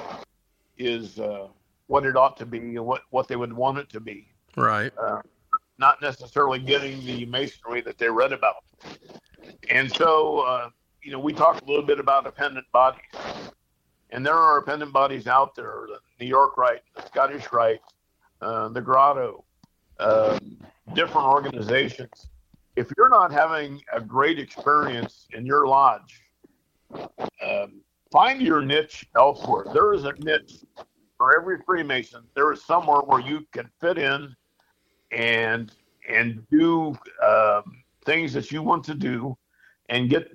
[0.76, 1.48] is uh,
[1.86, 4.28] what it ought to be and what, what they would want it to be.
[4.56, 4.92] Right.
[5.78, 8.64] not necessarily getting the masonry that they read about.
[9.70, 10.70] And so, uh,
[11.02, 13.00] you know, we talked a little bit about appendant bodies.
[14.10, 17.80] And there are appendant bodies out there the New York Rite, the Scottish Rite,
[18.40, 19.44] uh, the Grotto,
[20.00, 20.58] um,
[20.94, 22.28] different organizations.
[22.76, 26.22] If you're not having a great experience in your lodge,
[26.92, 29.66] um, find your niche elsewhere.
[29.72, 30.64] There is a niche
[31.16, 32.22] for every Freemason.
[32.34, 34.34] There is somewhere where you can fit in
[35.10, 35.72] and
[36.08, 36.96] and do
[37.26, 39.36] um, things that you want to do
[39.88, 40.30] and get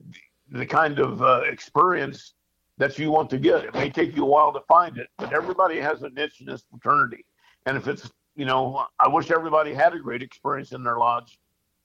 [0.52, 2.34] the kind of uh, experience
[2.78, 3.66] that you want to get.
[3.66, 6.48] It may take you a while to find it, but everybody has a niche in
[6.48, 7.26] this fraternity.
[7.66, 11.40] And if it's, you know, I wish everybody had a great experience in their lodge,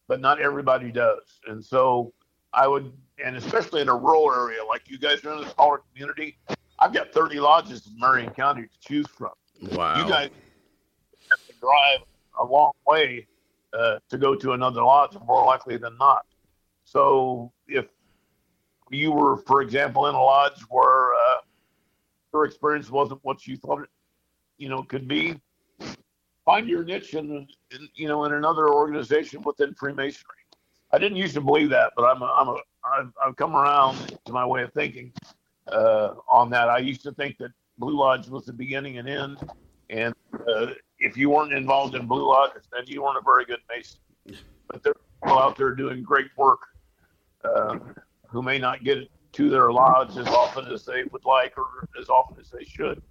[0.06, 1.40] but not everybody does.
[1.46, 2.12] And so
[2.52, 2.92] I would,
[3.22, 6.38] and especially in a rural area like you guys are in a smaller community,
[6.78, 9.32] I've got 30 lodges in Marion County to choose from.
[9.72, 10.02] Wow.
[10.02, 10.30] You guys
[11.30, 12.06] have to drive
[12.40, 13.26] a long way
[13.72, 16.24] uh, to go to another lodge, more likely than not.
[16.84, 17.86] So if
[18.90, 21.40] you were, for example, in a lodge where uh,
[22.32, 23.90] your experience wasn't what you thought it,
[24.56, 25.38] you know, could be,
[26.44, 30.37] find your niche in, in you know, in another organization within Freemasonry.
[30.90, 34.18] I didn't used to believe that, but I'm a, I'm a I've, I've come around
[34.24, 35.12] to my way of thinking
[35.70, 36.68] uh, on that.
[36.68, 39.38] I used to think that Blue Lodge was the beginning and end,
[39.90, 40.14] and
[40.48, 44.00] uh, if you weren't involved in Blue Lodge, then you weren't a very good Mason.
[44.68, 46.60] But there are people out there doing great work
[47.44, 47.78] uh,
[48.28, 52.08] who may not get to their lodge as often as they would like or as
[52.08, 53.02] often as they should.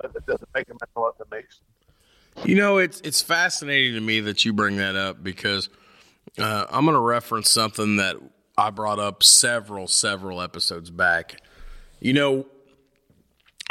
[0.00, 2.48] But that doesn't make them any less a Mason.
[2.48, 5.68] You know, it's it's fascinating to me that you bring that up because
[6.38, 8.16] uh, I'm going to reference something that
[8.56, 11.40] I brought up several several episodes back.
[12.00, 12.46] You know,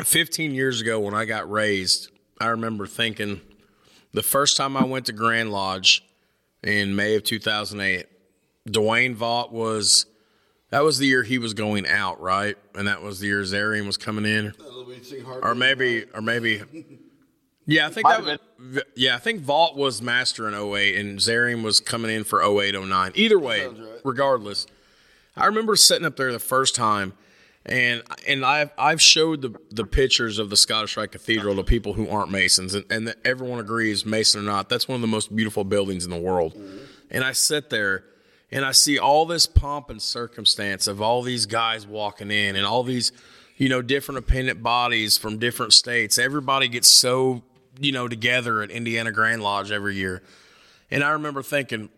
[0.04, 2.10] 15 years ago when I got raised,
[2.40, 3.42] I remember thinking
[4.14, 6.04] the first time I went to Grand Lodge
[6.64, 8.06] in May of 2008,
[8.68, 10.06] Dwayne Vaught was
[10.70, 12.56] that was the year he was going out, right?
[12.76, 14.54] And that was the year Zarian was coming in,
[15.44, 16.62] or maybe, or maybe.
[17.66, 21.20] Yeah, I think Might that was, yeah, I think Vaught was master in 08 and
[21.20, 23.12] Zarian was coming in for 08 09.
[23.16, 23.78] Either way, right.
[24.04, 24.66] regardless.
[25.38, 27.14] I remember sitting up there the first time
[27.66, 31.94] and and I've I've showed the the pictures of the Scottish Rite Cathedral to people
[31.94, 35.36] who aren't Masons and, and everyone agrees Mason or not, that's one of the most
[35.36, 36.56] beautiful buildings in the world.
[37.12, 38.06] And I sit there
[38.52, 42.66] and I see all this pomp and circumstance of all these guys walking in and
[42.66, 43.12] all these,
[43.58, 46.18] you know, different appendant bodies from different states.
[46.18, 47.44] Everybody gets so,
[47.80, 50.22] you know, together at Indiana Grand Lodge every year.
[50.90, 51.90] And I remember thinking,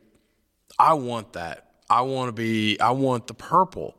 [0.77, 1.71] I want that.
[1.89, 3.95] I want to be, I want the purple.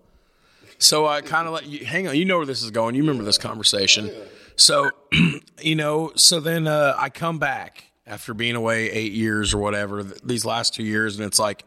[0.79, 2.17] So I kind of let you hang on.
[2.17, 2.95] You know where this is going.
[2.95, 4.11] You remember this conversation.
[4.57, 4.91] So,
[5.63, 10.03] you know, so then uh, I come back after being away eight years or whatever,
[10.03, 11.65] th- these last two years, and it's like,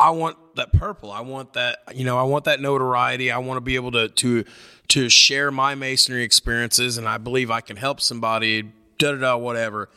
[0.00, 1.10] I want that purple.
[1.10, 3.30] I want that, you know, I want that notoriety.
[3.30, 4.44] I want to be able to to
[4.88, 8.70] to share my masonry experiences, and I believe I can help somebody.
[8.98, 9.88] Da da da, whatever.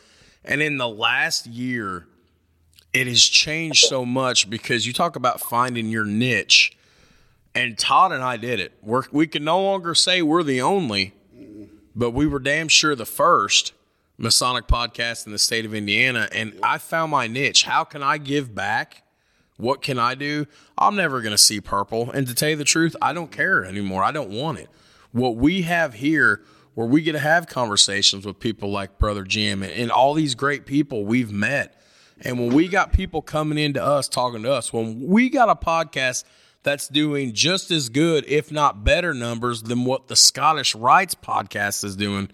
[0.44, 2.06] And in the last year,
[2.92, 6.76] it has changed so much because you talk about finding your niche,
[7.54, 8.72] and Todd and I did it.
[8.82, 11.14] We're, we can no longer say we're the only,
[11.94, 13.72] but we were damn sure the first
[14.18, 17.64] Masonic podcast in the state of Indiana, and I found my niche.
[17.64, 19.02] How can I give back?
[19.56, 20.46] What can I do?
[20.76, 22.10] I'm never going to see purple.
[22.10, 24.02] And to tell you the truth, I don't care anymore.
[24.02, 24.68] I don't want it.
[25.12, 26.42] What we have here,
[26.74, 30.34] where we get to have conversations with people like Brother Jim and, and all these
[30.34, 31.78] great people we've met.
[32.20, 35.56] And when we got people coming into us talking to us, when we got a
[35.56, 36.24] podcast
[36.62, 41.84] that's doing just as good, if not better numbers than what the Scottish Rite's podcast
[41.84, 42.30] is doing,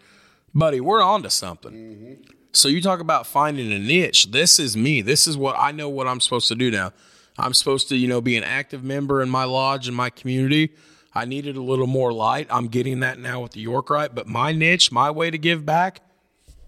[0.54, 2.18] buddy, we're on to something.
[2.52, 4.30] So you talk about finding a niche.
[4.30, 5.00] This is me.
[5.00, 6.92] This is what I know what I'm supposed to do now.
[7.38, 10.72] I'm supposed to, you know, be an active member in my lodge and my community.
[11.18, 12.46] I needed a little more light.
[12.48, 15.66] I'm getting that now with the York Rite, but my niche, my way to give
[15.66, 16.00] back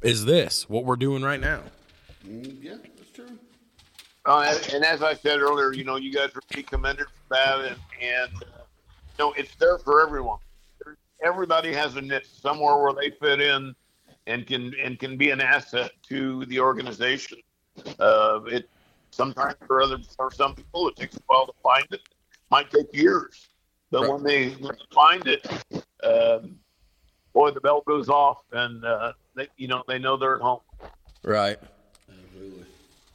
[0.02, 1.60] is this, what we're doing right now.
[2.26, 3.38] Mm, yeah, that's true.
[4.26, 7.34] Uh, and, and as I said earlier, you know, you guys are be commended for
[7.36, 8.62] that, and and uh,
[9.18, 10.38] you know, it's there for everyone.
[11.22, 13.72] Everybody has a niche somewhere where they fit in,
[14.26, 17.38] and can and can be an asset to the organization.
[18.00, 18.68] Uh, it
[19.12, 22.00] sometimes for other for some people it takes a while to find it.
[22.50, 23.49] Might take years,
[23.90, 25.46] but when they when they find it,
[26.02, 26.56] um,
[27.32, 30.60] boy, the bell goes off, and uh, they you know they know they're at home.
[31.22, 31.58] Right.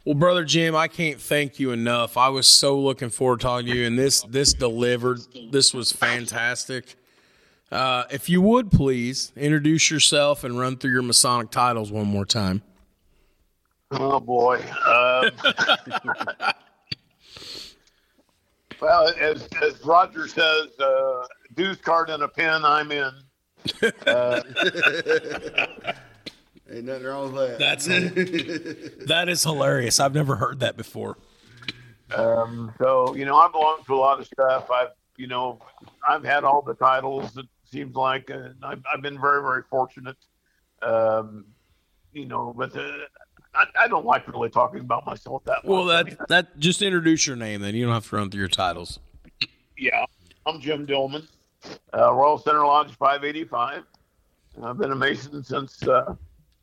[0.05, 2.15] Well, brother Jim, I can't thank you enough.
[2.15, 5.19] I was so looking forward to talking to you, and this this delivered.
[5.51, 6.95] This was fantastic.
[7.71, 12.25] Uh, if you would please introduce yourself and run through your Masonic titles one more
[12.25, 12.61] time.
[13.91, 14.61] Oh boy.
[14.85, 15.31] Um,
[18.81, 23.11] well, as as Roger says, uh, dues card and a pen, I'm in.
[24.05, 24.41] Uh,
[26.71, 27.59] Ain't nothing wrong with that.
[27.59, 29.07] That's it.
[29.07, 29.99] that is hilarious.
[29.99, 31.17] I've never heard that before.
[32.15, 34.69] um, so you know, I belong to a lot of stuff.
[34.71, 35.59] I've you know,
[36.07, 37.37] I've had all the titles.
[37.37, 40.17] It seems like uh, I've, I've been very very fortunate.
[40.81, 41.45] Um,
[42.13, 42.91] you know, but uh,
[43.55, 45.65] I, I don't like really talking about myself that much.
[45.65, 47.61] Well, I that mean, that just introduce your name.
[47.61, 48.99] Then you don't have to run through your titles.
[49.77, 50.05] Yeah,
[50.45, 51.27] I'm Jim Dillman,
[51.93, 53.83] uh, Royal Center Lodge 585.
[54.63, 56.15] I've been a Mason since uh,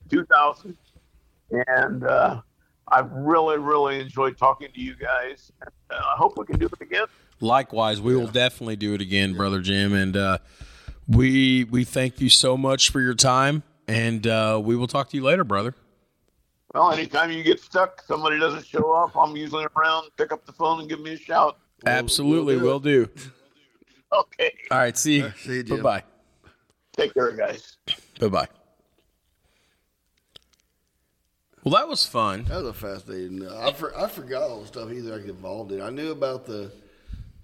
[0.08, 0.76] 2000,
[1.50, 2.40] and uh,
[2.88, 5.52] I've really, really enjoyed talking to you guys.
[5.62, 7.06] Uh, I hope we can do it again.
[7.40, 10.38] Likewise, we will definitely do it again, brother Jim, and uh,
[11.08, 15.16] we we thank you so much for your time, and uh, we will talk to
[15.16, 15.74] you later, brother.
[16.74, 20.08] Well, anytime you get stuck, somebody doesn't show up, I'm usually around.
[20.16, 21.58] Pick up the phone and give me a shout.
[21.84, 23.08] Absolutely, we'll will do.
[24.14, 25.32] Okay, All right, see you.
[25.38, 26.04] See you, Bye bye.
[26.92, 27.78] take care, guys.
[28.20, 28.48] Bye bye.
[31.64, 32.44] Well, that was fun.
[32.44, 33.46] That was a fascinating.
[33.46, 35.80] Uh, I, for, I forgot all the stuff he's like involved in.
[35.80, 36.64] I knew about the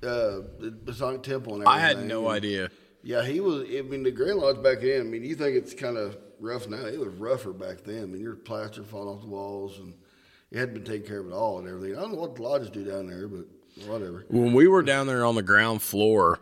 [0.02, 1.82] uh, the Masonic Temple and everything.
[1.84, 2.70] I had no And, idea.
[3.02, 3.62] Yeah, he was.
[3.62, 5.00] I mean, the Grand Lodge back then.
[5.00, 6.84] I mean, you think it's kind of rough now?
[6.86, 8.02] It was rougher back then.
[8.02, 9.94] I mean, your plaster falling off the walls, and
[10.50, 11.96] it hadn't been taken care of at all, and everything.
[11.96, 13.44] I don't know what the lodges do down there, but
[13.86, 14.24] whatever.
[14.28, 16.38] When we were down there on the ground floor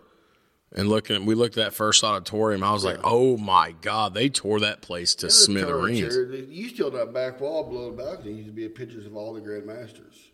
[0.72, 2.62] and looking, we looked at that first auditorium.
[2.62, 6.16] I was like, "Oh my god, they tore that place to of smithereens."
[6.48, 9.40] You still that back wall below the balcony used to be pictures of all the
[9.40, 10.30] Grand Masters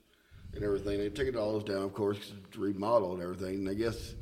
[0.54, 0.98] and everything.
[0.98, 3.54] They took it all those down, of course, to remodel and everything.
[3.56, 4.14] And I guess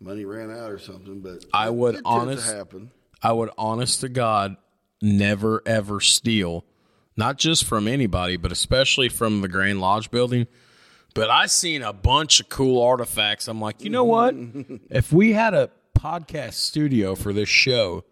[0.00, 1.20] money ran out or something.
[1.20, 2.90] But I would honest- happen.
[3.22, 4.56] I would honest to God
[5.00, 6.64] never ever steal,
[7.16, 10.46] not just from anybody, but especially from the Grand Lodge building.
[11.14, 13.48] But I seen a bunch of cool artifacts.
[13.48, 14.34] I'm like, you know what?
[14.90, 18.04] if we had a podcast studio for this show,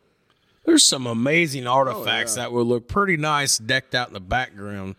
[0.65, 4.97] there's some amazing artifacts that would look pretty nice decked out in the background.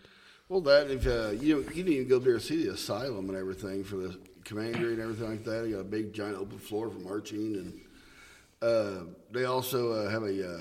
[0.47, 3.37] Well, that if uh, you you didn't even go there to see the asylum and
[3.37, 4.17] everything for the
[4.49, 5.67] commandery and everything like that.
[5.67, 7.81] You got a big giant open floor for marching, and
[8.61, 10.59] uh, they also uh, have a, uh,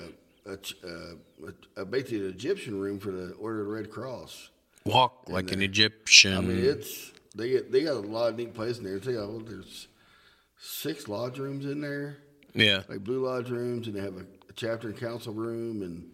[0.49, 4.49] a, uh, a, a basically an Egyptian room for the Order of the Red Cross.
[4.85, 6.37] Walk like an Egyptian.
[6.37, 8.97] I mean, it's they get they got a lot of neat places in there.
[8.97, 9.87] You, what, there's
[10.57, 12.17] six lodge rooms in there,
[12.53, 12.83] yeah.
[12.87, 16.09] like blue lodge rooms, and they have a, a chapter and council room, and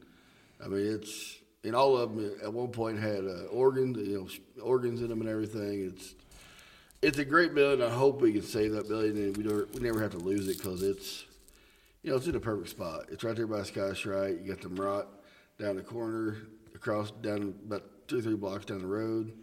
[0.63, 4.19] I mean it's and all of them at one point had uh, organs, you
[4.57, 5.91] know, organs in them and everything.
[5.93, 6.15] It's
[7.01, 7.85] it's a great building.
[7.85, 10.47] I hope we can save that building and we don't we never have to lose
[10.47, 11.24] it because it's
[12.05, 13.05] you know it's in a perfect spot.
[13.11, 14.39] It's right there by Scottish Rite.
[14.39, 15.07] You got the Murat
[15.59, 16.37] down the corner,
[16.75, 19.33] across down about two or three blocks down the road.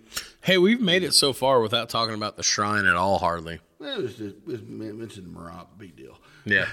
[0.43, 3.59] Hey, we've made it so far without talking about the shrine at all, hardly.
[3.81, 6.17] Well, it was just it was mentioned Murat, big deal.
[6.45, 6.67] Yeah,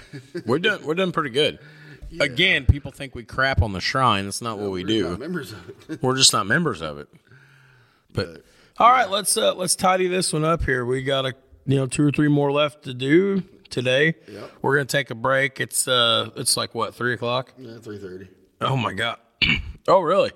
[0.45, 1.57] we're doing we're doing pretty good.
[2.19, 4.25] Again, people think we crap on the shrine.
[4.25, 5.09] That's not what we We're do.
[5.09, 6.03] not members of it.
[6.03, 7.07] We're just not members of it.
[8.13, 8.43] But
[8.77, 10.85] all right, let's uh, let's tidy this one up here.
[10.85, 11.33] We got a
[11.65, 14.15] you know two or three more left to do today.
[14.27, 14.51] Yep.
[14.61, 15.59] We're gonna take a break.
[15.59, 17.53] It's uh it's like what three o'clock.
[17.57, 18.27] yeah, three thirty.
[18.61, 19.17] Oh my god.
[19.87, 20.31] oh really?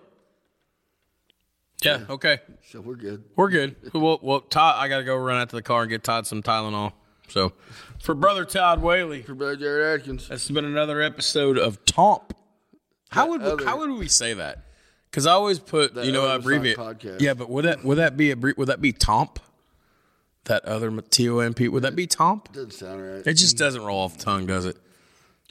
[1.83, 2.05] Yeah.
[2.09, 2.39] Okay.
[2.71, 3.23] So we're good.
[3.35, 3.75] We're good.
[3.93, 6.41] Well, well, Todd, I gotta go run out to the car and get Todd some
[6.41, 6.93] Tylenol.
[7.29, 7.53] So,
[8.01, 10.27] for brother Todd Whaley, For Brother Jared Atkins.
[10.29, 12.33] this has been another episode of Tomp
[13.09, 14.65] How would other- how would we say that?
[15.09, 16.77] Because I always put you know I abbreviate.
[16.77, 17.21] Podcast.
[17.21, 19.39] Yeah, but would that would that be abbre- would that be Tomp?
[20.45, 22.51] That other T O M P would that be Tomp?
[22.51, 23.25] Doesn't sound right.
[23.25, 24.77] It just doesn't roll off the tongue, does it?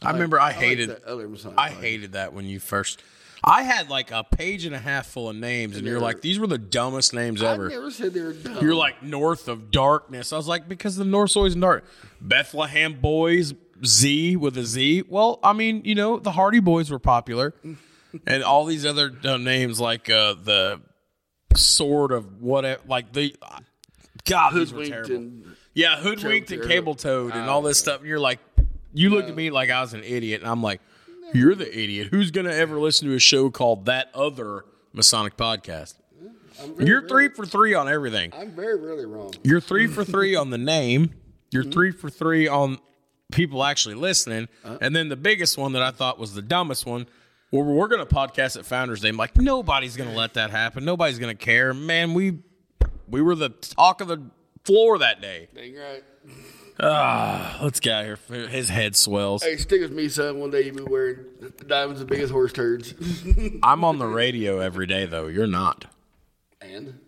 [0.02, 1.80] I, remember I like hated that other I podcast.
[1.80, 3.02] hated that when you first.
[3.44, 6.38] I had like a page and a half full of names, and you're like, these
[6.38, 7.68] were the dumbest names I ever.
[7.68, 8.58] never said they were dumb.
[8.60, 10.32] You're like north of darkness.
[10.32, 11.84] I was like, because the North's always in dark.
[12.20, 13.54] Bethlehem Boys
[13.84, 15.04] Z with a Z.
[15.08, 17.52] Well, I mean, you know, the Hardy Boys were popular,
[18.26, 20.80] and all these other dumb names like uh, the
[21.56, 23.34] Sword of whatever, like the
[24.24, 25.14] God, these were hoodwinked terrible.
[25.14, 28.00] and Yeah, hoodwinked and cable tow and all this stuff.
[28.00, 28.38] And you're like,
[28.94, 30.80] you looked at me like I was an idiot, and I'm like,
[31.34, 32.08] you're the idiot.
[32.10, 35.94] Who's gonna ever listen to a show called that other Masonic podcast?
[36.66, 38.32] Very, You're three rarely- for three on everything.
[38.34, 39.32] I'm very rarely wrong.
[39.42, 41.14] You're three for three on the name.
[41.50, 41.72] You're mm-hmm.
[41.72, 42.78] three for three on
[43.32, 44.48] people actually listening.
[44.64, 44.78] Uh.
[44.80, 47.06] And then the biggest one that I thought was the dumbest one,
[47.50, 49.08] where we're going to podcast at Founders Day.
[49.08, 50.84] I'm like, nobody's going to let that happen.
[50.84, 51.74] Nobody's going to care.
[51.74, 52.38] Man, we
[53.12, 54.20] we were the talk of the
[54.64, 55.48] floor that day.
[55.54, 56.02] Dang right.
[56.80, 58.48] Ah, let's get out of here.
[58.48, 59.42] His head swells.
[59.44, 60.40] Hey, stick with me, son.
[60.40, 61.18] One day you'll be wearing
[61.66, 62.94] diamonds the biggest horse turds.
[63.62, 65.26] I'm on the radio every day, though.
[65.26, 65.84] You're not.
[66.60, 66.98] and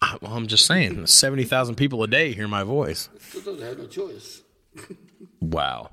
[0.00, 3.08] I, well, I'm just saying, 70,000 people a day hear my voice.
[3.18, 4.42] still doesn't have no choice.
[5.40, 5.90] Wow.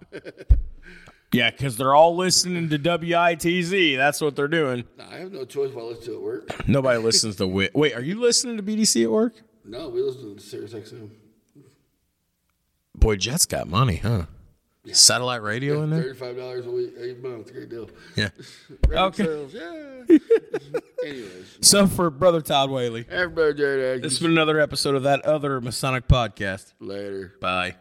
[1.35, 3.97] Yeah, because they're all listening to WITZ.
[3.97, 4.85] That's what they're doing.
[4.99, 6.67] I have no choice while I listen to at work.
[6.67, 7.75] Nobody listens to Wit.
[7.75, 9.33] Wait, are you listening to BDC at work?
[9.63, 11.09] No, we listen to Sirius XM.
[12.93, 14.25] Boy, Jet's got money, huh?
[14.91, 16.03] Satellite radio in there?
[16.03, 17.51] Thirty-five dollars a week, a month.
[17.51, 17.89] Great deal.
[18.15, 18.29] Yeah.
[18.91, 19.23] Okay.
[19.23, 20.17] sales, yeah.
[21.03, 24.13] Anyways, So for Brother Todd Whaley, everybody, Jared this Atkins.
[24.13, 26.73] has been another episode of that other Masonic podcast.
[26.79, 27.33] Later.
[27.41, 27.75] Bye.